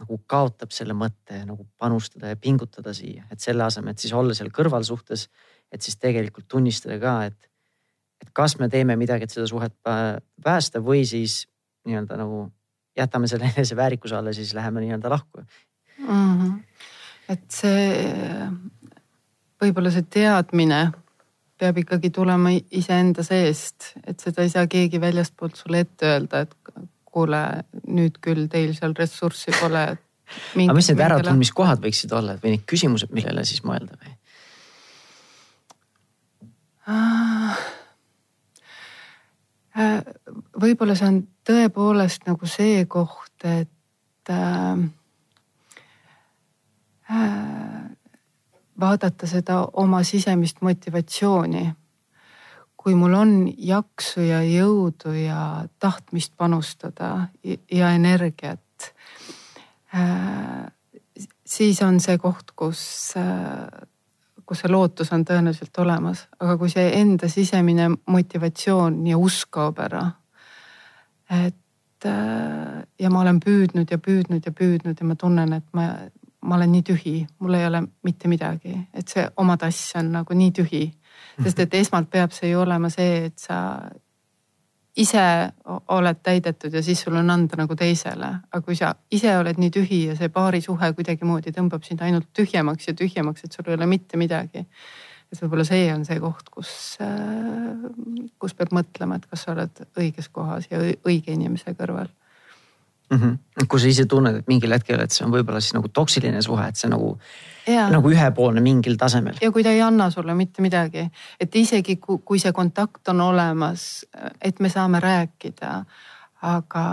nagu 0.00 0.16
kaotab 0.30 0.72
selle 0.72 0.94
mõtte 0.96 1.42
nagu 1.44 1.66
panustada 1.80 2.32
ja 2.32 2.38
pingutada 2.40 2.94
siia, 2.96 3.26
et 3.32 3.42
selle 3.42 3.66
asemel, 3.66 3.92
et 3.92 4.02
siis 4.02 4.14
olla 4.16 4.36
seal 4.36 4.52
kõrvalsuhtes, 4.54 5.26
et 5.72 5.84
siis 5.84 5.98
tegelikult 6.00 6.48
tunnistada 6.48 6.96
ka, 7.02 7.16
et, 7.28 7.50
et 8.24 8.32
kas 8.36 8.56
me 8.60 8.70
teeme 8.72 8.96
midagi, 9.00 9.28
et 9.28 9.34
seda 9.34 9.48
suhet 9.50 9.76
päästa 9.84 10.80
või 10.84 11.04
siis 11.08 11.42
nii-öelda 11.88 12.16
nagu 12.20 12.46
jätame 13.00 13.30
selle 13.30 13.50
enese 13.50 13.76
väärikuse 13.76 14.16
alla, 14.16 14.32
siis 14.36 14.54
läheme 14.54 14.84
nii-öelda 14.84 15.10
lahku 15.12 15.42
mm. 15.42 16.06
-hmm. 16.08 16.52
et 17.28 17.46
see, 17.48 18.50
võib-olla 19.62 19.92
see 19.94 20.06
teadmine 20.10 20.82
peab 21.60 21.80
ikkagi 21.82 22.10
tulema 22.10 22.52
iseenda 22.72 23.22
seest, 23.26 23.92
et 24.06 24.20
seda 24.20 24.46
ei 24.46 24.52
saa 24.52 24.66
keegi 24.70 25.00
väljastpoolt 25.00 25.58
sulle 25.60 25.82
ette 25.84 26.08
öelda, 26.08 26.46
et 26.46 26.54
kuule, 27.10 27.42
nüüd 27.90 28.16
küll 28.24 28.46
teil 28.52 28.72
seal 28.76 28.94
ressurssi 28.96 29.52
pole. 29.58 29.84
aga 30.62 30.76
mis 30.78 30.88
need 30.92 31.04
äratundmiskohad 31.04 31.82
võiksid 31.82 32.14
olla 32.16 32.38
või 32.40 32.54
need 32.54 32.64
küsimused, 32.70 33.12
millele 33.12 33.44
siis 33.44 33.64
mõelda 33.66 33.98
või? 33.98 34.16
Ah. 36.90 37.58
Äh, 39.78 40.00
võib-olla 40.60 40.96
see 40.98 41.06
on 41.06 41.20
tõepoolest 41.46 42.26
nagu 42.26 42.48
see 42.50 42.82
koht, 42.90 43.44
et 43.46 44.32
äh, 44.32 44.80
äh, 47.10 47.84
vaadata 48.80 49.28
seda 49.30 49.60
oma 49.78 50.02
sisemist 50.02 50.62
motivatsiooni. 50.62 51.70
kui 52.80 52.94
mul 52.96 53.12
on 53.12 53.32
jaksu 53.60 54.22
ja 54.24 54.38
jõudu 54.40 55.12
ja 55.12 55.66
tahtmist 55.78 56.32
panustada 56.36 57.28
ja 57.44 57.90
energiat 57.92 58.94
äh,, 59.94 60.64
siis 61.44 61.82
on 61.82 62.00
see 62.00 62.16
koht, 62.18 62.54
kus 62.56 63.12
äh, 63.20 63.68
kus 64.50 64.64
see 64.64 64.72
lootus 64.72 65.12
on 65.14 65.22
tõenäoliselt 65.22 65.78
olemas, 65.78 66.24
aga 66.42 66.56
kui 66.58 66.72
see 66.72 66.88
enda 66.98 67.28
sisemine 67.30 67.84
motivatsioon 68.10 68.96
ja 69.06 69.18
usk 69.18 69.52
kaob 69.54 69.78
ära. 69.78 70.08
et 71.30 72.06
äh, 72.06 72.82
ja 72.98 73.10
ma 73.10 73.20
olen 73.20 73.38
püüdnud 73.40 73.90
ja 73.90 73.98
püüdnud 73.98 74.46
ja 74.46 74.52
püüdnud 74.52 74.98
ja 74.98 75.06
ma 75.06 75.14
tunnen, 75.14 75.52
et 75.52 75.66
ma, 75.72 75.86
ma 76.42 76.56
olen 76.56 76.72
nii 76.72 76.82
tühi, 76.82 77.14
mul 77.38 77.54
ei 77.54 77.66
ole 77.66 77.84
mitte 78.02 78.28
midagi, 78.28 78.74
et 78.94 79.08
see 79.08 79.28
oma 79.36 79.54
tass 79.56 79.94
on 80.00 80.10
nagu 80.18 80.34
nii 80.34 80.50
tühi. 80.58 80.82
sest 81.44 81.62
et 81.62 81.74
esmalt 81.74 82.10
peab 82.10 82.34
see 82.34 82.50
ju 82.50 82.60
olema 82.64 82.90
see, 82.90 83.26
et 83.30 83.38
sa 83.38 83.60
ise 84.96 85.22
oled 85.88 86.18
täidetud 86.22 86.74
ja 86.74 86.82
siis 86.82 87.00
sul 87.00 87.16
on 87.16 87.30
anda 87.30 87.56
nagu 87.60 87.76
teisele. 87.76 88.30
aga 88.52 88.62
kui 88.64 88.76
sa 88.76 88.94
ise 89.10 89.36
oled 89.38 89.58
nii 89.58 89.70
tühi 89.70 90.00
ja 90.08 90.16
see 90.18 90.28
paarisuhe 90.28 90.92
kuidagimoodi 90.96 91.54
tõmbab 91.56 91.86
sind 91.86 92.02
ainult 92.02 92.26
tühjemaks 92.36 92.88
ja 92.88 92.94
tühjemaks, 92.94 93.44
et 93.44 93.52
sul 93.52 93.68
ei 93.68 93.78
ole 93.78 93.86
mitte 93.86 94.16
midagi. 94.16 94.66
et 95.32 95.42
võib-olla 95.42 95.64
see 95.64 95.92
on 95.94 96.04
see 96.04 96.18
koht, 96.20 96.48
kus, 96.50 96.98
äh, 97.00 97.84
kus 98.38 98.54
peab 98.54 98.74
mõtlema, 98.74 99.16
et 99.16 99.26
kas 99.30 99.46
sa 99.46 99.52
oled 99.52 99.84
õiges 99.96 100.28
kohas 100.28 100.66
ja 100.70 100.82
õige 100.82 101.32
inimese 101.32 101.74
kõrval 101.78 102.10
mm. 103.10 103.16
-hmm. 103.16 103.66
kui 103.68 103.80
sa 103.80 103.88
ise 103.88 104.06
tunned, 104.06 104.36
et 104.36 104.48
mingil 104.48 104.72
hetkel, 104.72 105.00
et 105.00 105.10
see 105.14 105.24
on 105.26 105.32
võib-olla 105.34 105.60
siis 105.60 105.74
nagu 105.74 105.88
toksiline 105.88 106.42
suhe, 106.42 106.68
et 106.68 106.76
see 106.76 106.90
nagu, 106.90 107.12
nagu 107.66 108.10
ühepoolne 108.10 108.62
mingil 108.64 108.96
tasemel. 108.96 109.38
ja 109.42 109.50
kui 109.50 109.62
ta 109.66 109.74
ei 109.74 109.82
anna 109.82 110.10
sulle 110.10 110.34
mitte 110.34 110.62
midagi, 110.62 111.08
et 111.40 111.56
isegi 111.56 111.96
kui, 111.96 112.18
kui 112.24 112.38
see 112.38 112.52
kontakt 112.52 113.08
on 113.08 113.20
olemas, 113.20 114.06
et 114.40 114.60
me 114.60 114.68
saame 114.68 115.00
rääkida, 115.00 115.84
aga 116.42 116.84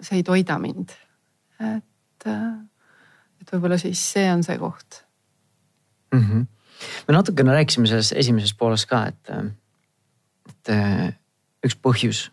see 0.00 0.16
ei 0.22 0.22
toida 0.22 0.58
mind. 0.58 0.90
et, 1.60 2.26
et 3.40 3.52
võib-olla 3.52 3.78
siis 3.78 4.00
see 4.12 4.32
on 4.32 4.42
see 4.42 4.58
koht 4.58 5.04
mm. 6.12 6.20
-hmm. 6.20 6.46
me 7.08 7.14
natukene 7.14 7.52
rääkisime 7.52 7.86
selles 7.86 8.12
esimeses 8.12 8.54
pooles 8.54 8.86
ka, 8.86 9.06
et, 9.06 9.30
et 10.48 10.74
üks 11.64 11.76
põhjus, 11.80 12.30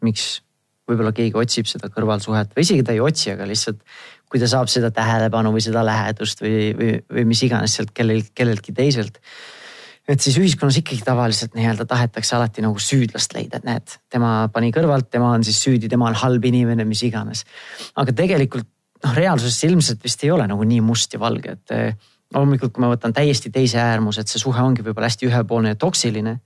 miks 0.00 0.42
võib-olla 0.88 1.12
keegi 1.14 1.38
otsib 1.38 1.68
seda 1.70 1.90
kõrvalsuhet 1.92 2.56
või 2.56 2.66
isegi 2.66 2.84
ta 2.86 2.94
ei 2.94 3.00
otsi, 3.02 3.30
aga 3.34 3.46
lihtsalt 3.48 3.80
kui 4.32 4.40
ta 4.40 4.48
saab 4.48 4.70
seda 4.72 4.90
tähelepanu 4.94 5.52
või 5.52 5.62
seda 5.62 5.84
lähedust 5.84 6.40
või, 6.42 6.70
või, 6.76 6.92
või 7.04 7.26
mis 7.28 7.42
iganes 7.44 7.76
sealt 7.76 7.92
kellel, 7.94 8.24
kelleltki 8.34 8.72
teiselt. 8.76 9.18
et 10.08 10.20
siis 10.20 10.38
ühiskonnas 10.40 10.80
ikkagi 10.80 11.04
tavaliselt 11.06 11.54
nii-öelda 11.54 11.86
tahetakse 11.88 12.36
alati 12.36 12.64
nagu 12.64 12.80
süüdlast 12.80 13.36
leida, 13.36 13.60
et 13.60 13.68
näed, 13.68 13.96
tema 14.10 14.48
pani 14.52 14.72
kõrvalt, 14.74 15.10
tema 15.12 15.30
on 15.36 15.44
siis 15.44 15.60
süüdi, 15.62 15.88
tema 15.92 16.08
on 16.08 16.16
halb 16.18 16.44
inimene, 16.48 16.84
mis 16.88 17.04
iganes. 17.06 17.44
aga 17.94 18.16
tegelikult 18.16 18.66
noh, 19.04 19.14
reaalsuses 19.14 19.68
ilmselt 19.68 20.02
vist 20.02 20.24
ei 20.24 20.32
ole 20.32 20.48
nagu 20.48 20.64
nii 20.64 20.80
must 20.80 21.12
ja 21.14 21.20
valge, 21.20 21.58
et 21.58 21.76
eh, 21.76 22.10
loomulikult, 22.34 22.72
kui 22.72 22.82
ma 22.82 22.90
võtan 22.94 23.12
täiesti 23.12 23.52
teise 23.52 23.80
äärmuse, 23.82 24.24
et 24.24 24.32
see 24.32 24.40
suhe 24.40 24.64
ongi 24.64 24.84
võib-olla 24.84 25.10
hästi 25.10 25.28
ühepoolne 25.28 25.74
ja 25.74 25.78
toksiline. 25.78 26.38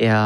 ja, 0.00 0.20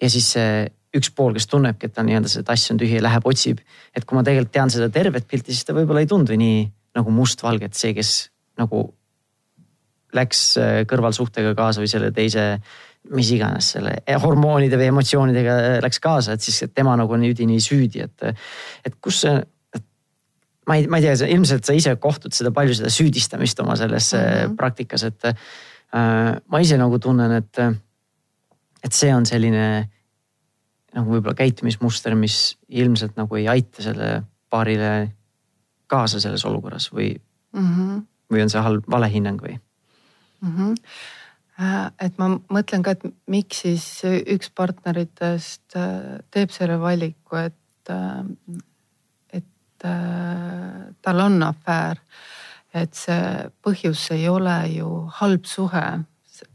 ja 0.00 0.10
siis 0.12 0.30
see 0.36 0.66
üks 0.98 1.10
pool, 1.14 1.34
kes 1.36 1.48
tunnebki, 1.50 1.88
et 1.88 1.94
ta 1.96 2.04
nii-öelda 2.06 2.30
see 2.32 2.44
tass 2.46 2.72
on 2.72 2.80
tühi 2.80 2.98
ja 2.98 3.04
läheb, 3.04 3.26
otsib. 3.28 3.60
et 3.94 4.04
kui 4.04 4.18
ma 4.18 4.24
tegelikult 4.26 4.52
tean 4.52 4.72
seda 4.72 4.88
tervet 4.92 5.26
pilti, 5.28 5.54
siis 5.54 5.64
ta 5.64 5.76
võib-olla 5.76 6.04
ei 6.04 6.10
tundu 6.10 6.36
nii 6.36 6.66
nagu 6.96 7.12
mustvalge, 7.12 7.68
et 7.68 7.76
see, 7.76 7.94
kes 7.96 8.12
nagu 8.60 8.86
läks 10.16 10.42
äh, 10.60 10.82
kõrvalsuhtega 10.88 11.54
kaasa 11.58 11.82
või 11.82 11.90
selle 11.90 12.12
teise, 12.14 12.46
mis 13.14 13.28
iganes 13.34 13.68
selle 13.76 13.98
hormoonide 14.22 14.78
või 14.80 14.90
emotsioonidega 14.92 15.56
äh, 15.56 15.76
läks 15.84 16.00
kaasa, 16.02 16.36
et 16.36 16.46
siis 16.46 16.62
et 16.66 16.74
tema 16.74 16.96
nagu 16.98 17.12
on 17.12 17.26
üdini 17.26 17.58
süüdi, 17.62 18.06
et, 18.06 18.46
et 18.86 18.96
kus 19.02 19.22
see 19.26 19.36
ma 20.66 20.78
ei, 20.78 20.86
ma 20.90 20.98
ei 20.98 21.06
tea, 21.06 21.28
ilmselt 21.30 21.66
sa 21.66 21.74
ise 21.76 21.94
kohtud 22.02 22.34
seda 22.34 22.52
palju 22.54 22.74
seda 22.78 22.90
süüdistamist 22.92 23.60
oma 23.62 23.76
selles 23.78 24.12
mm 24.14 24.22
-hmm. 24.22 24.56
praktikas, 24.58 25.04
et 25.04 25.28
äh, 25.30 25.34
ma 26.46 26.60
ise 26.60 26.78
nagu 26.78 26.98
tunnen, 26.98 27.32
et, 27.32 27.58
et 28.82 28.92
see 28.92 29.14
on 29.14 29.26
selline 29.26 29.88
nagu 30.96 31.12
võib-olla 31.12 31.36
käitumismuster, 31.36 32.16
mis 32.18 32.56
ilmselt 32.68 33.16
nagu 33.20 33.36
ei 33.36 33.48
aita 33.52 33.84
selle 33.84 34.22
paarile 34.50 34.90
kaasa 35.90 36.20
selles 36.22 36.44
olukorras 36.48 36.88
või 36.92 37.12
mm, 37.14 37.68
-hmm. 37.68 38.02
või 38.32 38.42
on 38.42 38.50
see 38.50 38.64
halb, 38.64 38.88
vale 38.90 39.10
hinnang 39.12 39.42
või 39.42 39.58
mm? 40.40 40.56
-hmm 40.56 40.74
et 42.04 42.18
ma 42.20 42.28
mõtlen 42.52 42.82
ka, 42.84 42.92
et 42.92 43.04
miks 43.32 43.62
siis 43.64 43.84
üks 44.04 44.50
partneritest 44.52 45.76
äh, 45.80 46.18
teeb 46.30 46.52
selle 46.52 46.76
valiku, 46.80 47.38
et, 47.40 47.88
äh, 47.88 48.24
et 49.40 49.86
tal 51.02 51.20
on 51.20 51.42
afäär. 51.42 52.02
et 52.76 52.92
see 52.92 53.46
põhjus 53.64 54.10
ei 54.12 54.28
ole 54.28 54.68
ju 54.68 55.06
halb 55.08 55.46
suhe, 55.48 55.84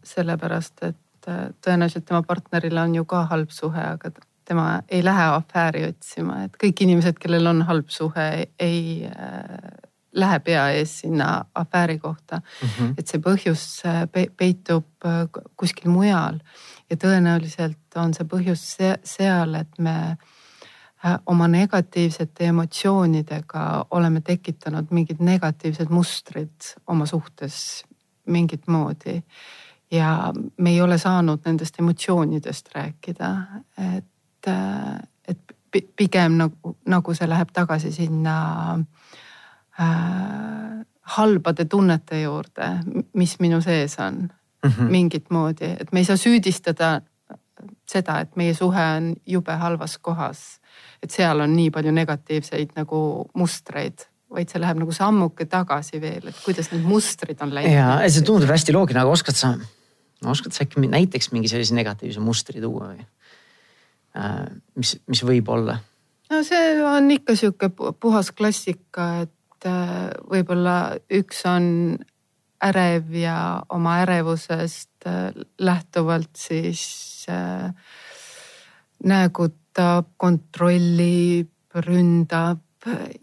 sellepärast 0.06 0.84
et 0.86 1.30
tõenäoliselt 1.66 2.06
tema 2.06 2.22
partneril 2.22 2.78
on 2.78 2.96
ju 2.96 3.06
ka 3.10 3.24
halb 3.32 3.50
suhe, 3.50 3.82
aga 3.82 4.12
tema 4.46 4.82
ei 4.90 5.04
lähe 5.04 5.24
afääri 5.36 5.86
otsima, 5.90 6.44
et 6.44 6.58
kõik 6.64 6.84
inimesed, 6.84 7.20
kellel 7.22 7.48
on 7.48 7.62
halb 7.68 7.90
suhe, 7.90 8.28
ei 8.60 9.06
äh, 9.06 9.92
lähe 10.12 10.40
pea 10.40 10.68
ees 10.76 11.00
sinna 11.00 11.46
afääri 11.56 12.00
kohta 12.00 12.42
mm. 12.42 12.68
-hmm. 12.68 12.94
et 12.98 13.08
see 13.08 13.22
põhjus 13.22 13.66
äh, 13.86 14.04
peitub 14.38 15.06
äh, 15.06 15.28
kuskil 15.58 15.92
mujal 15.92 16.40
ja 16.90 16.98
tõenäoliselt 16.98 17.96
on 17.96 18.14
see 18.14 18.28
põhjus 18.28 18.66
seal, 19.04 19.56
et 19.56 19.80
me 19.80 20.18
oma 21.26 21.48
negatiivsete 21.48 22.46
emotsioonidega 22.46 23.86
oleme 23.92 24.22
tekitanud 24.22 24.92
mingid 24.92 25.18
negatiivsed 25.20 25.90
mustrid 25.90 26.76
oma 26.88 27.06
suhtes 27.06 27.86
mingit 28.26 28.68
moodi. 28.68 29.24
ja 29.92 30.34
me 30.58 30.70
ei 30.70 30.82
ole 30.82 30.98
saanud 30.98 31.40
nendest 31.46 31.80
emotsioonidest 31.80 32.70
rääkida, 32.76 33.32
et 33.98 34.06
et, 34.48 35.38
et 35.72 35.86
pigem 35.96 36.38
nagu, 36.38 36.76
nagu 36.86 37.14
see 37.14 37.30
läheb 37.30 37.52
tagasi 37.54 37.92
sinna 37.92 38.36
äh, 39.80 40.82
halbade 41.18 41.66
tunnete 41.66 42.22
juurde, 42.22 42.72
mis 43.14 43.38
minu 43.40 43.62
sees 43.62 44.00
on 44.00 44.30
mm 44.64 44.70
-hmm. 44.70 44.90
mingit 44.90 45.30
moodi, 45.30 45.76
et 45.80 45.92
me 45.92 46.00
ei 46.00 46.06
saa 46.06 46.18
süüdistada 46.18 47.02
seda, 47.90 48.20
et 48.20 48.36
meie 48.36 48.54
suhe 48.54 48.84
on 48.98 49.14
jube 49.26 49.52
halvas 49.52 49.98
kohas. 49.98 50.62
et 51.04 51.12
seal 51.12 51.40
on 51.40 51.56
nii 51.56 51.72
palju 51.74 51.92
negatiivseid 51.92 52.76
nagu 52.76 53.30
mustreid, 53.34 54.06
vaid 54.30 54.50
see 54.50 54.62
läheb 54.62 54.78
nagu 54.78 54.92
sammuke 54.92 55.46
tagasi 55.46 56.02
veel, 56.02 56.28
et 56.30 56.44
kuidas 56.46 56.72
need 56.72 56.84
mustrid 56.86 57.42
on 57.42 57.54
läinud. 57.54 57.74
ja 57.74 58.10
see 58.10 58.26
tundub 58.26 58.50
hästi 58.50 58.74
loogiline, 58.74 59.02
aga 59.02 59.10
oskad 59.10 59.36
sa, 59.36 59.56
oskad 60.26 60.54
sa 60.54 60.64
äkki 60.64 60.86
näiteks 60.88 61.32
mingi 61.32 61.52
sellise 61.52 61.76
negatiivse 61.76 62.20
mustri 62.20 62.62
tuua 62.62 62.94
või? 62.94 63.06
Äh, 64.12 64.46
mis, 64.76 64.98
mis 65.08 65.22
võib 65.24 65.48
olla? 65.54 65.78
no 66.32 66.42
see 66.44 66.80
on 66.84 67.08
ikka 67.16 67.36
sihuke 67.40 67.70
puhas 67.72 68.32
klassika, 68.36 69.24
et 69.24 69.68
äh, 69.68 70.10
võib-olla 70.28 70.98
üks 71.16 71.46
on 71.48 71.96
ärev 72.62 73.16
ja 73.16 73.38
oma 73.72 74.02
ärevusest 74.04 75.08
äh, 75.08 75.32
lähtuvalt 75.60 76.36
siis 76.36 76.84
näägutab, 79.08 80.12
kontrollib, 80.20 81.54
ründab 81.86 82.60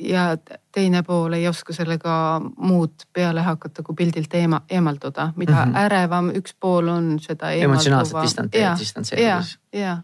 ja 0.01 0.24
teine 0.72 1.03
pool 1.03 1.34
ei 1.36 1.49
oska 1.51 1.74
sellega 1.76 2.41
muud 2.41 3.09
peale 3.12 3.45
hakata, 3.45 3.82
kui 3.84 3.99
pildilt 3.99 4.34
eema, 4.41 4.62
eemalduda, 4.70 5.32
mida 5.36 5.66
mm 5.66 5.72
-hmm. 5.72 5.80
ärevam 5.84 6.30
üks 6.30 6.55
pool 6.61 6.89
on, 6.89 7.18
seda. 7.20 7.51
emotsionaalselt 7.51 8.22
distantseerides. 8.22 9.59
ja, 9.72 9.80
ja 9.80 9.99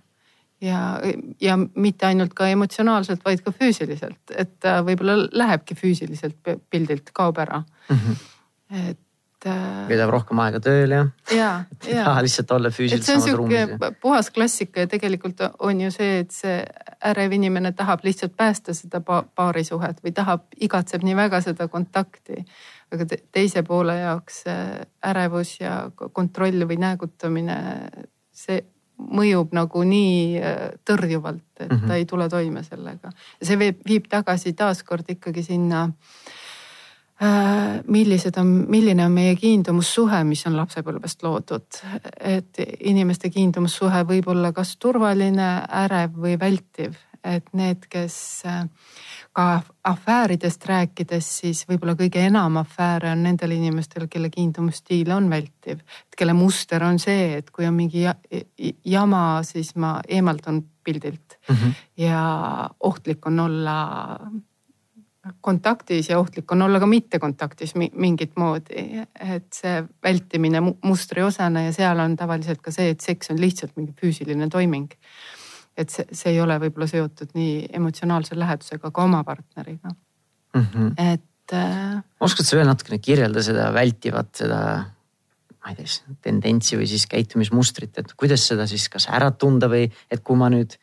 ja, 0.61 1.01
ja 1.41 1.57
mitte 1.75 2.07
ainult 2.07 2.35
ka 2.35 2.49
emotsionaalselt, 2.53 3.25
vaid 3.25 3.45
ka 3.45 3.53
füüsiliselt, 3.55 4.21
et 4.37 4.59
ta 4.63 4.81
võib-olla 4.87 5.29
lähebki 5.33 5.77
füüsiliselt 5.79 6.55
pildilt, 6.71 7.11
kaob 7.13 7.41
ära 7.43 7.63
mm. 7.63 7.97
-hmm. 7.97 8.21
et. 8.91 9.01
Äh, 9.47 9.89
veedab 9.89 10.09
rohkem 10.09 10.39
aega 10.41 10.57
tööl 10.65 10.91
ja. 10.91 11.03
ja, 11.29 11.49
ja. 11.85 12.13
lihtsalt 12.25 12.51
olla 12.51 12.71
füüsiliselt 12.71 13.23
samas 13.23 13.37
ruumis. 13.37 13.75
puhas 14.01 14.31
klassika 14.31 14.81
ja 14.81 14.87
tegelikult 14.87 15.43
on 15.59 15.81
ju 15.81 15.91
see, 15.91 16.19
et 16.19 16.31
see 16.31 16.63
ärev 17.05 17.33
inimene 17.33 17.73
tahab 17.73 18.01
lihtsalt 18.05 18.37
päästa 18.37 18.75
seda 18.75 19.01
paarisuhet 19.01 20.01
või 20.05 20.15
tahab, 20.17 20.47
igatseb 20.57 21.05
nii 21.05 21.17
väga 21.17 21.41
seda 21.45 21.69
kontakti 21.69 22.41
aga 22.95 23.07
teise 23.33 23.63
poole 23.63 23.99
jaoks 23.99 24.45
ärevus 25.05 25.59
ja 25.61 25.91
kontroll 26.13 26.65
või 26.69 26.79
näägutamine, 26.81 27.59
see 28.33 28.63
mõjub 28.99 29.55
nagu 29.57 29.83
nii 29.87 30.39
äh, 30.39 30.63
tõrjuvalt, 30.87 31.43
et 31.59 31.71
mm 31.71 31.77
-hmm. 31.77 31.89
ta 31.89 31.95
ei 31.95 32.05
tule 32.05 32.29
toime 32.29 32.63
sellega. 32.63 33.13
see 33.43 33.59
viib, 33.59 33.81
viib 33.87 34.09
tagasi 34.09 34.53
taaskord 34.53 35.05
ikkagi 35.09 35.43
sinna 35.43 35.91
äh,. 37.23 37.83
millised 37.87 38.37
on, 38.37 38.67
milline 38.69 39.07
on 39.07 39.13
meie 39.13 39.37
kiindumussuhe, 39.37 40.25
mis 40.25 40.47
on 40.47 40.57
lapsepõlvest 40.57 41.23
loodud. 41.23 41.67
et 42.21 42.59
inimeste 42.81 43.31
kiindumussuhe 43.31 44.05
võib 44.05 44.29
olla 44.29 44.53
kas 44.53 44.77
turvaline, 44.77 45.63
ärev 45.69 46.11
või 46.17 46.39
vältiv, 46.41 46.95
et 47.25 47.45
need, 47.53 47.87
kes 47.91 48.43
äh, 48.47 48.69
ka 49.35 49.63
afääridest 49.85 50.63
rääkides, 50.69 51.29
siis 51.41 51.65
võib-olla 51.67 51.97
kõige 51.99 52.23
enam 52.23 52.61
afääre 52.61 53.11
on 53.11 53.25
nendel 53.27 53.57
inimestel, 53.57 54.07
kelle 54.11 54.31
kiindumusstiil 54.31 55.11
on 55.11 55.27
vältiv. 55.31 55.81
kelle 56.17 56.33
muster 56.39 56.85
on 56.87 56.99
see, 57.03 57.41
et 57.41 57.51
kui 57.51 57.67
on 57.67 57.75
mingi 57.75 58.07
jama, 58.85 59.43
siis 59.43 59.75
ma 59.75 59.99
eemaldun 60.09 60.63
pildilt 60.85 61.39
mm. 61.49 61.57
-hmm. 61.57 61.73
ja 61.97 62.71
ohtlik 62.81 63.27
on 63.27 63.41
olla 63.41 63.77
kontaktis 65.41 66.09
ja 66.09 66.19
ohtlik 66.19 66.53
on 66.53 66.63
olla 66.63 66.81
ka 66.81 66.87
mittekontaktis 66.87 67.75
mingit 67.75 68.37
moodi. 68.37 69.07
et 69.21 69.53
see 69.53 69.85
vältimine 70.03 70.61
mustri 70.61 71.23
osana 71.23 71.63
ja 71.63 71.73
seal 71.73 71.99
on 71.99 72.17
tavaliselt 72.17 72.61
ka 72.61 72.71
see, 72.71 72.91
et 72.91 73.01
seks 73.01 73.31
on 73.31 73.41
lihtsalt 73.41 73.77
mingi 73.77 73.93
füüsiline 73.93 74.49
toiming 74.49 74.93
et 75.77 75.91
see, 75.91 76.07
see 76.15 76.33
ei 76.35 76.41
ole 76.43 76.57
võib-olla 76.63 76.87
seotud 76.91 77.35
nii 77.35 77.69
emotsionaalse 77.75 78.39
lähedusega 78.39 78.91
ka 78.91 79.05
oma 79.05 79.25
partneriga 79.27 79.91
mm. 79.91 80.67
-hmm. 80.67 81.13
et 81.13 81.53
äh.... 81.53 82.03
oskad 82.21 82.47
sa 82.47 82.57
veel 82.57 82.71
natukene 82.71 82.99
kirjelda 83.03 83.43
seda 83.43 83.71
vältivat, 83.75 84.35
seda 84.39 84.61
ma 85.65 85.73
ei 85.73 85.79
tea, 85.79 86.17
tendentsi 86.23 86.77
või 86.77 86.89
siis 86.91 87.07
käitumismustrit, 87.11 87.99
et 87.99 88.13
kuidas 88.21 88.47
seda 88.51 88.67
siis 88.71 88.89
kas 88.93 89.09
ära 89.09 89.31
tunda 89.31 89.71
või 89.73 89.89
et 90.11 90.21
kui 90.23 90.37
ma 90.37 90.51
nüüd 90.53 90.77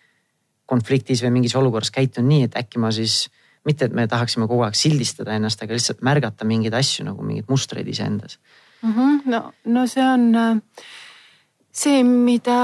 konfliktis 0.66 1.22
või 1.24 1.36
mingis 1.38 1.56
olukorras 1.60 1.92
käitun 1.92 2.28
nii, 2.28 2.48
et 2.48 2.58
äkki 2.58 2.80
ma 2.80 2.92
siis 2.96 3.28
mitte, 3.68 3.86
et 3.86 3.94
me 3.94 4.08
tahaksime 4.10 4.48
kogu 4.50 4.64
aeg 4.66 4.78
sildistada 4.78 5.36
ennast, 5.38 5.62
aga 5.62 5.78
lihtsalt 5.78 6.02
märgata 6.06 6.48
mingeid 6.50 6.74
asju 6.74 7.06
nagu 7.06 7.24
mingeid 7.26 7.52
mustreid 7.52 7.88
iseendas 7.88 8.40
mm. 8.82 8.94
-hmm. 8.94 9.22
no, 9.26 9.54
no 9.66 9.88
see 9.88 10.04
on 10.04 10.36
äh, 10.36 10.58
see, 11.72 12.04
mida 12.04 12.58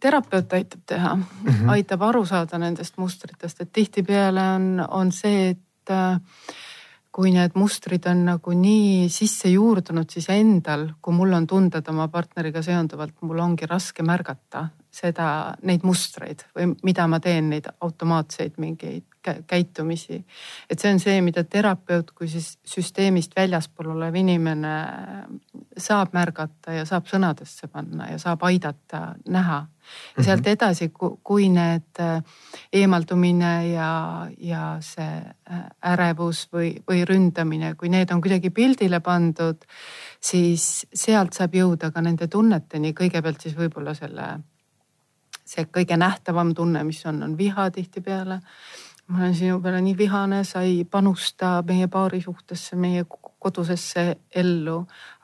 terapeut 0.00 0.52
aitab 0.52 0.80
teha 0.86 1.14
mm, 1.14 1.24
-hmm. 1.46 1.70
aitab 1.70 2.02
aru 2.02 2.24
saada 2.26 2.58
nendest 2.58 2.98
mustritest, 2.98 3.60
et 3.60 3.72
tihtipeale 3.72 4.42
on, 4.54 4.86
on 4.88 5.12
see, 5.12 5.50
et 5.50 5.90
äh, 5.90 6.20
kui 7.12 7.30
need 7.30 7.52
mustrid 7.54 8.06
on 8.08 8.24
nagu 8.24 8.54
nii 8.56 9.08
sisse 9.12 9.48
juurdunud, 9.52 10.10
siis 10.10 10.28
endal, 10.32 10.88
kui 11.02 11.14
mul 11.14 11.32
on 11.32 11.46
tunded 11.46 11.88
oma 11.88 12.08
partneriga 12.08 12.62
seonduvalt, 12.62 13.14
mul 13.20 13.38
ongi 13.38 13.68
raske 13.68 14.02
märgata 14.02 14.68
seda, 14.92 15.54
neid 15.62 15.84
mustreid 15.84 16.46
või 16.56 16.72
mida 16.82 17.06
ma 17.08 17.20
teen, 17.20 17.50
neid 17.52 17.68
automaatseid 17.80 18.56
mingeid 18.60 19.04
käitumisi. 19.46 20.24
et 20.70 20.78
see 20.78 20.92
on 20.92 21.00
see, 21.00 21.20
mida 21.22 21.44
terapeut 21.44 22.10
kui 22.10 22.28
siis 22.28 22.58
süsteemist 22.66 23.36
väljaspool 23.36 23.92
olev 23.94 24.14
inimene 24.18 24.72
saab 25.78 26.14
märgata 26.16 26.74
ja 26.78 26.86
saab 26.88 27.06
sõnadesse 27.10 27.68
panna 27.68 28.10
ja 28.10 28.18
saab 28.18 28.42
aidata 28.48 29.14
näha. 29.28 29.66
ja 30.16 30.24
sealt 30.24 30.44
mhm. 30.46 30.52
edasi, 30.52 30.90
kui 31.22 31.48
need 31.48 32.00
äh, 32.00 32.22
eemaldumine 32.72 33.52
ja, 33.72 34.28
ja 34.38 34.76
see 34.80 35.18
äh, 35.50 35.64
ärevus 35.92 36.46
või, 36.52 36.76
või 36.88 37.04
ründamine, 37.08 37.74
kui 37.74 37.90
need 37.90 38.10
on 38.10 38.22
kuidagi 38.22 38.50
pildile 38.50 39.00
pandud, 39.00 39.66
siis 40.20 40.86
sealt 40.94 41.34
saab 41.34 41.54
jõuda 41.54 41.90
ka 41.90 42.00
nende 42.00 42.28
tunneteni, 42.30 42.94
kõigepealt 42.94 43.42
siis 43.42 43.58
võib-olla 43.58 43.94
selle 43.98 44.30
see 45.52 45.66
kõige 45.68 45.98
nähtavam 45.98 46.54
tunne, 46.56 46.84
mis 46.86 47.02
on, 47.06 47.22
on 47.26 47.36
viha 47.38 47.68
tihtipeale. 47.74 48.40
Ma 49.06 49.18
olen 49.18 49.34
sinu 49.34 49.60
peale 49.60 49.80
nii 49.84 49.96
vihane, 49.98 50.44
sa 50.44 50.62
ei 50.66 50.84
panusta 50.84 51.62
meie 51.66 51.88
paari 51.88 52.20
suhtesse, 52.20 52.76
meie 52.76 53.04
kodusesse 53.42 54.04
ellu, 54.34 54.76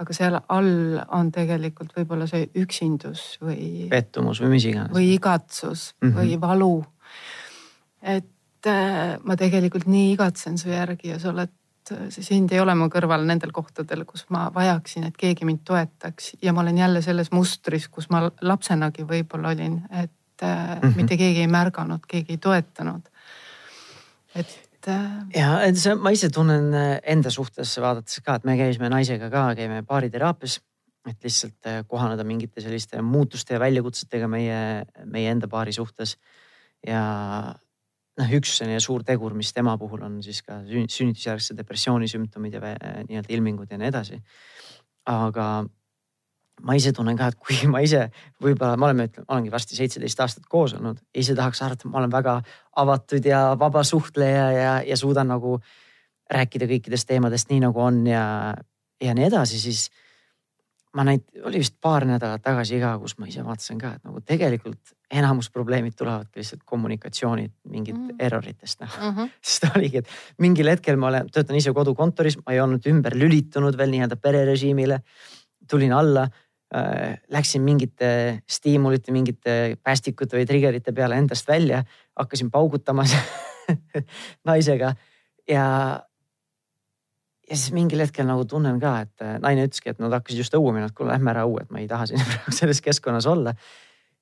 aga 0.03 0.17
seal 0.17 0.41
all 0.49 0.99
on 1.15 1.31
tegelikult 1.33 1.95
võib-olla 1.97 2.27
see 2.31 2.49
üksindus 2.59 3.37
või. 3.43 3.87
pettumus 3.91 4.43
või 4.43 4.57
mis 4.57 4.67
iganes. 4.67 4.93
või 4.95 5.13
igatsus 5.15 5.93
mm 6.01 6.09
-hmm. 6.09 6.19
või 6.19 6.41
valu. 6.41 6.85
et 8.03 8.67
äh, 8.67 9.17
ma 9.23 9.37
tegelikult 9.37 9.87
nii 9.87 10.13
igatsen 10.13 10.59
su 10.59 10.69
järgi 10.69 11.15
ja 11.15 11.19
sa 11.19 11.31
oled 11.31 11.55
see 11.89 12.25
sind 12.25 12.53
ei 12.53 12.61
ole 12.61 12.75
mu 12.77 12.89
kõrval 12.93 13.25
nendel 13.29 13.53
kohtadel, 13.55 14.05
kus 14.09 14.27
ma 14.35 14.49
vajaksin, 14.55 15.07
et 15.09 15.17
keegi 15.17 15.47
mind 15.49 15.65
toetaks 15.65 16.35
ja 16.43 16.53
ma 16.53 16.61
olen 16.61 16.79
jälle 16.79 17.03
selles 17.03 17.31
mustris, 17.33 17.89
kus 17.89 18.11
ma 18.11 18.27
lapsenagi 18.41 19.07
võib-olla 19.09 19.55
olin, 19.55 19.81
et 19.91 20.13
mm 20.43 20.81
-hmm. 20.83 20.97
mitte 20.97 21.17
keegi 21.17 21.41
ei 21.41 21.47
märganud, 21.47 22.05
keegi 22.09 22.33
ei 22.33 22.39
toetanud. 22.39 23.09
Et 24.37 24.57
ja, 25.35 25.59
et 25.67 25.77
see, 25.77 25.95
ma 25.99 26.13
ise 26.15 26.31
tunnen 26.33 26.71
enda 27.03 27.31
suhtes 27.35 27.75
vaadates 27.83 28.21
ka, 28.25 28.39
et 28.39 28.45
me 28.49 28.55
käisime 28.61 28.91
naisega 28.93 29.31
ka, 29.33 29.49
käime 29.59 29.83
baariteraapias 29.87 30.61
et 31.09 31.25
lihtsalt 31.25 31.69
äh, 31.69 31.81
kohaneda 31.89 32.25
mingite 32.27 32.63
selliste 32.63 33.01
muutuste 33.05 33.57
ja 33.57 33.63
väljakutsetega 33.63 34.29
meie, 34.31 34.59
meie 35.09 35.33
enda 35.33 35.49
paari 35.51 35.73
suhtes. 35.77 36.17
ja 36.87 37.01
noh, 38.19 38.35
üks 38.39 38.59
selline 38.61 38.81
suur 38.83 39.05
tegur, 39.07 39.35
mis 39.35 39.53
tema 39.55 39.77
puhul 39.79 40.05
on 40.07 40.21
siis 40.23 40.43
ka 40.47 40.61
sünnitusjärgse 40.67 41.57
depressiooni 41.59 42.09
sümptomid 42.11 42.55
ja 42.55 42.63
nii-öelda 43.09 43.35
ilmingud 43.35 43.73
ja 43.73 43.79
nii 43.81 43.91
edasi. 43.91 44.21
aga 45.09 45.49
ma 46.63 46.75
ise 46.79 46.93
tunnen 46.93 47.17
ka, 47.19 47.31
et 47.31 47.39
kui 47.39 47.59
ma 47.73 47.83
ise 47.85 48.09
võib-olla, 48.43 48.77
me 48.77 48.89
oleme, 48.89 49.09
olengi 49.27 49.53
varsti 49.53 49.79
seitseteist 49.79 50.21
aastat 50.25 50.49
koos 50.51 50.75
olnud, 50.79 51.01
ise 51.15 51.37
tahaks 51.39 51.63
arvata, 51.63 51.87
et 51.87 51.93
ma 51.93 52.03
olen 52.03 52.13
väga 52.13 52.41
avatud 52.83 53.29
ja 53.29 53.45
vaba 53.59 53.85
suhtleja 53.85 54.51
ja, 54.53 54.75
ja 54.87 54.97
suudan 54.97 55.31
nagu 55.35 55.59
rääkida 56.29 56.69
kõikidest 56.69 57.09
teemadest 57.09 57.49
nii 57.51 57.63
nagu 57.65 57.81
on 57.81 58.05
ja, 58.07 58.25
ja 59.01 59.15
nii 59.17 59.29
edasi, 59.31 59.61
siis 59.61 59.89
ma 60.97 61.05
neid, 61.07 61.25
oli 61.47 61.61
vist 61.63 61.77
paar 61.81 62.07
nädalat 62.09 62.43
tagasi 62.45 62.81
ka, 62.81 62.95
kus 63.01 63.17
ma 63.21 63.29
ise 63.29 63.45
vaatasin 63.45 63.81
ka, 63.81 63.95
et 63.99 64.09
nagu 64.09 64.23
tegelikult 64.25 64.95
enamus 65.19 65.51
probleemid 65.53 65.97
tulevadki 65.97 66.41
lihtsalt 66.41 66.65
kommunikatsioonid 66.69 67.53
mingit 67.73 67.97
mm 67.97 68.09
-hmm. 68.09 68.25
erroritest 68.27 68.81
noh 68.81 68.99
mm 69.01 69.15
-hmm.. 69.17 69.31
sest 69.49 69.69
oligi, 69.77 69.99
et 69.99 70.09
mingil 70.39 70.69
hetkel 70.69 70.97
ma 70.97 71.09
olen, 71.09 71.31
töötan 71.33 71.57
ise 71.57 71.73
kodukontoris, 71.73 72.39
ma 72.45 72.53
ei 72.53 72.61
olnud 72.61 72.87
ümber 72.87 73.17
lülitunud 73.17 73.77
veel 73.77 73.91
nii-öelda 73.91 74.17
pererežiimile. 74.17 75.01
tulin 75.69 75.93
alla 75.93 76.29
läksin 77.33 77.63
mingite 77.65 78.09
stiimulite, 78.45 79.13
mingite 79.15 79.53
päästikute 79.81 80.37
või 80.37 80.45
trigger'ite 80.45 80.93
peale 80.93 81.17
endast 81.17 81.49
välja, 81.49 81.79
hakkasin 82.19 82.51
paugutama 82.53 83.07
naisega 84.51 84.93
ja 85.49 85.65
ja 87.51 87.57
siis 87.57 87.73
mingil 87.73 88.03
hetkel 88.03 88.27
nagu 88.29 88.45
tunnen 88.49 88.81
ka, 88.81 88.95
et 89.07 89.25
äh, 89.25 89.39
naine 89.43 89.65
ütleski, 89.69 89.93
et 89.93 90.03
nad 90.03 90.13
hakkasid 90.13 90.43
just 90.43 90.55
õue 90.57 90.73
minema, 90.75 90.91
et 90.91 90.97
kuule, 90.97 91.15
lähme 91.15 91.33
ära 91.33 91.47
õue, 91.49 91.65
et 91.65 91.73
ma 91.73 91.83
ei 91.83 91.89
taha 91.91 92.09
siin 92.11 92.23
praegu 92.29 92.55
selles 92.55 92.83
keskkonnas 92.85 93.29
olla. 93.31 93.55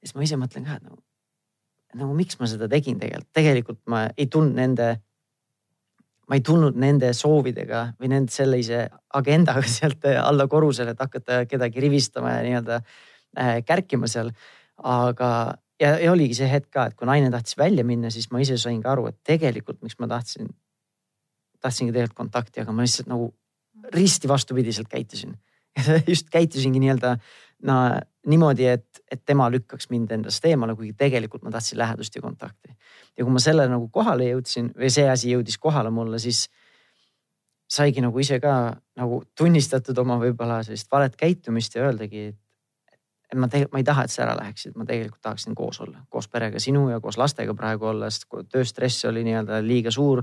siis 0.00 0.14
ma 0.14 0.26
ise 0.26 0.38
mõtlen 0.38 0.66
ka, 0.66 0.78
et 0.78 0.86
nagu, 0.86 1.00
nagu 2.02 2.14
miks 2.14 2.38
ma 2.40 2.50
seda 2.50 2.68
tegin 2.70 3.00
tegelikult, 3.02 3.32
tegelikult 3.34 3.80
ma 3.90 4.06
ei 4.14 4.28
tulnud 4.30 4.54
nende, 4.58 4.92
ma 6.26 6.38
ei 6.38 6.42
tulnud 6.44 6.78
nende 6.80 7.12
soovidega 7.14 7.82
või 8.00 8.10
nende 8.12 8.34
sellise 8.34 8.86
agendaga 9.14 9.62
sealt 9.76 10.04
alla 10.16 10.48
korrusele, 10.50 10.96
et 10.96 11.04
hakata 11.04 11.44
kedagi 11.50 11.82
rivistama 11.84 12.36
ja 12.38 12.42
nii-öelda 12.46 12.80
äh, 12.82 13.54
kärkima 13.66 14.10
seal. 14.10 14.32
aga, 14.76 15.30
ja, 15.80 15.96
ja 16.02 16.12
oligi 16.12 16.34
see 16.36 16.50
hetk 16.50 16.70
ka, 16.74 16.86
et 16.90 16.96
kui 16.98 17.08
naine 17.08 17.30
tahtis 17.32 17.56
välja 17.56 17.84
minna, 17.84 18.10
siis 18.12 18.28
ma 18.30 18.42
ise 18.44 18.58
sain 18.60 18.82
ka 18.82 18.92
aru, 18.92 19.06
et 19.08 19.18
tegelikult, 19.24 19.80
miks 19.82 19.96
ma 19.98 20.08
tahtsin 20.10 20.50
tahtsingi 21.62 21.94
tegelikult 21.94 22.18
kontakti, 22.18 22.62
aga 22.62 22.74
ma 22.74 22.84
lihtsalt 22.84 23.08
nagu 23.10 23.30
risti 23.94 24.28
vastupidiselt 24.28 24.88
käitusin. 24.92 25.36
just 26.10 26.30
käitusingi 26.32 26.80
nii-öelda 26.82 27.16
no, 27.68 27.76
niimoodi, 28.26 28.66
et, 28.66 29.02
et 29.12 29.22
tema 29.24 29.48
lükkaks 29.52 29.90
mind 29.90 30.12
endast 30.16 30.44
eemale, 30.48 30.74
kuigi 30.76 30.94
tegelikult 30.98 31.44
ma 31.46 31.52
tahtsin 31.54 31.78
lähedust 31.78 32.16
ja 32.16 32.22
kontakti. 32.22 32.74
ja 33.16 33.24
kui 33.24 33.32
ma 33.32 33.42
selle 33.42 33.68
nagu 33.70 33.88
kohale 33.92 34.30
jõudsin 34.30 34.72
või 34.76 34.90
see 34.92 35.08
asi 35.10 35.30
jõudis 35.34 35.58
kohale 35.58 35.90
mulle, 35.90 36.18
siis 36.18 36.46
saigi 37.70 38.02
nagu 38.04 38.18
ise 38.18 38.40
ka 38.40 38.76
nagu 38.96 39.22
tunnistatud 39.38 39.98
oma 39.98 40.18
võib-olla 40.22 40.62
sellist 40.62 40.90
valet 40.92 41.16
käitumist 41.16 41.74
ja 41.74 41.86
öeldagi, 41.86 42.26
et 42.32 42.42
et 43.26 43.38
ma 43.42 43.48
tegelikult, 43.50 43.72
ma 43.74 43.80
ei 43.82 43.84
taha, 43.86 44.02
et 44.06 44.12
sa 44.12 44.22
ära 44.22 44.36
läheksid, 44.38 44.76
ma 44.78 44.84
tegelikult 44.86 45.18
tahaksin 45.18 45.54
koos 45.58 45.80
olla, 45.82 46.04
koos 46.14 46.28
perega, 46.30 46.60
sinu 46.62 46.84
ja 46.92 47.00
koos 47.02 47.16
lastega 47.18 47.56
praegu 47.58 47.88
olla, 47.90 48.06
sest 48.06 48.28
tööstress 48.52 49.02
oli 49.10 49.24
nii-öelda 49.26 49.58
liiga 49.66 49.90
suur 49.90 50.22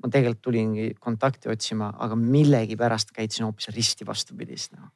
ma 0.00 0.08
tegelikult 0.08 0.42
tulingi 0.42 0.86
kontakti 1.00 1.50
otsima, 1.52 1.90
aga 1.98 2.16
millegipärast 2.16 3.12
käitusin 3.16 3.46
hoopis 3.48 3.70
risti 3.74 4.06
vastupidist 4.06 4.76
no.. 4.78 4.90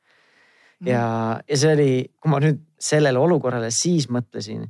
Ja, 0.86 1.04
ja 1.48 1.58
see 1.58 1.74
oli, 1.74 1.90
kui 2.20 2.32
ma 2.32 2.40
nüüd 2.42 2.62
sellele 2.80 3.20
olukorrale 3.20 3.70
siis 3.74 4.08
mõtlesin, 4.12 4.64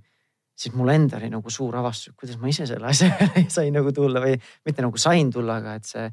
siis 0.54 0.74
mul 0.78 0.92
enda 0.94 1.18
oli 1.18 1.30
nagu 1.32 1.50
suur 1.50 1.76
avastus, 1.80 2.14
kuidas 2.18 2.38
ma 2.40 2.50
ise 2.52 2.66
selle 2.70 2.90
asja 2.90 3.10
sain 3.56 3.74
nagu 3.74 3.92
tulla 3.94 4.22
või 4.22 4.36
mitte 4.66 4.84
nagu 4.84 5.00
sain 5.00 5.32
tulla, 5.34 5.58
aga 5.62 5.76
et 5.80 5.88
see 5.88 6.08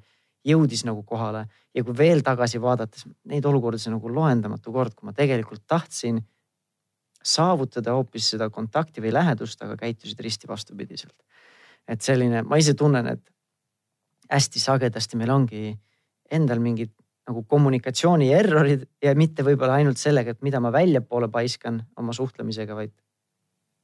jõudis 0.47 0.85
nagu 0.87 1.03
kohale. 1.05 1.45
ja 1.73 1.83
kui 1.83 1.95
veel 1.97 2.23
tagasi 2.25 2.59
vaadates 2.61 3.05
neid 3.29 3.45
olukordi, 3.45 3.79
see 3.79 3.93
nagu 3.93 4.09
loendamatu 4.09 4.73
kord, 4.73 4.95
kui 4.95 5.07
ma 5.07 5.13
tegelikult 5.13 5.63
tahtsin 5.69 6.19
saavutada 7.23 7.93
hoopis 7.93 8.31
seda 8.33 8.49
kontakti 8.49 9.01
või 9.01 9.13
lähedust, 9.13 9.61
aga 9.61 9.77
käitusid 9.77 10.19
risti 10.19 10.49
vastupidiselt. 10.49 11.15
et 11.87 12.01
selline, 12.01 12.43
ma 12.43 12.57
ise 12.57 12.73
tunnen, 12.73 13.07
et 13.07 13.23
hästi 14.31 14.59
sagedasti 14.59 15.17
meil 15.17 15.31
ongi 15.33 15.71
endal 16.31 16.59
mingid 16.63 16.91
nagu 17.31 17.43
kommunikatsiooni 17.49 18.31
errorid 18.35 18.85
ja 19.03 19.15
mitte 19.17 19.45
võib-olla 19.47 19.79
ainult 19.79 20.01
sellega, 20.01 20.35
et 20.35 20.43
mida 20.45 20.61
ma 20.63 20.73
väljapoole 20.73 21.31
paiskan 21.31 21.81
oma 21.99 22.15
suhtlemisega, 22.15 22.75
vaid 22.77 22.93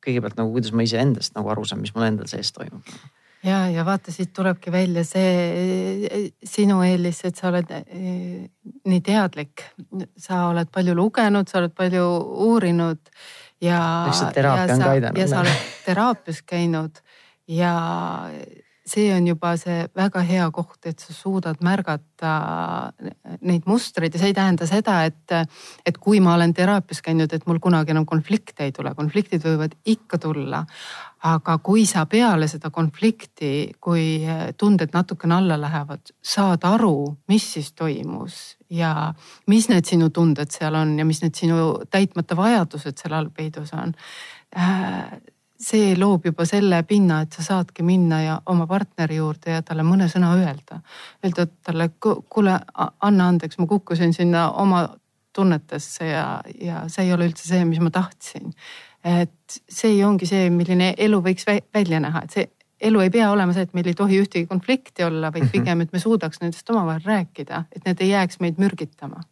kõigepealt 0.04 0.38
nagu, 0.40 0.52
kuidas 0.56 0.74
ma 0.76 0.86
iseendast 0.86 1.36
nagu 1.38 1.52
aru 1.54 1.66
saan, 1.68 1.82
mis 1.84 1.94
mul 1.96 2.08
endal 2.08 2.30
sees 2.32 2.52
toimub. 2.56 2.86
ja, 3.48 3.64
ja 3.74 3.86
vaata, 3.88 4.14
siit 4.14 4.34
tulebki 4.36 4.72
välja 4.74 5.04
see 5.08 6.30
sinu 6.44 6.82
eelis, 6.86 7.24
et 7.28 7.40
sa 7.40 7.50
oled 7.52 7.74
eh, 7.74 8.46
nii 8.86 9.02
teadlik, 9.06 9.66
sa 10.20 10.48
oled 10.52 10.72
palju 10.74 10.96
lugenud, 10.98 11.50
sa 11.50 11.62
oled 11.62 11.76
palju 11.78 12.06
uurinud 12.52 13.02
ja. 13.64 13.82
ka 14.12 14.92
aidanud. 14.92 15.18
ja 15.18 15.28
sa 15.28 15.42
oled 15.44 15.68
teraapias 15.86 16.44
käinud 16.46 17.02
ja 17.48 17.74
see 18.88 19.12
on 19.14 19.28
juba 19.28 19.54
see 19.60 19.86
väga 19.96 20.22
hea 20.26 20.48
koht, 20.56 20.80
et 20.90 21.00
sa 21.00 21.14
suudad 21.14 21.60
märgata 21.66 22.32
neid 23.42 23.68
mustreid 23.68 24.16
ja 24.16 24.22
see 24.22 24.32
ei 24.32 24.38
tähenda 24.38 24.68
seda, 24.70 25.02
et, 25.08 25.36
et 25.86 26.00
kui 26.02 26.22
ma 26.24 26.36
olen 26.38 26.54
teraapias 26.56 27.04
käinud, 27.06 27.34
et 27.34 27.46
mul 27.50 27.60
kunagi 27.64 27.94
enam 27.94 28.08
konflikte 28.08 28.68
ei 28.68 28.74
tule, 28.76 28.94
konfliktid 28.96 29.44
võivad 29.46 29.76
ikka 29.86 30.22
tulla. 30.24 30.66
aga 31.28 31.58
kui 31.66 31.86
sa 31.90 32.06
peale 32.06 32.46
seda 32.48 32.70
konflikti, 32.70 33.74
kui 33.82 34.22
tunded 34.58 34.94
natukene 34.94 35.34
alla 35.36 35.58
lähevad, 35.58 36.14
saad 36.22 36.64
aru, 36.64 37.18
mis 37.28 37.48
siis 37.54 37.72
toimus 37.74 38.58
ja 38.70 39.14
mis 39.48 39.70
need 39.70 39.90
sinu 39.90 40.10
tunded 40.14 40.52
seal 40.54 40.76
on 40.76 40.94
ja 41.00 41.06
mis 41.06 41.24
need 41.24 41.36
sinu 41.36 41.72
täitmata 41.90 42.38
vajadused 42.38 43.02
seal 43.02 43.18
all 43.18 43.32
peidus 43.34 43.74
on 43.74 43.96
äh, 44.56 45.18
see 45.60 45.96
loob 45.98 46.26
juba 46.30 46.46
selle 46.46 46.82
pinna, 46.88 47.22
et 47.26 47.34
sa 47.34 47.44
saadki 47.44 47.84
minna 47.84 48.22
ja 48.22 48.36
oma 48.46 48.68
partneri 48.70 49.18
juurde 49.18 49.56
ja 49.56 49.64
talle 49.66 49.86
mõne 49.86 50.10
sõna 50.12 50.34
öelda. 50.38 50.82
Öelda 51.26 51.48
talle, 51.66 51.90
kuule, 52.00 52.60
anna 52.78 53.30
andeks, 53.32 53.58
ma 53.58 53.68
kukkusin 53.68 54.14
sinna 54.14 54.50
oma 54.62 54.88
tunnetesse 55.34 56.06
ja, 56.10 56.28
ja 56.62 56.84
see 56.90 57.08
ei 57.08 57.14
ole 57.14 57.30
üldse 57.30 57.48
see, 57.50 57.66
mis 57.66 57.82
ma 57.82 57.92
tahtsin. 57.94 58.54
et 59.08 59.60
see 59.70 60.04
ongi 60.06 60.26
see, 60.28 60.50
milline 60.52 60.94
elu 60.98 61.20
võiks 61.24 61.46
välja 61.48 62.00
näha, 62.04 62.24
et 62.26 62.34
see 62.34 62.50
elu 62.90 63.02
ei 63.02 63.10
pea 63.14 63.30
olema 63.32 63.54
see, 63.54 63.66
et 63.66 63.74
meil 63.74 63.88
ei 63.88 63.98
tohi 63.98 64.20
ühtegi 64.22 64.48
konflikti 64.50 65.06
olla, 65.06 65.32
vaid 65.32 65.48
mhm. 65.48 65.52
pigem, 65.54 65.82
et 65.82 65.94
me 65.94 66.02
suudaks 66.02 66.42
nendest 66.42 66.70
omavahel 66.70 67.06
rääkida, 67.06 67.64
et 67.72 67.86
need 67.86 68.02
ei 68.02 68.14
jääks 68.14 68.42
meid 68.44 68.62
mürgitama 68.62 69.24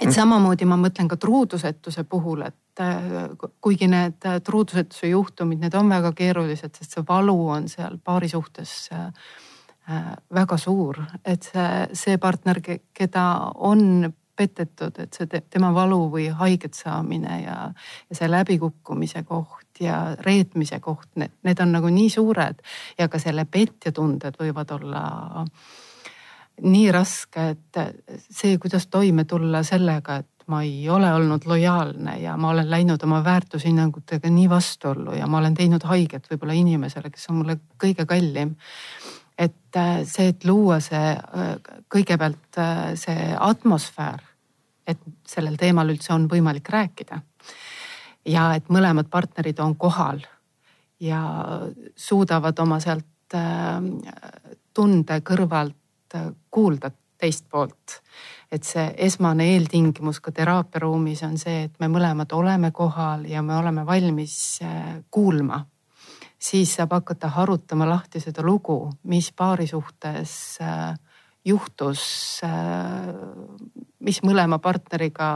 et 0.00 0.12
samamoodi 0.12 0.66
ma 0.68 0.78
mõtlen 0.80 1.08
ka 1.08 1.16
truudusetuse 1.20 2.04
puhul, 2.08 2.44
et 2.46 2.56
äh, 2.80 3.30
kuigi 3.60 3.88
need 3.90 4.24
äh, 4.26 4.40
truudusetuse 4.44 5.10
juhtumid, 5.10 5.60
need 5.62 5.74
on 5.74 5.90
väga 5.90 6.12
keerulised, 6.16 6.76
sest 6.76 6.96
see 6.96 7.06
valu 7.08 7.36
on 7.54 7.68
seal 7.72 7.98
paari 8.04 8.28
suhtes 8.28 8.74
äh, 8.92 9.10
väga 10.34 10.58
suur, 10.58 10.98
et 11.24 11.46
see, 11.46 11.66
see 11.94 12.18
partner, 12.18 12.60
keda 12.94 13.26
on 13.54 14.12
petetud, 14.36 14.98
et 15.00 15.16
see 15.16 15.40
tema 15.50 15.70
valu 15.74 16.00
või 16.12 16.26
haiget 16.28 16.76
saamine 16.76 17.40
ja, 17.42 17.56
ja 18.10 18.18
see 18.18 18.28
läbikukkumise 18.28 19.22
koht 19.24 19.80
ja 19.80 20.00
reetmise 20.20 20.80
koht, 20.84 21.08
need, 21.16 21.32
need 21.46 21.60
on 21.62 21.72
nagu 21.78 21.90
nii 21.92 22.10
suured 22.12 22.60
ja 22.98 23.08
ka 23.08 23.20
selle 23.22 23.46
petja 23.48 23.92
tunded 23.96 24.36
võivad 24.40 24.72
olla 24.76 25.02
nii 26.62 26.88
raske, 26.92 27.50
et 27.52 27.80
see, 28.30 28.56
kuidas 28.60 28.86
toime 28.88 29.26
tulla 29.28 29.62
sellega, 29.66 30.20
et 30.22 30.35
ma 30.46 30.62
ei 30.62 30.88
ole 30.90 31.08
olnud 31.14 31.46
lojaalne 31.46 32.18
ja 32.22 32.36
ma 32.36 32.50
olen 32.50 32.70
läinud 32.70 33.02
oma 33.02 33.22
väärtushinnangutega 33.24 34.30
nii 34.30 34.48
vastuollu 34.50 35.16
ja 35.18 35.26
ma 35.26 35.38
olen 35.38 35.54
teinud 35.54 35.82
haiget 35.84 36.28
võib-olla 36.30 36.54
inimesele, 36.54 37.10
kes 37.10 37.26
on 37.30 37.40
mulle 37.40 37.58
kõige 37.82 38.06
kallim. 38.06 38.54
et 39.38 39.76
äh, 39.76 40.04
see, 40.04 40.28
et 40.32 40.44
luua 40.44 40.78
see 40.80 41.10
äh, 41.12 41.50
kõigepealt 41.92 42.58
äh, 42.58 42.94
see 42.94 43.34
atmosfäär, 43.40 44.22
et 44.86 45.02
sellel 45.26 45.58
teemal 45.60 45.90
üldse 45.90 46.12
on 46.14 46.28
võimalik 46.30 46.70
rääkida. 46.70 47.20
ja 48.24 48.54
et 48.54 48.68
mõlemad 48.68 49.10
partnerid 49.10 49.58
on 49.60 49.76
kohal 49.76 50.22
ja 51.00 51.22
suudavad 51.96 52.58
oma 52.58 52.80
sealt 52.80 53.04
tunde 54.72 55.20
kõrvalt 55.20 56.14
kuulda 56.50 56.90
teist 57.18 57.48
poolt. 57.50 58.00
Et 58.52 58.64
see 58.64 58.84
esmane 59.06 59.48
eeltingimus 59.54 60.20
ka 60.22 60.32
teraapiaruumis 60.32 61.22
on 61.26 61.38
see, 61.38 61.64
et 61.66 61.80
me 61.80 61.88
mõlemad 61.90 62.32
oleme 62.32 62.70
kohal 62.72 63.26
ja 63.28 63.42
me 63.42 63.56
oleme 63.56 63.86
valmis 63.86 64.36
äh, 64.62 65.00
kuulma. 65.10 65.64
siis 66.38 66.74
saab 66.76 66.92
hakata 66.92 67.28
harutama 67.28 67.88
lahti 67.88 68.20
seda 68.20 68.42
lugu, 68.42 68.92
mis 69.04 69.32
paari 69.32 69.66
suhtes 69.66 70.58
äh, 70.60 70.94
juhtus, 71.46 72.02
äh, 72.44 73.06
mis 74.02 74.18
mõlema 74.26 74.58
partneriga 74.62 75.28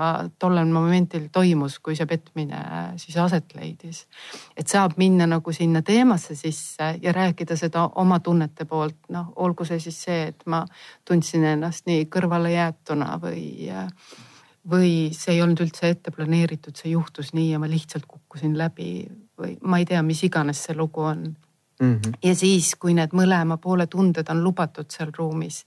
tollel 0.43 0.69
momendil 0.71 1.29
toimus, 1.33 1.79
kui 1.79 1.95
see 1.99 2.07
petmine 2.11 2.61
siis 3.01 3.17
aset 3.23 3.55
leidis. 3.55 4.07
et 4.57 4.69
saab 4.69 4.97
minna 4.99 5.27
nagu 5.27 5.53
sinna 5.53 5.83
teemasse 5.83 6.35
sisse 6.35 6.95
ja 7.03 7.13
rääkida 7.13 7.57
seda 7.57 7.87
oma 7.95 8.21
tunnete 8.21 8.65
poolt, 8.65 8.99
noh, 9.09 9.33
olgu 9.37 9.65
see 9.65 9.81
siis 9.81 10.03
see, 10.03 10.23
et 10.33 10.47
ma 10.47 10.65
tundsin 11.05 11.45
ennast 11.45 11.87
nii 11.87 12.07
kõrvalejäetuna 12.07 13.19
või, 13.23 13.71
või 14.71 14.95
see 15.17 15.37
ei 15.37 15.43
olnud 15.43 15.63
üldse 15.63 15.95
ette 15.95 16.11
planeeritud, 16.11 16.77
see 16.77 16.91
juhtus 16.97 17.33
nii 17.35 17.53
ja 17.53 17.63
ma 17.63 17.71
lihtsalt 17.71 18.07
kukkusin 18.11 18.59
läbi 18.59 19.07
või 19.39 19.57
ma 19.63 19.79
ei 19.79 19.87
tea, 19.87 20.03
mis 20.03 20.25
iganes 20.27 20.67
see 20.67 20.77
lugu 20.77 21.07
on 21.07 21.31
mm. 21.81 21.95
-hmm. 21.95 22.13
ja 22.23 22.35
siis, 22.35 22.75
kui 22.77 22.95
need 22.95 23.17
mõlema 23.17 23.57
poole 23.59 23.87
tunded 23.87 24.29
on 24.31 24.45
lubatud 24.45 24.91
seal 24.91 25.13
ruumis 25.19 25.65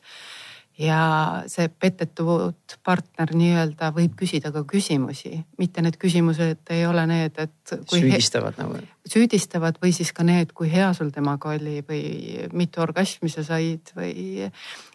ja 0.78 1.44
see 1.48 1.70
petetud 1.70 2.78
partner 2.86 3.34
nii-öelda 3.36 3.92
võib 3.94 4.16
küsida 4.18 4.52
ka 4.52 4.64
küsimusi, 4.70 5.44
mitte 5.58 5.82
need 5.86 5.98
küsimused 6.02 6.74
ei 6.74 6.86
ole 6.86 7.06
need, 7.08 7.38
et. 7.38 7.63
Süüdistavad 7.70 8.58
nagu. 8.60 8.78
süüdistavad 9.08 9.78
või 9.84 9.94
siis 9.96 10.12
ka 10.16 10.24
need, 10.28 10.52
kui 10.56 10.70
hea 10.72 10.90
sul 10.96 11.10
temaga 11.16 11.54
oli 11.54 11.82
või 11.88 12.04
mitu 12.56 12.82
orgasmi 12.84 13.32
sa 13.32 13.44
said 13.48 13.94
või 13.96 14.50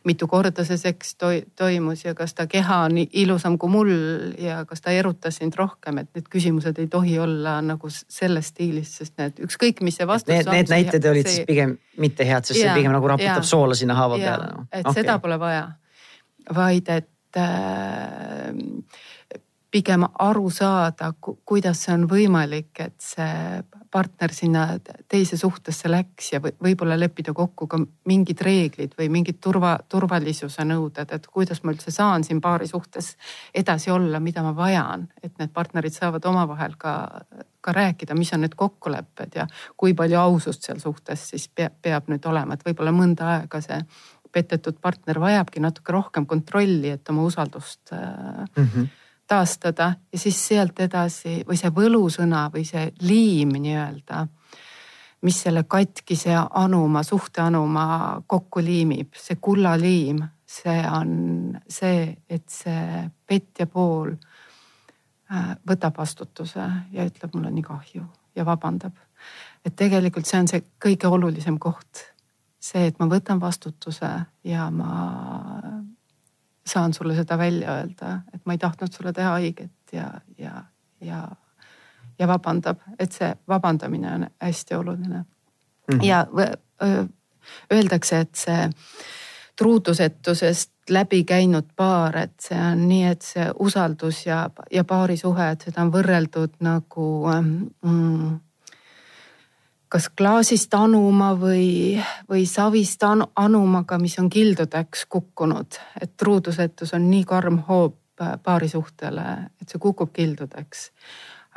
mitu 0.09 0.29
korda 0.29 0.64
see 0.69 0.81
seks 0.81 1.14
toimus 1.57 2.05
ja 2.05 2.14
kas 2.19 2.35
ta 2.37 2.47
keha 2.51 2.83
on 2.89 3.01
ilusam 3.07 3.59
kui 3.59 3.73
mul 3.73 3.93
ja 4.41 4.62
kas 4.69 4.85
ta 4.85 4.95
erutas 4.95 5.41
sind 5.41 5.57
rohkem, 5.59 6.03
et 6.03 6.12
need 6.16 6.29
küsimused 6.33 6.79
ei 6.79 6.89
tohi 6.93 7.19
olla 7.19 7.59
nagu 7.64 7.91
selles 7.91 8.53
stiilis, 8.53 8.95
sest 9.01 9.16
need 9.21 9.41
ükskõik, 9.49 9.83
mis 9.85 10.01
see 10.01 10.09
vastus. 10.09 10.35
Need, 10.35 10.53
need 10.53 10.73
näited 10.73 11.11
olid 11.11 11.29
see... 11.29 11.41
siis 11.41 11.49
pigem 11.49 11.77
mitte 11.99 12.27
head, 12.29 12.49
sest 12.49 12.61
ja, 12.61 12.73
see 12.73 12.83
pigem 12.83 12.97
nagu 12.97 13.12
raputab 13.14 13.45
ja, 13.45 13.51
soola 13.57 13.77
sinna 13.79 13.97
haava 13.99 14.21
ja, 14.21 14.33
peale 14.33 14.51
no.. 14.55 14.66
et 14.73 14.87
okay. 14.87 15.03
seda 15.03 15.19
pole 15.23 15.41
vaja 15.41 15.69
vaid 16.55 16.89
et 16.89 17.37
äh, 17.37 18.53
pigem 19.71 20.07
aru 20.19 20.49
saada, 20.51 21.12
kuidas 21.21 21.83
see 21.85 21.93
on 21.93 22.07
võimalik, 22.09 22.71
et 22.81 22.97
see 23.05 23.61
partner 23.91 24.33
sinna 24.33 24.62
teise 25.09 25.37
suhtesse 25.41 25.89
läks 25.91 26.33
ja 26.33 26.41
võib-olla 26.41 26.97
leppida 26.99 27.33
kokku 27.37 27.66
ka 27.69 27.81
mingid 28.09 28.41
reeglid 28.45 28.95
või 28.99 29.09
mingid 29.12 29.41
turva, 29.45 29.75
turvalisuse 29.89 30.64
nõuded, 30.69 31.12
et 31.12 31.27
kuidas 31.33 31.62
ma 31.64 31.73
üldse 31.73 31.93
saan 31.93 32.25
siin 32.25 32.41
paari 32.45 32.69
suhtes 32.69 33.14
edasi 33.57 33.91
olla, 33.93 34.21
mida 34.21 34.45
ma 34.45 34.55
vajan, 34.57 35.09
et 35.23 35.33
need 35.41 35.53
partnerid 35.57 35.97
saavad 35.97 36.25
omavahel 36.29 36.77
ka, 36.81 36.95
ka 37.64 37.73
rääkida, 37.77 38.16
mis 38.16 38.33
on 38.37 38.45
need 38.45 38.57
kokkulepped 38.57 39.41
ja 39.41 39.49
kui 39.77 39.97
palju 39.97 40.21
ausust 40.21 40.69
seal 40.69 40.81
suhtes 40.85 41.29
siis 41.33 41.49
peab, 41.49 41.77
peab 41.83 42.09
nüüd 42.12 42.29
olema, 42.29 42.57
et 42.57 42.64
võib-olla 42.69 42.93
mõnda 42.93 43.35
aega 43.39 43.61
see 43.64 43.83
petetud 44.33 44.81
partner 44.81 45.21
vajabki 45.21 45.61
natuke 45.64 45.93
rohkem 45.93 46.27
kontrolli, 46.29 46.93
et 46.97 47.09
oma 47.09 47.25
usaldust 47.25 47.93
mm 47.93 48.64
-hmm. 48.64 48.89
Taastada 49.29 49.93
ja 50.12 50.18
siis 50.18 50.39
sealt 50.49 50.81
edasi 50.81 51.43
või 51.49 51.59
see 51.61 51.70
võlusõna 51.74 52.47
või 52.55 52.64
see 52.68 52.89
liim 53.05 53.53
nii-öelda, 53.61 54.24
mis 55.22 55.41
selle 55.43 55.64
katkise 55.68 56.37
anuma, 56.39 57.03
suhteanuma 57.03 57.87
kokku 58.26 58.62
liimib, 58.64 59.14
see 59.18 59.37
kullaliim, 59.41 60.22
see 60.49 60.83
on 60.89 61.12
see, 61.68 62.16
et 62.29 62.47
see 62.49 63.05
petja 63.26 63.66
pool 63.66 64.14
äh, 64.14 65.51
võtab 65.68 65.99
vastutuse 65.99 66.70
ja 66.93 67.09
ütleb, 67.09 67.35
mul 67.35 67.51
on 67.51 67.59
nii 67.59 67.66
kahju 67.66 68.07
ja 68.37 68.47
vabandab. 68.47 68.95
et 69.64 69.74
tegelikult 69.76 70.26
see 70.26 70.39
on 70.41 70.49
see 70.49 70.62
kõige 70.81 71.11
olulisem 71.11 71.59
koht 71.59 72.07
see, 72.59 72.89
et 72.89 72.99
ma 72.99 73.09
võtan 73.11 73.41
vastutuse 73.41 74.11
ja 74.45 74.70
ma 74.70 74.93
saan 76.69 76.95
sulle 76.95 77.16
seda 77.16 77.39
välja 77.39 77.75
öelda, 77.81 78.21
et 78.35 78.47
ma 78.47 78.55
ei 78.55 78.59
tahtnud 78.59 78.93
sulle 78.93 79.12
teha 79.12 79.31
haiget 79.39 79.93
ja, 79.93 80.11
ja, 80.39 80.64
ja, 81.01 81.29
ja 82.19 82.29
vabandab, 82.29 82.81
et 82.99 83.12
see 83.12 83.33
vabandamine 83.49 84.14
on 84.14 84.27
hästi 84.43 84.75
oluline 84.75 85.19
mm. 85.19 85.99
-hmm. 85.99 86.05
ja 86.05 86.27
öeldakse, 87.73 88.21
et 88.21 88.35
see 88.35 88.71
truudusetusest 89.59 90.73
läbi 90.91 91.25
käinud 91.25 91.66
paar, 91.77 92.16
et 92.16 92.35
see 92.41 92.59
on 92.59 92.89
nii, 92.89 93.05
et 93.05 93.23
see 93.23 93.47
usaldus 93.59 94.27
ja, 94.27 94.51
ja 94.71 94.85
paarisuhe, 94.85 95.51
et 95.51 95.66
seda 95.69 95.83
on 95.83 95.93
võrreldud 95.93 96.61
nagu 96.64 97.09
mm, 97.27 98.39
kas 99.89 100.09
klaasist 100.16 100.74
anuma 100.74 101.32
või, 101.39 101.97
või 102.28 102.45
savist 102.47 103.05
anumaga, 103.05 103.99
mis 103.99 104.18
on 104.20 104.28
kildudeks 104.30 105.07
kukkunud, 105.09 105.80
et 106.01 106.16
truudusetus 106.16 106.95
on 106.95 107.09
nii 107.11 107.24
karm 107.28 107.62
hoob 107.68 107.97
paarisuhtele, 108.43 109.24
et 109.62 109.68
see 109.68 109.80
kukub 109.80 110.12
kildudeks. 110.12 110.91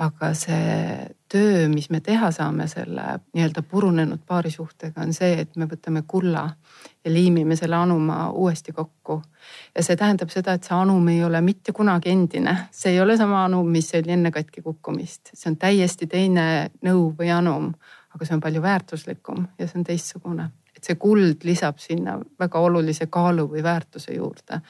aga 0.01 0.31
see 0.33 1.09
töö, 1.29 1.67
mis 1.69 1.89
me 1.93 1.99
teha 2.01 2.31
saame 2.33 2.65
selle 2.67 3.03
nii-öelda 3.35 3.61
purunenud 3.61 4.23
paarisuhtega, 4.25 5.01
on 5.03 5.13
see, 5.13 5.35
et 5.43 5.59
me 5.59 5.67
võtame 5.69 6.01
kulla 6.07 6.47
ja 7.05 7.11
liimime 7.11 7.55
selle 7.55 7.75
anuma 7.75 8.31
uuesti 8.31 8.71
kokku. 8.71 9.21
ja 9.75 9.83
see 9.83 9.95
tähendab 9.95 10.29
seda, 10.29 10.53
et 10.53 10.63
see 10.63 10.75
anum 10.75 11.07
ei 11.07 11.23
ole 11.23 11.41
mitte 11.41 11.71
kunagi 11.71 12.09
endine, 12.09 12.55
see 12.71 12.95
ei 12.95 13.01
ole 13.01 13.17
sama 13.17 13.43
anum, 13.45 13.67
mis 13.67 13.91
oli 13.93 14.15
enne 14.15 14.31
katki 14.31 14.61
kukkumist, 14.61 15.33
see 15.33 15.51
on 15.51 15.57
täiesti 15.57 16.07
teine 16.07 16.45
nõu 16.81 17.11
või 17.17 17.33
anum 17.33 17.73
aga 18.15 18.27
see 18.27 18.35
on 18.35 18.43
palju 18.43 18.61
väärtuslikum 18.61 19.45
ja 19.59 19.67
see 19.67 19.79
on 19.79 19.87
teistsugune. 19.87 20.49
et 20.75 20.83
see 20.87 20.95
kuld 20.95 21.43
lisab 21.43 21.79
sinna 21.79 22.17
väga 22.39 22.59
olulise 22.59 23.07
kaalu 23.07 23.47
või 23.51 23.63
väärtuse 23.63 24.15
juurde. 24.15 24.61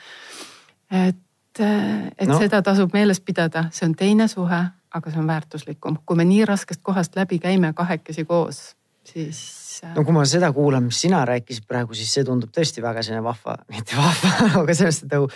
et, 0.92 1.62
et 1.62 2.28
no. 2.28 2.40
seda 2.40 2.62
tasub 2.62 2.94
meeles 2.94 3.22
pidada, 3.22 3.68
see 3.72 3.88
on 3.90 3.96
teine 3.96 4.28
suhe, 4.28 4.62
aga 4.94 5.12
see 5.12 5.20
on 5.20 5.28
väärtuslikum. 5.28 6.02
kui 6.06 6.20
me 6.20 6.26
nii 6.26 6.46
raskest 6.46 6.82
kohast 6.84 7.16
läbi 7.16 7.40
käime 7.40 7.74
kahekesi 7.74 8.26
koos, 8.26 8.76
siis 9.06 9.82
äh, 9.84 9.96
no 9.96 10.04
kui 10.04 10.14
ma 10.16 10.26
seda 10.26 10.52
kuulan, 10.54 10.90
mis 10.90 11.02
sina 11.02 11.24
rääkisid 11.26 11.68
praegu, 11.68 11.98
siis 11.98 12.14
see 12.14 12.28
tundub 12.28 12.54
tõesti 12.56 12.84
väga 12.84 13.04
selline 13.06 13.24
vahva, 13.24 13.58
mitte 13.72 13.98
vahva, 13.98 14.36
aga 14.64 14.78
sellest, 14.78 15.08
et 15.08 15.18
nagu 15.18 15.32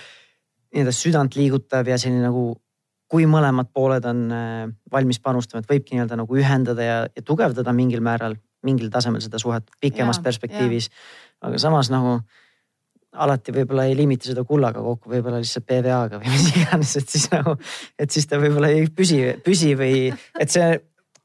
nii-öelda 0.76 0.94
südant 0.96 1.38
liigutav 1.40 1.88
ja 1.88 1.98
selline 2.02 2.26
nagu 2.28 2.50
kui 3.16 3.28
mõlemad 3.32 3.70
pooled 3.72 4.06
on 4.10 4.26
äh, 4.36 4.64
valmis 4.92 5.22
panustama, 5.24 5.64
et 5.64 5.70
võibki 5.72 5.96
nii-öelda 5.96 6.18
nagu 6.20 6.36
ühendada 6.36 6.84
ja, 6.84 6.96
ja 7.08 7.22
tugevdada 7.24 7.72
mingil 7.76 8.02
määral, 8.04 8.36
mingil 8.66 8.90
tasemel 8.92 9.24
seda 9.24 9.40
suhet 9.40 9.70
pikemas 9.80 10.20
ja, 10.20 10.26
perspektiivis. 10.26 10.90
aga 11.48 11.62
samas 11.62 11.88
nagu 11.94 12.18
alati 13.16 13.54
võib-olla 13.56 13.86
ei 13.88 13.96
limita 13.96 14.28
seda 14.28 14.44
kullaga 14.44 14.82
kokku, 14.84 15.08
võib-olla 15.14 15.40
lihtsalt 15.40 15.64
PVA-ga 15.70 16.20
või 16.20 16.34
mis 16.34 16.50
iganes, 16.52 16.96
et 17.00 17.14
siis 17.14 17.30
nagu, 17.32 17.54
et 18.00 18.12
siis 18.12 18.28
ta 18.28 18.40
võib-olla 18.42 18.74
ei 18.76 18.90
püsi, 18.92 19.22
püsi 19.46 19.72
või 19.80 20.10
et 20.12 20.52
see 20.52 20.74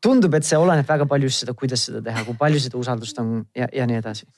tundub, 0.04 0.36
et 0.38 0.46
see 0.46 0.60
oleneb 0.60 0.86
väga 0.86 1.08
palju 1.10 1.32
seda, 1.34 1.56
kuidas 1.58 1.88
seda 1.88 2.04
teha, 2.06 2.22
kui 2.28 2.38
palju 2.38 2.62
seda 2.62 2.78
usaldust 2.78 3.18
on 3.18 3.40
ja, 3.56 3.66
ja 3.74 3.88
nii 3.90 3.98
edasi. 3.98 4.28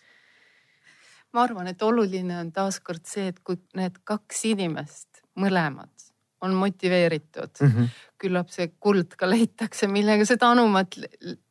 ma 1.37 1.45
arvan, 1.45 1.69
et 1.69 1.85
oluline 1.85 2.39
on 2.39 2.49
taaskord 2.57 3.05
see, 3.09 3.29
et 3.35 3.45
kui 3.45 3.61
need 3.77 4.01
kaks 4.09 4.47
inimest, 4.55 5.21
mõlemad 5.37 6.12
on 6.43 6.55
motiveeritud 6.59 7.61
mm. 7.61 7.69
-hmm. 7.69 7.89
küllap 8.19 8.51
see 8.51 8.69
kuld 8.81 9.17
ka 9.19 9.31
leitakse, 9.31 9.89
millega 9.89 10.25
seda 10.29 10.51
anumat 10.51 10.99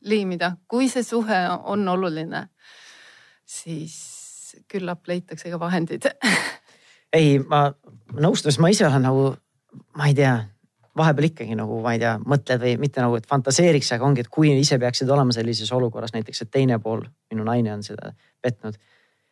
liimida, 0.01 0.55
kui 0.67 0.89
see 0.89 1.03
suhe 1.03 1.43
on 1.63 1.87
oluline, 1.87 2.47
siis 3.45 3.99
küllap 4.67 5.07
leitakse 5.07 5.49
ka 5.49 5.59
vahendid 5.59 6.09
ei, 7.13 7.39
ma 7.39 7.67
nõustun, 8.13 8.51
sest 8.51 8.61
ma 8.63 8.71
ise 8.71 8.87
olen 8.87 9.05
nagu, 9.05 9.27
ma 9.99 10.07
ei 10.09 10.15
tea, 10.17 10.33
vahepeal 10.97 11.29
ikkagi 11.29 11.55
nagu, 11.59 11.79
ma 11.83 11.95
ei 11.95 12.01
tea, 12.01 12.15
mõtled 12.19 12.63
või 12.63 12.75
mitte 12.81 13.03
nagu, 13.03 13.17
et 13.19 13.27
fantaseeriks, 13.29 13.93
aga 13.95 14.07
ongi, 14.07 14.25
et 14.25 14.31
kui 14.31 14.51
ise 14.59 14.79
peaksid 14.79 15.09
olema 15.11 15.35
sellises 15.35 15.71
olukorras 15.75 16.15
näiteks, 16.15 16.43
et 16.43 16.51
teine 16.51 16.79
pool, 16.83 17.03
minu 17.31 17.47
naine 17.47 17.73
on 17.73 17.83
seda 17.83 18.13
petnud. 18.41 18.77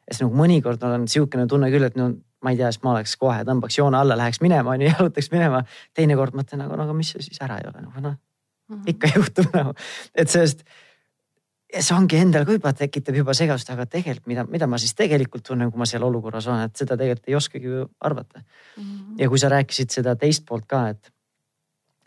siis 0.10 0.24
nagu 0.24 0.36
mõnikord 0.36 0.84
on 0.84 1.08
sihukene 1.08 1.48
tunne 1.48 1.70
küll, 1.72 1.86
et 1.86 1.98
no 2.00 2.14
ma 2.44 2.54
ei 2.54 2.60
tea, 2.60 2.72
siis 2.72 2.84
ma 2.84 2.94
oleks 2.96 3.16
kohe, 3.20 3.40
tõmbaks 3.48 3.80
joone 3.80 4.00
alla, 4.00 4.18
läheks 4.20 4.42
minema, 4.44 4.76
onju, 4.76 4.90
jalutaks 4.94 5.32
minema. 5.34 5.64
teinekord 5.98 6.38
mõtlen 6.38 6.64
nagu, 6.64 6.78
no 6.78 6.88
aga 6.88 6.96
mis 6.98 7.14
see 7.14 7.26
siis 7.26 7.42
ära 7.46 7.60
ei 7.60 7.68
ole 7.70 7.84
nagu 7.86 8.04
noh 8.06 8.16
mm 8.16 8.76
-hmm., 8.76 8.94
ikka 8.94 9.12
juhtub 9.16 9.50
nagu, 9.54 9.74
et 10.16 10.30
sellest. 10.30 10.64
see 11.80 11.96
ongi 11.96 12.18
endal 12.18 12.46
ka 12.46 12.52
juba 12.52 12.74
tekitab 12.74 13.16
juba 13.16 13.34
segadust, 13.34 13.70
aga 13.70 13.86
tegelikult 13.86 14.28
mida, 14.28 14.44
mida 14.44 14.68
ma 14.68 14.78
siis 14.78 14.96
tegelikult 14.96 15.44
tunnen, 15.44 15.72
kui 15.72 15.78
ma 15.78 15.86
seal 15.86 16.04
olukorras 16.04 16.48
olen, 16.48 16.64
et 16.66 16.76
seda 16.76 16.98
tegelikult 16.98 17.30
ei 17.30 17.36
oskagi 17.36 17.66
ju 17.66 17.90
arvata 18.00 18.40
mm. 18.40 18.84
-hmm. 18.84 19.22
ja 19.22 19.30
kui 19.30 19.40
sa 19.40 19.50
rääkisid 19.50 19.90
seda 19.90 20.16
teist 20.16 20.46
poolt 20.46 20.66
ka, 20.66 20.88
et, 20.90 21.12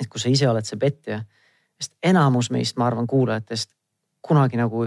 et 0.01 0.09
kui 0.09 0.21
sa 0.21 0.29
ise 0.29 0.49
oled 0.49 0.65
see 0.65 0.79
petja, 0.79 1.23
sest 1.81 1.95
enamus 2.03 2.51
meist, 2.51 2.77
ma 2.77 2.87
arvan, 2.87 3.07
kuulajatest 3.07 3.71
kunagi 4.23 4.57
nagu 4.57 4.87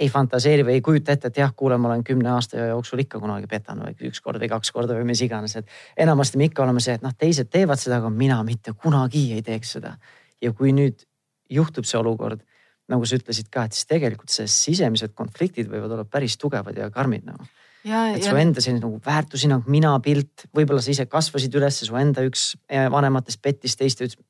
ei 0.00 0.08
fantaseeri 0.08 0.64
või 0.66 0.78
ei 0.78 0.84
kujuta 0.84 1.12
ette, 1.12 1.30
et 1.30 1.40
jah, 1.42 1.52
kuule, 1.56 1.76
ma 1.80 1.90
olen 1.90 2.04
kümne 2.06 2.30
aasta 2.32 2.70
jooksul 2.70 3.02
ikka 3.04 3.20
kunagi 3.20 3.48
petanud 3.50 3.92
või 3.98 4.10
üks 4.10 4.22
kord 4.24 4.40
või 4.40 4.48
kaks 4.52 4.72
korda 4.74 4.96
või 4.96 5.08
mis 5.12 5.20
iganes, 5.24 5.56
et 5.60 5.68
enamasti 6.00 6.40
me 6.40 6.48
ikka 6.48 6.64
oleme 6.64 6.82
see, 6.84 6.96
et 6.96 7.04
noh, 7.04 7.14
teised 7.16 7.50
teevad 7.52 7.80
seda, 7.80 8.00
aga 8.00 8.12
mina 8.14 8.40
mitte 8.46 8.72
kunagi 8.72 9.26
ei 9.36 9.44
teeks 9.46 9.76
seda. 9.76 9.96
ja 10.40 10.52
kui 10.56 10.72
nüüd 10.72 11.04
juhtub 11.50 11.84
see 11.84 11.98
olukord, 12.00 12.40
nagu 12.88 13.06
sa 13.06 13.18
ütlesid 13.20 13.50
ka, 13.52 13.66
et 13.68 13.76
siis 13.76 13.86
tegelikult 13.90 14.32
see 14.32 14.48
sisemised 14.48 15.12
konfliktid 15.14 15.68
võivad 15.70 15.92
olla 15.94 16.04
päris 16.08 16.38
tugevad 16.40 16.78
ja 16.78 16.88
karmid 16.90 17.26
nagu 17.28 17.44
ja, 17.84 18.08
et 18.14 18.24
ja 18.24 18.32
su 18.32 18.40
enda 18.40 18.62
selline 18.64 18.82
nagu 18.82 19.00
väärtushinnang, 19.04 19.68
minapilt, 19.70 20.48
võib-olla 20.56 20.82
sa 20.84 20.92
ise 20.94 21.06
kasvasid 21.10 21.54
üles, 21.60 21.82
su 21.84 21.96
enda 22.00 22.24
üks 22.26 22.54
eh, 22.68 22.88
vanematest 22.92 23.42
pettis 23.42 23.76
teist 23.76 24.00
ja 24.00 24.08
ütles 24.08 24.20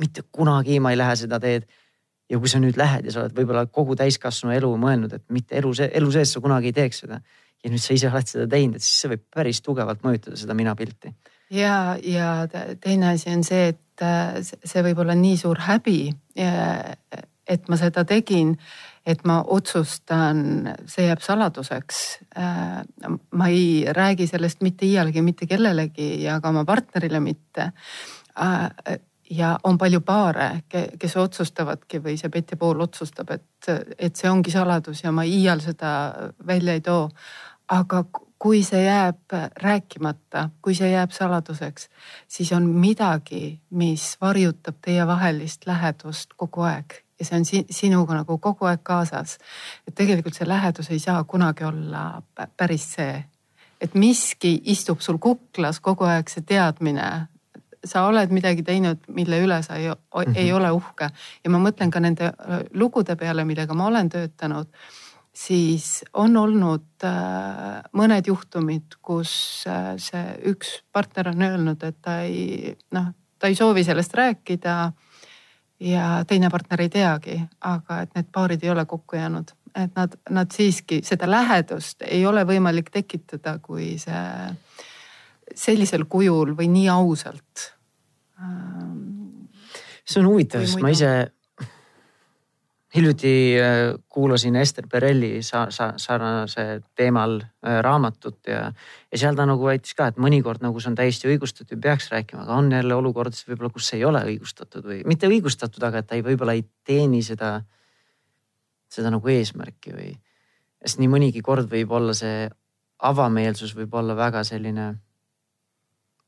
mitte 0.00 0.24
kunagi 0.32 0.80
ma 0.80 0.94
ei 0.94 0.98
lähe 0.98 1.16
seda 1.20 1.40
teed. 1.42 1.68
Ja 2.30 2.38
kui 2.38 2.50
sa 2.50 2.60
nüüd 2.62 2.78
lähed 2.78 3.08
ja 3.08 3.14
sa 3.14 3.24
oled 3.24 3.36
võib-olla 3.36 3.66
kogu 3.66 3.96
täiskasvanu 3.98 4.54
elu 4.56 4.70
mõelnud, 4.80 5.16
et 5.16 5.24
mitte 5.34 5.58
elu, 5.58 5.72
elu 5.88 6.12
sees 6.14 6.34
sa 6.36 6.42
kunagi 6.44 6.70
ei 6.70 6.76
teeks 6.76 7.04
seda. 7.04 7.20
ja 7.64 7.70
nüüd 7.70 7.82
sa 7.82 7.94
ise 7.96 8.08
oled 8.08 8.30
seda 8.30 8.46
teinud, 8.48 8.78
et 8.78 8.86
siis 8.86 9.02
see 9.02 9.10
võib 9.12 9.24
päris 9.34 9.60
tugevalt 9.60 10.04
mõjutada 10.06 10.38
seda 10.40 10.54
minapilti. 10.54 11.14
ja, 11.50 11.96
ja 12.02 12.46
teine 12.80 13.14
asi 13.14 13.30
on 13.34 13.42
see, 13.44 13.74
et 13.74 14.06
äh, 14.06 14.38
see 14.42 14.86
võib 14.86 15.02
olla 15.02 15.18
nii 15.18 15.36
suur 15.36 15.58
häbi, 15.66 16.00
et 17.50 17.68
ma 17.68 17.76
seda 17.76 18.06
tegin 18.06 18.54
et 19.06 19.22
ma 19.28 19.40
otsustan, 19.48 20.70
see 20.88 21.06
jääb 21.08 21.22
saladuseks. 21.24 22.00
Äh, 22.38 22.80
ma 23.32 23.48
ei 23.48 23.84
räägi 23.96 24.28
sellest 24.30 24.64
mitte 24.64 24.86
iialgi 24.86 25.22
mitte 25.24 25.48
kellelegi 25.50 26.22
ja 26.24 26.40
ka 26.40 26.52
oma 26.52 26.64
partnerile 26.68 27.20
mitte. 27.20 27.70
Ja 29.30 29.58
on 29.64 29.78
palju 29.78 30.00
paare, 30.00 30.62
kes 30.98 31.16
otsustavadki 31.16 32.00
või 32.02 32.16
see 32.18 32.32
petja 32.34 32.56
pool 32.58 32.80
otsustab, 32.82 33.30
et, 33.30 33.68
et 33.98 34.16
see 34.16 34.30
ongi 34.30 34.50
saladus 34.50 35.04
ja 35.04 35.12
ma 35.14 35.22
iial 35.22 35.62
seda 35.62 35.92
välja 36.46 36.74
ei 36.74 36.82
too. 36.82 37.08
aga 37.70 38.04
kui 38.38 38.64
see 38.66 38.80
jääb 38.82 39.34
rääkimata, 39.62 40.48
kui 40.62 40.74
see 40.74 40.90
jääb 40.90 41.12
saladuseks, 41.14 41.86
siis 42.28 42.50
on 42.52 42.66
midagi, 42.66 43.60
mis 43.70 44.16
varjutab 44.20 44.80
teievahelist 44.82 45.66
lähedust 45.66 46.34
kogu 46.36 46.66
aeg 46.66 46.98
ja 47.20 47.24
see 47.24 47.36
on 47.36 47.44
sinuga 47.70 48.16
nagu 48.16 48.38
kogu 48.38 48.66
aeg 48.66 48.80
kaasas. 48.82 49.38
et 49.88 49.94
tegelikult 49.94 50.34
see 50.34 50.48
lähedus 50.48 50.90
ei 50.90 50.98
saa 50.98 51.24
kunagi 51.24 51.64
olla 51.64 52.22
päris 52.56 52.86
see, 52.96 53.24
et 53.80 53.94
miski 53.94 54.60
istub 54.64 55.00
sul 55.00 55.18
kuklas 55.18 55.80
kogu 55.80 56.04
aeg, 56.04 56.28
see 56.28 56.42
teadmine. 56.46 57.28
Sa 57.84 58.06
oled 58.08 58.32
midagi 58.34 58.64
teinud, 58.66 59.04
mille 59.08 59.40
üle 59.44 59.62
sa 59.62 59.76
ei, 59.76 59.88
mm 59.88 59.94
-hmm. 60.14 60.36
ei 60.36 60.52
ole 60.52 60.70
uhke. 60.70 61.10
Ja 61.44 61.50
ma 61.50 61.58
mõtlen 61.58 61.90
ka 61.90 62.00
nende 62.00 62.32
lugude 62.74 63.16
peale, 63.16 63.44
millega 63.44 63.74
ma 63.74 63.86
olen 63.86 64.08
töötanud. 64.08 64.68
Siis 65.32 66.04
on 66.12 66.36
olnud 66.36 67.04
äh, 67.04 67.82
mõned 67.92 68.26
juhtumid, 68.26 68.98
kus 69.02 69.64
äh, 69.66 69.94
see 69.96 70.38
üks 70.44 70.82
partner 70.92 71.28
on 71.28 71.42
öelnud, 71.42 71.82
et 71.82 71.96
ta 72.02 72.20
ei 72.22 72.76
noh, 72.90 73.12
ta 73.38 73.46
ei 73.46 73.54
soovi 73.54 73.84
sellest 73.84 74.14
rääkida 74.14 74.92
ja 75.80 76.24
teine 76.26 76.50
partner 76.50 76.80
ei 76.80 76.88
teagi, 76.88 77.40
aga 77.60 78.02
et 78.02 78.14
need 78.14 78.28
paarid 78.32 78.64
ei 78.64 78.70
ole 78.70 78.84
kokku 78.84 79.16
jäänud, 79.16 79.52
et 79.74 79.94
nad, 79.96 80.16
nad 80.30 80.50
siiski 80.52 81.00
seda 81.04 81.30
lähedust 81.30 82.02
ei 82.02 82.26
ole 82.26 82.44
võimalik 82.44 82.90
tekitada, 82.90 83.58
kui 83.62 83.94
see 83.98 84.26
sellisel 85.56 86.06
kujul 86.10 86.54
või 86.58 86.70
nii 86.70 86.88
ausalt. 86.92 87.66
see 90.04 90.20
on 90.22 90.26
huvitav, 90.30 90.64
sest 90.64 90.80
ma 90.82 90.90
ise 90.90 91.10
hiljuti 92.94 93.54
äh, 93.60 93.94
kuulasin 94.08 94.56
Ester 94.56 94.86
Perelli 94.92 95.42
sa, 95.42 95.66
sa, 95.70 95.92
sarnase 95.96 96.80
teemal 96.96 97.38
äh, 97.40 97.78
raamatut 97.82 98.38
ja, 98.46 98.72
ja 99.12 99.18
seal 99.18 99.36
ta 99.38 99.46
nagu 99.46 99.66
väitis 99.66 99.94
ka, 99.94 100.08
et 100.10 100.18
mõnikord 100.18 100.62
nagu 100.64 100.80
see 100.82 100.90
on 100.90 100.96
täiesti 100.98 101.30
õigustatud 101.30 101.76
ja 101.76 101.82
peaks 101.84 102.10
rääkima, 102.10 102.42
aga 102.42 102.56
on 102.58 102.72
jälle 102.74 102.96
olukordasid 102.98 103.52
võib-olla, 103.52 103.70
kus 103.74 103.92
ei 103.94 104.04
ole 104.04 104.24
õigustatud 104.32 104.86
või 104.86 105.04
mitte 105.06 105.30
õigustatud, 105.30 105.84
aga 105.86 106.02
et 106.02 106.10
ta 106.10 106.18
ei, 106.18 106.24
võib-olla 106.26 106.56
ei 106.58 106.64
teeni 106.86 107.22
seda, 107.26 107.60
seda 108.90 109.14
nagu 109.14 109.30
eesmärki 109.30 109.94
või. 109.94 110.10
sest 110.82 110.98
nii 110.98 111.12
mõnigi 111.12 111.44
kord 111.46 111.70
võib 111.70 111.94
olla 111.94 112.16
see 112.16 112.48
avameelsus 113.06 113.76
võib 113.76 113.94
olla 113.94 114.16
väga 114.18 114.42
selline, 114.44 114.92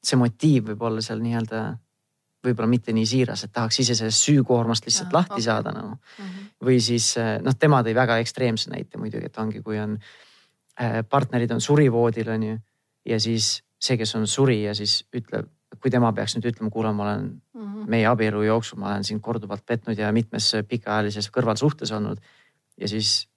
see 0.03 0.19
motiiv 0.19 0.73
võib 0.73 0.83
olla 0.89 1.03
seal 1.05 1.23
nii-öelda 1.23 1.63
võib-olla 2.43 2.69
mitte 2.71 2.93
nii 2.95 3.07
siiras, 3.07 3.45
et 3.47 3.53
tahaks 3.55 3.79
ise 3.85 3.95
sellest 3.95 4.27
süükoormast 4.27 4.87
lihtsalt 4.87 5.13
ja, 5.13 5.19
lahti 5.21 5.37
okay. 5.37 5.45
saada 5.47 5.73
nagu 5.75 5.95
mm. 5.95 6.25
-hmm. 6.25 6.51
või 6.67 6.81
siis 6.83 7.13
eh, 7.21 7.37
noh, 7.43 7.55
tema 7.59 7.83
tõi 7.87 7.95
väga 7.95 8.19
ekstreemse 8.23 8.71
näite 8.71 8.99
muidugi, 8.99 9.31
et 9.31 9.39
ongi, 9.39 9.63
kui 9.63 9.79
on 9.79 9.97
äh, 10.81 11.03
partnerid 11.09 11.51
on 11.55 11.61
surivoodil 11.61 12.29
on 12.35 12.43
ju. 12.43 12.59
ja 13.07 13.21
siis 13.21 13.63
see, 13.83 13.97
kes 13.97 14.15
on 14.15 14.27
suri 14.27 14.63
ja 14.63 14.75
siis 14.75 15.05
ütleb, 15.15 15.49
kui 15.81 15.91
tema 15.91 16.13
peaks 16.13 16.37
nüüd 16.37 16.51
ütlema, 16.53 16.71
kuule, 16.71 16.93
ma 16.93 17.03
olen 17.03 17.25
mm 17.55 17.63
-hmm. 17.63 17.89
meie 17.89 18.07
abielu 18.07 18.43
jooksul, 18.43 18.79
ma 18.79 18.91
olen 18.91 19.05
sind 19.05 19.21
korduvalt 19.21 19.67
petnud 19.67 19.99
ja 19.99 20.13
mitmes 20.13 20.53
pikaajalises 20.69 21.31
kõrvalsuhtes 21.31 21.93
olnud. 21.93 22.19
ja 22.81 22.89
siis 22.89 23.29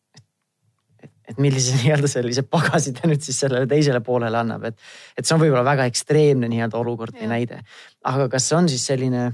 et 1.29 1.39
millise 1.41 1.75
nii-öelda 1.79 2.09
sellise 2.11 2.45
pagasi 2.49 2.93
ta 2.95 3.09
nüüd 3.09 3.23
siis 3.25 3.39
sellele 3.43 3.67
teisele 3.69 4.01
poolele 4.05 4.39
annab, 4.41 4.67
et, 4.69 4.77
et 5.17 5.25
see 5.25 5.35
on 5.35 5.41
võib-olla 5.43 5.65
väga 5.67 5.87
ekstreemne 5.91 6.49
nii-öelda 6.51 6.79
olukord 6.79 7.17
või 7.19 7.31
näide. 7.31 7.61
aga 8.05 8.29
kas 8.31 8.49
see 8.49 8.57
on 8.59 8.69
siis 8.71 8.85
selline, 8.91 9.27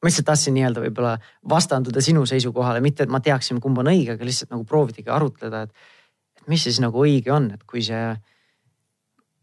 ma 0.00 0.10
lihtsalt 0.10 0.30
tahtsin 0.32 0.56
nii-öelda 0.58 0.84
võib-olla 0.86 1.14
vastanduda 1.50 2.02
sinu 2.04 2.26
seisukohale, 2.28 2.82
mitte 2.84 3.06
et 3.06 3.12
ma 3.12 3.22
teaksin, 3.24 3.60
kumb 3.62 3.82
on 3.82 3.92
õige, 3.92 4.16
aga 4.16 4.28
lihtsalt 4.28 4.52
nagu 4.54 4.66
proovidagi 4.68 5.10
arutleda, 5.12 5.64
et, 5.66 5.88
et 6.40 6.52
mis 6.52 6.68
siis 6.68 6.82
nagu 6.82 7.06
õige 7.06 7.32
on, 7.34 7.52
et 7.56 7.64
kui 7.68 7.84
see 7.86 8.04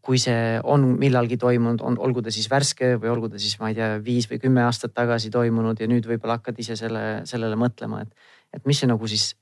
kui 0.08 0.16
see 0.16 0.56
on 0.64 0.94
millalgi 0.96 1.36
toimunud, 1.36 1.82
on, 1.84 1.98
olgu 2.00 2.22
ta 2.24 2.32
siis 2.32 2.46
värske 2.48 2.94
või 2.96 3.10
olgu 3.12 3.28
ta 3.28 3.36
siis, 3.36 3.58
ma 3.60 3.68
ei 3.68 3.74
tea, 3.76 3.98
viis 4.00 4.24
või 4.30 4.38
kümme 4.40 4.62
aastat 4.64 4.94
tagasi 4.96 5.28
toimunud 5.28 5.76
ja 5.82 5.88
nüüd 5.90 6.06
võib-olla 6.08 6.38
hakkad 6.38 6.62
ise 6.62 6.78
selle, 6.80 7.02
sellele 7.28 7.58
mõtlema, 7.60 8.00
et, 8.06 8.30
et 8.56 8.64
mis 8.64 8.80
see 8.80 8.88
nagu 8.88 9.10
siis 9.10 9.34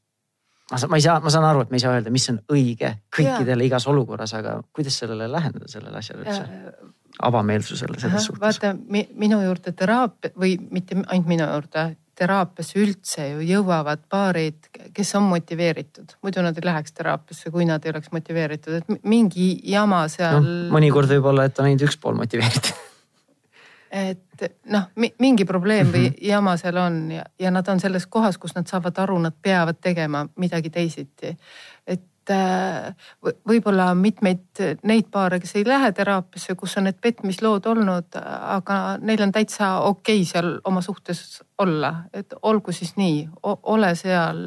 ma 0.71 0.79
saan, 0.79 0.91
ma 0.91 0.99
ei 1.01 1.05
saa, 1.05 1.19
ma 1.23 1.33
saan 1.33 1.47
aru, 1.49 1.65
et 1.65 1.73
me 1.73 1.79
ei 1.79 1.85
saa 1.85 1.97
öelda, 1.97 2.13
mis 2.15 2.29
on 2.33 2.41
õige 2.53 2.93
kõikidele 3.17 3.67
igas 3.69 3.87
olukorras, 3.91 4.35
aga 4.39 4.59
kuidas 4.77 4.99
sellele 5.03 5.29
läheneda, 5.33 5.69
sellele 5.71 6.03
asjale 6.03 6.27
üldse? 6.27 6.95
avameelsusele 7.27 7.97
selles 7.97 8.27
suhtes. 8.29 8.41
vaata 8.43 8.75
minu 9.17 9.39
juurde 9.41 9.73
teraapia 9.73 10.35
või 10.37 10.59
mitte 10.69 10.99
ainult 11.07 11.31
minu 11.31 11.47
juurde, 11.49 11.85
teraapiasse 12.17 12.81
üldse 12.81 13.29
ju 13.31 13.45
jõuavad 13.45 14.03
paarid, 14.13 14.69
kes 14.97 15.15
on 15.17 15.25
motiveeritud, 15.31 16.17
muidu 16.25 16.45
nad 16.45 16.57
ei 16.61 16.67
läheks 16.69 16.93
teraapiasse, 16.97 17.53
kui 17.55 17.65
nad 17.69 17.85
ei 17.85 17.95
oleks 17.95 18.13
motiveeritud, 18.13 18.83
et 18.83 19.09
mingi 19.09 19.49
jama 19.65 20.03
seal 20.13 20.43
no,. 20.43 20.59
mõnikord 20.77 21.13
võib 21.17 21.31
olla, 21.33 21.49
et 21.49 21.57
on 21.61 21.71
ainult 21.71 21.87
üks 21.89 21.97
pool 22.01 22.21
motiveeritud 22.21 22.85
et 23.97 24.26
noh, 24.73 24.91
mingi 24.97 25.45
probleem 25.49 25.93
või 25.93 26.09
mhm. 26.09 26.19
jama 26.31 26.57
seal 26.61 26.77
on 26.83 26.99
ja, 27.15 27.25
ja 27.39 27.55
nad 27.55 27.69
on 27.69 27.81
selles 27.81 28.07
kohas, 28.07 28.39
kus 28.39 28.57
nad 28.57 28.69
saavad 28.71 28.99
aru, 29.05 29.19
nad 29.29 29.37
peavad 29.43 29.81
tegema 29.83 30.27
midagi 30.37 30.71
teisiti. 30.71 31.37
et 31.87 32.31
äh, 32.31 32.95
võib-olla 33.23 33.93
mitmeid 33.95 34.61
neid 34.83 35.09
paare, 35.15 35.39
kes 35.41 35.55
ei 35.57 35.67
lähe 35.67 35.93
teraapiasse, 35.95 36.57
kus 36.59 36.77
on 36.79 36.89
need 36.89 36.99
petmislood 37.01 37.67
olnud, 37.71 38.19
aga 38.19 38.79
neil 38.99 39.23
on 39.23 39.33
täitsa 39.33 39.77
okei 39.87 40.23
okay 40.23 40.31
seal 40.33 40.53
oma 40.65 40.83
suhtes 40.83 41.43
olla, 41.63 41.95
et 42.13 42.35
olgu 42.43 42.73
siis 42.73 42.97
nii, 42.97 43.29
ole 43.43 43.95
seal 43.95 44.43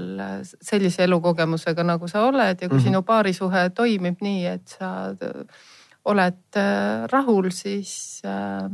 sellise 0.61 1.03
elukogemusega, 1.07 1.83
nagu 1.87 2.07
sa 2.11 2.25
oled 2.27 2.61
ja 2.61 2.67
kui 2.67 2.77
mm 2.77 2.79
-hmm. 2.79 2.83
sinu 2.83 3.01
paarisuhe 3.01 3.69
toimib 3.69 4.21
nii, 4.21 4.45
et 4.45 4.67
sa 4.67 4.93
oled 6.09 6.57
äh, 6.57 7.07
rahul, 7.11 7.49
siis 7.51 8.21
äh, 8.25 8.69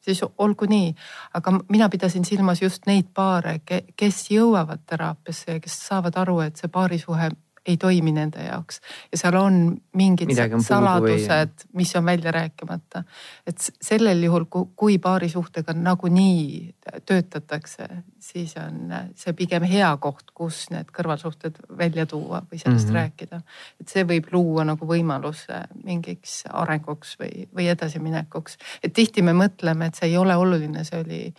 siis 0.00 0.22
olgu 0.38 0.66
nii. 0.68 0.94
aga 1.34 1.52
mina 1.68 1.88
pidasin 1.88 2.24
silmas 2.24 2.62
just 2.62 2.86
neid 2.86 3.12
paare, 3.14 3.60
kes 3.96 4.30
jõuavad 4.30 4.82
teraapiasse 4.86 5.52
ja 5.52 5.60
kes 5.60 5.78
saavad 5.86 6.16
aru, 6.16 6.40
et 6.40 6.56
see 6.56 6.68
paarisuhe 6.68 7.30
ei 7.66 7.76
toimi 7.76 8.12
nende 8.12 8.42
jaoks 8.44 8.80
ja 9.12 9.18
seal 9.20 9.36
on 9.36 9.58
mingid 9.96 10.32
on 10.54 10.62
saladused, 10.64 11.66
mis 11.76 11.92
on 11.96 12.04
välja 12.04 12.32
rääkimata. 12.32 13.02
et 13.46 13.58
sellel 13.82 14.22
juhul, 14.22 14.44
kui 14.76 14.98
paarisuhtega 14.98 15.72
nagunii 15.76 16.74
töötatakse, 17.06 17.88
siis 18.18 18.56
on 18.56 18.94
see 19.14 19.32
pigem 19.36 19.66
hea 19.68 19.90
koht, 20.00 20.32
kus 20.34 20.66
need 20.70 20.88
kõrvalsuhted 20.96 21.60
välja 21.78 22.06
tuua 22.06 22.42
või 22.52 22.58
sellest 22.58 22.88
mm 22.88 22.94
-hmm. 22.94 23.00
rääkida. 23.00 23.40
et 23.80 23.88
see 23.88 24.04
võib 24.04 24.32
luua 24.32 24.64
nagu 24.64 24.86
võimaluse 24.86 25.62
mingiks 25.84 26.42
arenguks 26.50 27.16
või, 27.20 27.48
või 27.56 27.68
edasiminekuks. 27.68 28.58
et 28.82 28.92
tihti 28.92 29.22
me 29.22 29.32
mõtleme, 29.32 29.86
et 29.86 29.94
see 29.94 30.08
ei 30.08 30.16
ole 30.16 30.36
oluline, 30.36 30.84
see 30.84 31.00
oli 31.00 31.34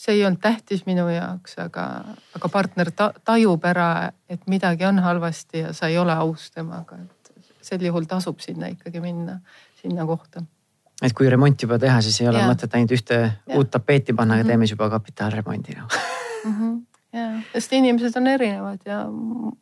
see 0.00 0.16
ei 0.16 0.24
olnud 0.24 0.40
tähtis 0.40 0.86
minu 0.88 1.06
jaoks, 1.12 1.58
aga, 1.60 1.86
aga 2.36 2.50
partner 2.52 2.90
ta, 2.96 3.10
tajub 3.26 3.64
ära, 3.68 4.10
et 4.32 4.46
midagi 4.50 4.86
on 4.88 5.00
halvasti 5.04 5.66
ja 5.66 5.74
sa 5.76 5.90
ei 5.92 5.98
ole 6.00 6.14
aus 6.16 6.48
temaga, 6.54 6.96
et 7.04 7.64
sel 7.64 7.84
juhul 7.84 8.08
tasub 8.08 8.40
sinna 8.40 8.70
ikkagi 8.72 9.02
minna, 9.04 9.40
sinna 9.82 10.06
kohta. 10.08 10.42
et 11.02 11.16
kui 11.16 11.28
remont 11.32 11.62
juba 11.62 11.78
teha, 11.80 12.00
siis 12.04 12.20
ei 12.22 12.30
ole 12.32 12.40
ja. 12.40 12.48
mõtet 12.48 12.76
ainult 12.76 12.94
ühte 12.96 13.18
ja. 13.20 13.58
uut 13.58 13.70
tapeeti 13.72 14.16
panna, 14.16 14.34
aga 14.34 14.42
mm 14.42 14.46
-hmm. 14.46 14.52
teeme 14.54 14.66
siis 14.66 14.76
juba 14.78 14.90
kapitaalremondi 14.96 15.76
noh 15.76 15.98
mm. 16.44 16.54
-hmm. 16.56 16.80
ja, 17.18 17.26
sest 17.52 17.72
inimesed 17.72 18.16
on 18.16 18.26
erinevad 18.26 18.80
ja 18.86 19.04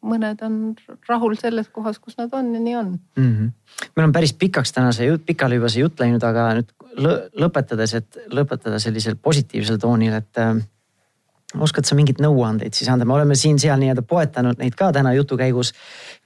mõned 0.02 0.42
on 0.46 0.74
rahul 1.08 1.34
selles 1.36 1.68
kohas, 1.68 1.98
kus 1.98 2.18
nad 2.18 2.32
on 2.32 2.54
ja 2.54 2.60
nii 2.60 2.76
on 2.76 2.98
mm. 3.16 3.32
-hmm. 3.34 3.50
meil 3.96 4.06
on 4.06 4.12
päris 4.12 4.32
pikaks 4.32 4.72
täna 4.72 4.92
see 4.92 5.06
jutt, 5.06 5.26
pikali 5.26 5.54
juba 5.54 5.68
see 5.68 5.82
jutt 5.82 6.00
läinud, 6.00 6.22
aga 6.22 6.52
nüüd 6.54 6.70
lõpetades, 6.98 7.94
et 7.98 8.18
lõpetada 8.34 8.80
sellisel 8.82 9.16
positiivsel 9.22 9.78
toonil, 9.80 10.16
et 10.18 10.40
äh, 10.42 10.54
oskad 11.62 11.88
sa 11.88 11.96
mingeid 11.98 12.20
nõuandeid 12.22 12.76
siis 12.76 12.90
anda, 12.92 13.06
me 13.08 13.16
oleme 13.16 13.36
siin-seal 13.38 13.80
nii-öelda 13.80 14.04
poetanud 14.08 14.58
neid 14.60 14.76
ka 14.78 14.90
täna 14.92 15.14
jutu 15.16 15.38
käigus. 15.40 15.72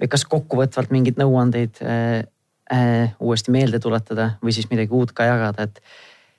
kas 0.09 0.25
kokkuvõtvalt 0.25 0.91
mingeid 0.95 1.21
nõuandeid 1.21 1.83
äh, 1.85 2.25
äh, 2.73 3.15
uuesti 3.21 3.55
meelde 3.55 3.79
tuletada 3.79 4.37
või 4.43 4.55
siis 4.57 4.71
midagi 4.71 4.95
uut 4.97 5.13
ka 5.13 5.29
jagada, 5.29 5.69
et, 5.69 5.83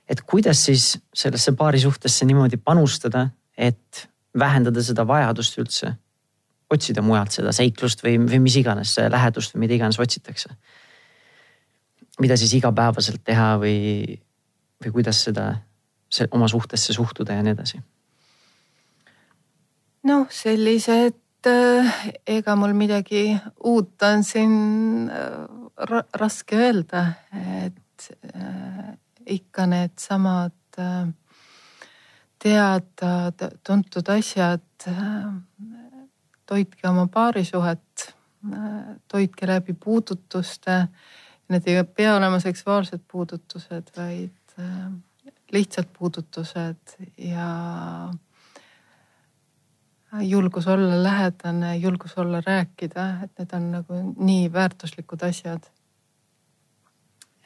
et 0.09 0.21
kuidas 0.21 0.65
siis 0.65 0.97
sellesse 1.13 1.55
paarisuhtesse 1.57 2.25
niimoodi 2.25 2.57
panustada, 2.57 3.29
et 3.57 4.07
vähendada 4.39 4.81
seda 4.83 5.05
vajadust 5.07 5.59
üldse 5.61 5.93
otsida 6.73 7.03
mujalt 7.05 7.35
seda 7.35 7.51
seiklust 7.53 8.01
või, 8.03 8.17
või 8.17 8.39
mis 8.47 8.55
iganes 8.57 8.95
lähedust 8.97 9.53
või 9.53 9.67
mida 9.67 9.77
iganes 9.77 9.99
otsitakse. 10.01 10.55
Mida 12.19 12.37
siis 12.37 12.53
igapäevaselt 12.59 13.23
teha 13.25 13.55
või, 13.61 14.19
või 14.83 14.91
kuidas 14.99 15.23
seda 15.25 15.53
oma 16.31 16.47
suhtesse 16.47 16.93
suhtuda 16.93 17.39
ja 17.39 17.43
nii 17.45 17.55
edasi? 17.55 17.81
noh, 20.03 20.27
sellised, 20.31 21.47
äh, 21.47 22.03
ega 22.27 22.55
mul 22.59 22.75
midagi 22.77 23.31
uut 23.63 24.03
on 24.03 24.23
siin 24.27 25.09
äh, 25.09 25.45
ra 25.89 26.03
raske 26.19 26.59
öelda, 26.59 27.05
et 27.65 28.09
äh, 28.35 28.93
ikka 29.37 29.67
needsamad 29.71 30.79
äh, 30.79 31.07
teada-tuntud 32.43 34.09
asjad. 34.17 34.61
toitke 36.45 36.87
oma 36.89 37.07
paarisuhet, 37.07 38.01
toitke 39.07 39.47
läbi 39.47 39.73
puudutuste. 39.73 40.89
Need 41.49 41.67
ei 41.67 41.83
pea 41.83 42.15
olema 42.15 42.39
seksuaalsed 42.39 43.01
puudutused, 43.11 43.89
vaid 43.97 44.53
lihtsalt 45.51 45.89
puudutused 45.97 46.95
ja 47.17 47.49
julgus 50.21 50.67
olla 50.67 51.03
lähedane, 51.03 51.75
julgus 51.77 52.17
olla 52.17 52.41
rääkida, 52.45 53.05
et 53.23 53.39
need 53.39 53.53
on 53.53 53.67
nagu 53.71 53.99
nii 54.17 54.47
väärtuslikud 54.53 55.25
asjad. 55.27 55.67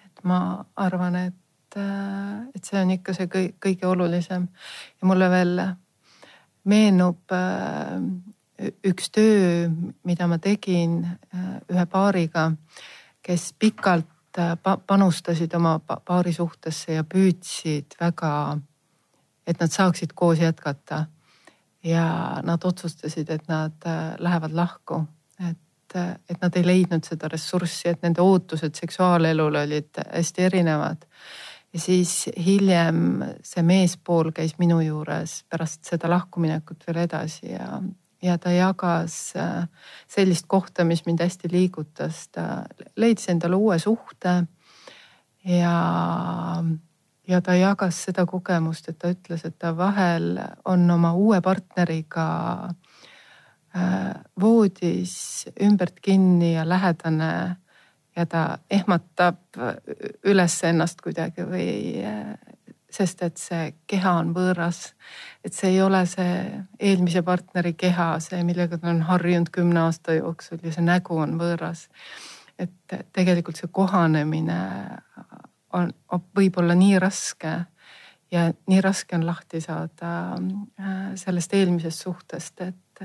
et 0.06 0.24
ma 0.24 0.66
arvan, 0.76 1.16
et 1.16 1.36
Äh, 1.78 2.48
et 2.56 2.64
see 2.66 2.80
on 2.80 2.92
ikka 2.96 3.14
see 3.14 3.28
kõige, 3.32 3.54
kõige 3.62 3.88
olulisem 3.90 4.48
ja 5.02 5.08
mulle 5.10 5.28
veel 5.30 5.60
meenub 6.72 7.34
äh, 7.36 7.98
üks 8.88 9.12
töö, 9.14 9.68
mida 10.08 10.30
ma 10.32 10.40
tegin 10.42 11.02
äh, 11.06 11.58
ühe 11.70 11.86
paariga, 11.92 12.48
kes 13.28 13.52
pikalt 13.60 14.08
panustasid 14.88 15.54
oma 15.58 15.80
paari 15.80 16.34
suhtesse 16.34 16.94
ja 16.94 17.04
püüdsid 17.04 17.98
väga, 18.00 18.32
et 19.48 19.60
nad 19.60 19.74
saaksid 19.74 20.14
koos 20.16 20.40
jätkata. 20.40 21.06
ja 21.84 22.42
nad 22.44 22.64
otsustasid, 22.66 23.30
et 23.30 23.48
nad 23.48 23.86
lähevad 24.20 24.52
lahku, 24.52 25.04
et, 25.50 25.96
et 26.30 26.42
nad 26.42 26.56
ei 26.58 26.66
leidnud 26.66 27.06
seda 27.06 27.30
ressurssi, 27.32 27.88
et 27.90 28.02
nende 28.04 28.22
ootused 28.22 28.76
seksuaalelule 28.76 29.62
olid 29.62 30.02
hästi 30.04 30.44
erinevad 30.44 31.06
ja 31.74 31.80
siis 31.80 32.30
hiljem 32.46 33.22
see 33.44 33.64
meespool 33.64 34.32
käis 34.36 34.56
minu 34.60 34.80
juures 34.82 35.44
pärast 35.50 35.86
seda 35.86 36.10
lahkuminekut 36.10 36.84
veel 36.88 37.04
edasi 37.04 37.52
ja, 37.52 37.82
ja 38.22 38.38
ta 38.38 38.52
jagas 38.52 39.34
äh, 39.36 39.68
sellist 40.08 40.46
kohta, 40.48 40.84
mis 40.84 41.06
mind 41.06 41.22
hästi 41.22 41.52
liigutas. 41.52 42.28
ta 42.32 42.66
leidis 42.96 43.30
endale 43.30 43.56
uue 43.56 43.80
suhte 43.80 44.44
ja, 45.46 45.76
ja 47.28 47.42
ta 47.42 47.56
jagas 47.56 48.04
seda 48.08 48.26
kogemust, 48.26 48.90
et 48.90 49.00
ta 49.00 49.12
ütles, 49.14 49.46
et 49.46 49.60
ta 49.60 49.76
vahel 49.78 50.40
on 50.66 50.90
oma 50.92 51.14
uue 51.14 51.42
partneriga 51.42 52.28
äh, 53.76 54.12
voodis 54.42 55.48
ümbert 55.62 56.02
kinni 56.02 56.56
ja 56.56 56.68
lähedane 56.70 57.32
ja 58.18 58.26
ta 58.26 58.58
ehmatab 58.70 59.60
üles 60.26 60.56
ennast 60.66 61.02
kuidagi 61.06 61.46
või 61.46 62.02
sest 62.92 63.22
et 63.26 63.38
see 63.38 63.72
keha 63.88 64.14
on 64.22 64.32
võõras. 64.36 64.94
et 65.44 65.54
see 65.54 65.74
ei 65.76 65.82
ole 65.82 66.06
see 66.08 66.64
eelmise 66.80 67.22
partneri 67.24 67.74
keha, 67.74 68.20
see, 68.24 68.44
millega 68.48 68.78
ta 68.78 68.90
on 68.90 69.02
harjunud 69.10 69.52
kümne 69.52 69.82
aasta 69.86 70.18
jooksul 70.18 70.64
ja 70.64 70.72
see 70.72 70.86
nägu 70.86 71.18
on 71.18 71.38
võõras. 71.40 71.88
et 72.60 72.98
tegelikult 73.14 73.60
see 73.60 73.70
kohanemine 73.72 74.60
on, 75.74 75.92
võib 76.36 76.58
olla 76.58 76.76
nii 76.76 77.00
raske 77.00 77.54
ja 78.32 78.48
nii 78.68 78.82
raske 78.82 79.16
on 79.16 79.26
lahti 79.26 79.62
saada 79.62 80.14
äh, 80.80 81.12
sellest 81.16 81.54
eelmisest 81.54 82.08
suhtest, 82.08 82.62
et, 82.62 83.04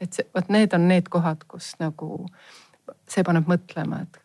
et 0.00 0.12
see, 0.12 0.26
vot 0.34 0.50
need 0.50 0.74
on 0.74 0.88
need 0.88 1.08
kohad, 1.10 1.46
kus 1.48 1.72
nagu 1.80 2.26
see 3.10 3.24
paneb 3.26 3.48
mõtlema, 3.50 4.04
et 4.04 4.20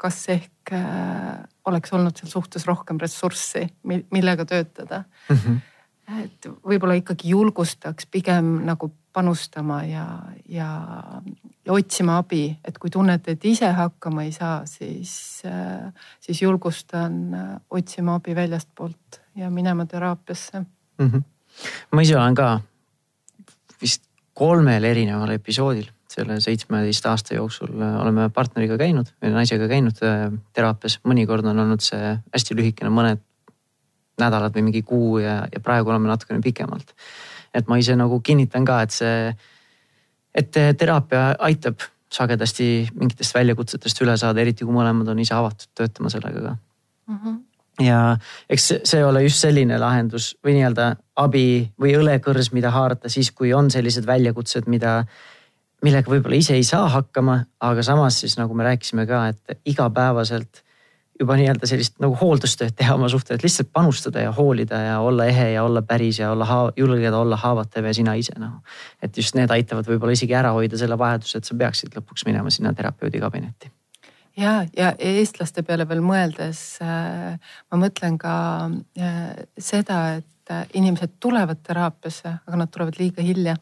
kas 0.00 0.22
ehk 0.32 0.72
äh, 0.76 1.44
oleks 1.66 1.92
olnud 1.92 2.18
seal 2.18 2.30
suhtes 2.30 2.66
rohkem 2.66 3.00
ressurssi, 3.00 3.66
millega 3.84 4.44
töötada 4.44 5.04
mm. 5.28 5.36
-hmm. 5.36 6.22
et 6.22 6.48
võib-olla 6.64 6.98
ikkagi 7.00 7.28
julgustaks 7.34 8.06
pigem 8.06 8.60
nagu 8.66 8.92
panustama 9.12 9.82
ja, 9.84 10.06
ja, 10.48 10.68
ja 11.64 11.72
otsima 11.72 12.18
abi, 12.18 12.58
et 12.64 12.78
kui 12.78 12.90
tunnete, 12.90 13.32
et 13.32 13.44
ise 13.44 13.70
hakkama 13.72 14.22
ei 14.22 14.32
saa, 14.32 14.66
siis, 14.66 15.42
siis 16.20 16.42
julgustan 16.42 17.36
otsima 17.70 18.14
abi 18.20 18.34
väljastpoolt 18.36 19.20
ja 19.36 19.50
minema 19.50 19.86
teraapiasse 19.86 20.60
mm. 20.60 21.10
-hmm. 21.10 21.22
ma 21.92 22.02
ise 22.02 22.16
olen 22.16 22.34
ka 22.34 22.60
vist 23.82 24.02
kolmel 24.34 24.84
erineval 24.84 25.30
episoodil 25.30 25.95
selle 26.12 26.38
seitsmeteist 26.40 27.06
aasta 27.10 27.36
jooksul 27.36 27.72
äh, 27.80 27.96
oleme 28.02 28.28
partneriga 28.34 28.78
käinud, 28.80 29.10
naisega 29.22 29.68
käinud 29.70 30.02
äh, 30.06 30.28
teraapias, 30.56 31.00
mõnikord 31.08 31.46
on 31.50 31.64
olnud 31.64 31.84
see 31.84 32.12
hästi 32.34 32.56
lühikene, 32.58 32.92
mõned 32.92 33.22
nädalad 34.20 34.54
või 34.56 34.68
mingi 34.68 34.82
kuu 34.86 35.18
ja, 35.20 35.42
ja 35.52 35.60
praegu 35.60 35.92
oleme 35.92 36.08
natukene 36.08 36.40
pikemalt. 36.44 36.94
et 37.54 37.68
ma 37.68 37.78
ise 37.80 37.96
nagu 37.96 38.20
kinnitan 38.20 38.64
ka, 38.68 38.80
et 38.84 38.92
see, 38.92 39.34
et 40.34 40.52
teraapia 40.52 41.34
aitab 41.38 41.80
sagedasti 42.12 42.88
mingitest 42.94 43.34
väljakutsetest 43.34 44.00
üle 44.04 44.16
saada, 44.16 44.40
eriti 44.40 44.64
kui 44.64 44.74
mõlemad 44.74 45.08
on 45.10 45.20
ise 45.20 45.34
avatud 45.34 45.68
töötama 45.74 46.12
sellega 46.12 46.40
ka 46.40 46.56
mm. 46.56 47.18
-hmm 47.18 47.44
ja 47.80 48.16
eks 48.48 48.72
see 48.88 49.04
ole 49.04 49.22
just 49.26 49.42
selline 49.42 49.78
lahendus 49.80 50.30
või 50.44 50.56
nii-öelda 50.56 50.90
abi 51.20 51.46
või 51.80 51.94
õlekõrs, 51.98 52.52
mida 52.56 52.70
haarata 52.72 53.10
siis, 53.12 53.30
kui 53.36 53.52
on 53.56 53.70
sellised 53.70 54.06
väljakutsed, 54.08 54.68
mida 54.70 55.02
millega 55.84 56.10
võib-olla 56.10 56.38
ise 56.38 56.56
ei 56.56 56.64
saa 56.64 56.88
hakkama, 56.88 57.40
aga 57.60 57.82
samas 57.84 58.20
siis 58.22 58.36
nagu 58.40 58.54
me 58.56 58.64
rääkisime 58.66 59.06
ka, 59.08 59.26
et 59.32 59.58
igapäevaselt 59.68 60.62
juba 61.20 61.36
nii-öelda 61.38 61.68
sellist 61.68 61.94
nagu 62.02 62.16
hooldustööd 62.20 62.74
teha 62.76 62.94
oma 62.96 63.08
suhtes, 63.08 63.40
lihtsalt 63.42 63.70
panustada 63.72 64.26
ja 64.26 64.32
hoolida 64.36 64.80
ja 64.82 64.98
olla 65.00 65.24
ehe 65.30 65.50
ja 65.54 65.64
olla 65.64 65.82
päris 65.82 66.18
ja 66.20 66.30
olla 66.32 66.44
haav, 66.44 66.74
julgeda 66.76 67.18
olla 67.18 67.38
haavatav 67.40 67.88
ja 67.88 67.94
sina 67.96 68.16
ise 68.20 68.36
noh. 68.40 68.60
et 69.02 69.16
just 69.16 69.36
need 69.38 69.52
aitavad 69.52 69.88
võib-olla 69.88 70.16
isegi 70.16 70.36
ära 70.36 70.52
hoida 70.56 70.78
selle 70.80 70.98
vajaduse, 71.00 71.40
et 71.40 71.48
sa 71.48 71.56
peaksid 71.56 71.96
lõpuks 71.96 72.28
minema 72.28 72.52
sinna 72.52 72.74
terapeudi 72.76 73.22
kabinetti 73.22 73.72
ja, 74.36 74.64
ja 74.76 74.92
eestlaste 74.98 75.64
peale 75.66 75.86
veel 75.88 76.02
mõeldes 76.04 76.62
äh, 76.84 77.36
ma 77.70 77.80
mõtlen 77.80 78.18
ka 78.20 78.34
äh, 79.00 79.22
seda, 79.58 80.00
et 80.20 80.52
äh, 80.52 80.66
inimesed 80.78 81.16
tulevad 81.22 81.62
teraapiasse, 81.66 82.36
aga 82.46 82.60
nad 82.60 82.72
tulevad 82.72 83.00
liiga 83.00 83.24
hilja. 83.24 83.56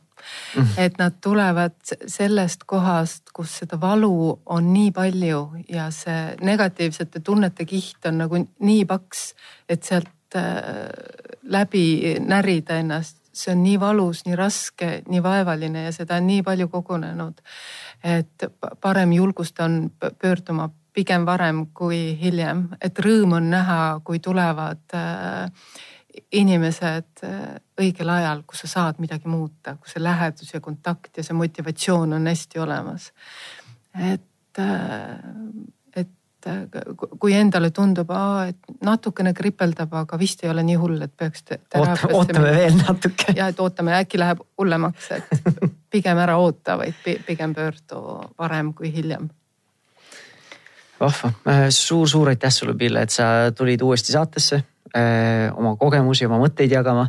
Et 0.78 0.98
nad 0.98 1.16
tulevad 1.20 1.76
sellest 2.06 2.64
kohast, 2.66 3.30
kus 3.34 3.58
seda 3.62 3.80
valu 3.80 4.40
on 4.46 4.72
nii 4.72 4.90
palju 4.94 5.42
ja 5.68 5.90
see 5.94 6.36
negatiivsete 6.40 7.20
tunnete 7.20 7.64
kiht 7.64 8.06
on 8.06 8.18
nagu 8.24 8.40
nii 8.44 8.84
paks, 8.84 9.34
et 9.68 9.82
sealt 9.82 10.36
äh, 10.36 10.88
läbi 11.42 12.16
närida 12.20 12.78
ennast, 12.82 13.18
see 13.34 13.52
on 13.52 13.62
nii 13.64 13.80
valus, 13.80 14.24
nii 14.26 14.36
raske, 14.38 14.90
nii 15.08 15.22
vaevaline 15.22 15.88
ja 15.88 15.92
seda 15.92 16.20
on 16.20 16.26
nii 16.26 16.42
palju 16.42 16.68
kogunenud. 16.68 17.40
et 18.04 18.44
parem 18.80 19.12
julgustan 19.12 19.90
pöörduma 20.20 20.68
pigem 20.94 21.26
varem 21.26 21.66
kui 21.74 22.14
hiljem, 22.20 22.68
et 22.80 22.98
rõõm 22.98 23.34
on 23.40 23.50
näha, 23.50 24.00
kui 24.04 24.20
tulevad 24.22 24.94
äh, 24.94 25.50
inimesed 26.32 27.24
äh, 27.24 27.56
õigel 27.80 28.10
ajal, 28.10 28.42
kus 28.46 28.64
sa 28.64 28.70
saad 28.70 29.00
midagi 29.02 29.30
muuta, 29.30 29.76
kus 29.80 29.96
see 29.96 30.02
lähedus 30.02 30.54
ja 30.54 30.60
kontakt 30.62 31.16
ja 31.18 31.24
see 31.26 31.36
motivatsioon 31.36 32.16
on 32.16 32.26
hästi 32.30 32.62
olemas. 32.62 33.12
et, 34.12 34.58
äh, 34.58 35.18
et 35.96 36.10
kui 37.18 37.34
endale 37.34 37.70
tundub, 37.70 38.10
et 38.48 38.74
natukene 38.84 39.34
kripeldab, 39.34 39.94
aga 40.04 40.18
vist 40.18 40.44
ei 40.44 40.50
ole 40.50 40.62
nii 40.66 40.76
hull, 40.80 41.00
et 41.02 41.16
peaks. 41.16 41.44
ootame 42.12 42.50
veel 42.50 42.76
natuke. 42.82 43.34
ja 43.36 43.48
et 43.48 43.60
ootame, 43.60 43.96
äkki 44.02 44.20
läheb 44.20 44.42
hullemaks, 44.58 45.10
et 45.18 45.56
pigem 45.94 46.18
ära 46.18 46.36
oota, 46.38 46.78
vaid 46.78 47.00
pigem 47.26 47.54
pöördu 47.54 48.02
varem 48.38 48.74
kui 48.74 48.92
hiljem. 48.94 49.30
Vahva 51.04 51.32
suur,, 51.34 51.70
suur-suur 51.76 52.32
aitäh 52.32 52.52
sulle, 52.52 52.74
Pille, 52.78 53.04
et 53.04 53.14
sa 53.14 53.50
tulid 53.56 53.82
uuesti 53.84 54.14
saatesse 54.16 54.62
öö, 54.94 55.52
oma 55.54 55.76
kogemusi, 55.80 56.26
oma 56.26 56.40
mõtteid 56.42 56.72
jagama. 56.72 57.08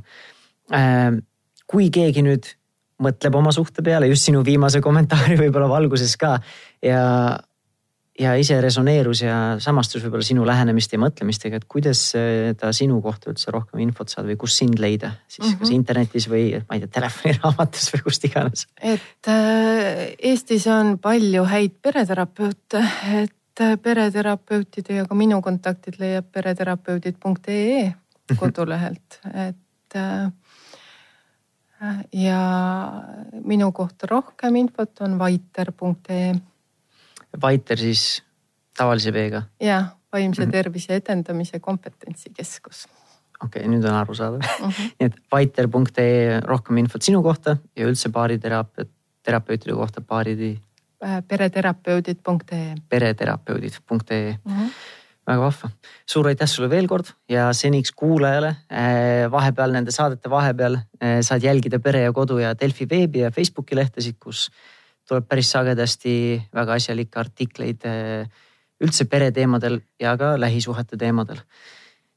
kui 1.65 1.89
keegi 1.93 2.23
nüüd 2.25 2.47
mõtleb 3.01 3.35
oma 3.35 3.51
suhte 3.55 3.83
peale 3.85 4.07
just 4.09 4.27
sinu 4.29 4.43
viimase 4.45 4.81
kommentaari 4.83 5.37
võib-olla 5.43 5.69
valguses 5.71 6.15
ka 6.19 6.37
ja 6.83 7.03
ja 8.15 8.31
ise 8.39 8.55
resoneerus 8.63 9.25
ja 9.25 9.37
samastus 9.59 10.05
võib-olla 10.05 10.23
sinu 10.23 10.45
lähenemist 10.47 10.93
ja 10.95 10.99
mõtlemistega, 11.01 11.59
et 11.59 11.65
kuidas 11.67 12.01
ta 12.59 12.71
sinu 12.75 13.01
kohta 13.03 13.33
üldse 13.33 13.51
rohkem 13.51 13.81
infot 13.83 14.11
saada 14.11 14.29
või 14.29 14.37
kus 14.39 14.55
sind 14.61 14.79
leida 14.79 15.11
siis 15.27 15.41
mm 15.41 15.49
-hmm. 15.49 15.59
kas 15.59 15.73
internetis 15.75 16.29
või 16.31 16.45
ma 16.61 16.77
ei 16.77 16.85
tea, 16.85 16.93
telefoniraamatus 16.99 17.89
või 17.93 18.05
kust 18.07 18.27
iganes? 18.29 18.67
et 18.79 19.27
äh, 19.27 20.15
Eestis 20.31 20.67
on 20.71 20.95
palju 20.99 21.43
häid 21.43 21.75
pereterapeute, 21.81 22.83
et 23.19 23.35
äh, 23.61 23.77
pereterapeutide 23.81 24.95
ja 24.99 25.05
ka 25.05 25.15
minu 25.15 25.41
kontaktid 25.41 25.99
leiab 25.99 26.31
pereterapeudid.ee 26.31 27.85
mhm. 27.85 28.39
kodulehelt, 28.39 29.19
et 29.33 29.95
äh, 29.95 30.31
ja 32.13 32.41
minu 33.43 33.71
kohta 33.71 34.07
rohkem 34.09 34.55
infot 34.55 35.01
on 35.05 35.19
vaiter.ee 35.19 36.33
Vaiter 37.41 37.77
siis 37.77 38.23
tavalise 38.77 39.13
V-ga? 39.13 39.41
jah, 39.59 39.95
vaimse 40.13 40.41
mm 40.41 40.47
-hmm. 40.47 40.51
tervise 40.51 40.95
edendamise 40.95 41.59
kompetentsikeskus. 41.59 42.87
okei 43.43 43.61
okay,, 43.61 43.71
nüüd 43.71 43.85
on 43.85 43.93
arusaadav 43.93 44.39
mm. 44.39 44.69
-hmm. 44.69 44.91
nii 44.99 45.05
et 45.05 45.15
vaiter.ee 45.31 46.39
rohkem 46.43 46.77
infot 46.77 47.01
sinu 47.01 47.23
kohta 47.23 47.57
ja 47.75 47.87
üldse 47.87 48.09
baariteraapia, 48.09 48.85
terapeutide 49.23 49.73
kohta 49.73 50.01
baaridi. 50.01 50.59
Äh, 51.03 51.21
pereterapeudid.ee. 51.27 52.75
pereterapeudid.ee 52.89 54.37
mm. 54.45 54.51
-hmm 54.51 54.69
väga 55.25 55.41
vahva, 55.41 55.69
suur 56.05 56.27
aitäh 56.29 56.47
sulle 56.47 56.69
veel 56.69 56.85
kord 56.87 57.07
ja 57.29 57.47
seniks 57.53 57.91
kuulajale 57.91 58.51
äh, 58.69 59.25
vahepeal 59.31 59.71
nende 59.73 59.91
saadete 59.91 60.29
vahepeal 60.29 60.77
äh, 60.77 61.17
saad 61.25 61.43
jälgida 61.43 61.79
Pere 61.79 62.03
ja 62.03 62.11
Kodu 62.13 62.37
ja 62.37 62.53
Delfi 62.53 62.85
veebi 62.89 63.19
ja 63.23 63.31
Facebooki 63.31 63.75
lehtesid, 63.75 64.19
kus 64.19 64.51
tuleb 65.07 65.25
päris 65.27 65.49
sagedasti 65.51 66.13
väga 66.53 66.77
asjalikke 66.77 67.19
artikleid 67.19 67.89
üldse 68.79 69.05
pereteemadel 69.05 69.79
ja 69.99 70.13
ka 70.17 70.39
lähisuhete 70.39 70.97
teemadel. 70.97 71.41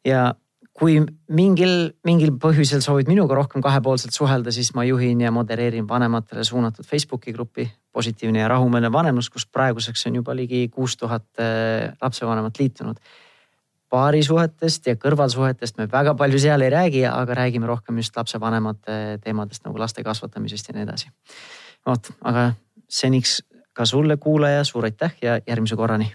ja 0.04 0.34
kui 0.78 0.98
mingil, 1.34 1.72
mingil 2.06 2.34
põhjusel 2.38 2.82
soovid 2.84 3.08
minuga 3.10 3.34
rohkem 3.34 3.62
kahepoolselt 3.64 4.14
suhelda, 4.14 4.52
siis 4.54 4.70
ma 4.76 4.84
juhin 4.86 5.24
ja 5.24 5.32
modereerin 5.34 5.88
vanematele 5.88 6.44
suunatud 6.46 6.86
Facebooki 6.86 7.34
gruppi 7.34 7.66
Positiivne 7.92 8.44
ja 8.44 8.48
rahumeelne 8.52 8.92
vanemlus, 8.94 9.30
kus 9.34 9.46
praeguseks 9.50 10.06
on 10.06 10.20
juba 10.20 10.36
ligi 10.38 10.68
kuus 10.70 10.94
tuhat 10.96 11.26
eh, 11.42 11.88
lapsevanemat 12.02 12.60
liitunud. 12.60 13.00
paarisuhetest 13.88 14.86
ja 14.86 14.94
kõrvalsuhetest 15.00 15.78
me 15.80 15.86
väga 15.88 16.12
palju 16.14 16.38
seal 16.38 16.60
ei 16.60 16.70
räägi, 16.70 17.04
aga 17.08 17.34
räägime 17.34 17.66
rohkem 17.66 17.96
just 17.96 18.16
lapsevanemate 18.16 19.18
teemadest 19.24 19.64
nagu 19.64 19.78
laste 19.80 20.04
kasvatamisest 20.04 20.68
ja 20.68 20.74
nii 20.76 20.82
edasi. 20.84 21.10
vot, 21.86 22.10
aga 22.22 22.52
seniks 22.88 23.42
ka 23.72 23.86
sulle, 23.86 24.16
kuulaja, 24.16 24.64
suur 24.64 24.84
aitäh 24.84 25.16
ja 25.22 25.40
järgmise 25.46 25.76
korrani 25.76 26.12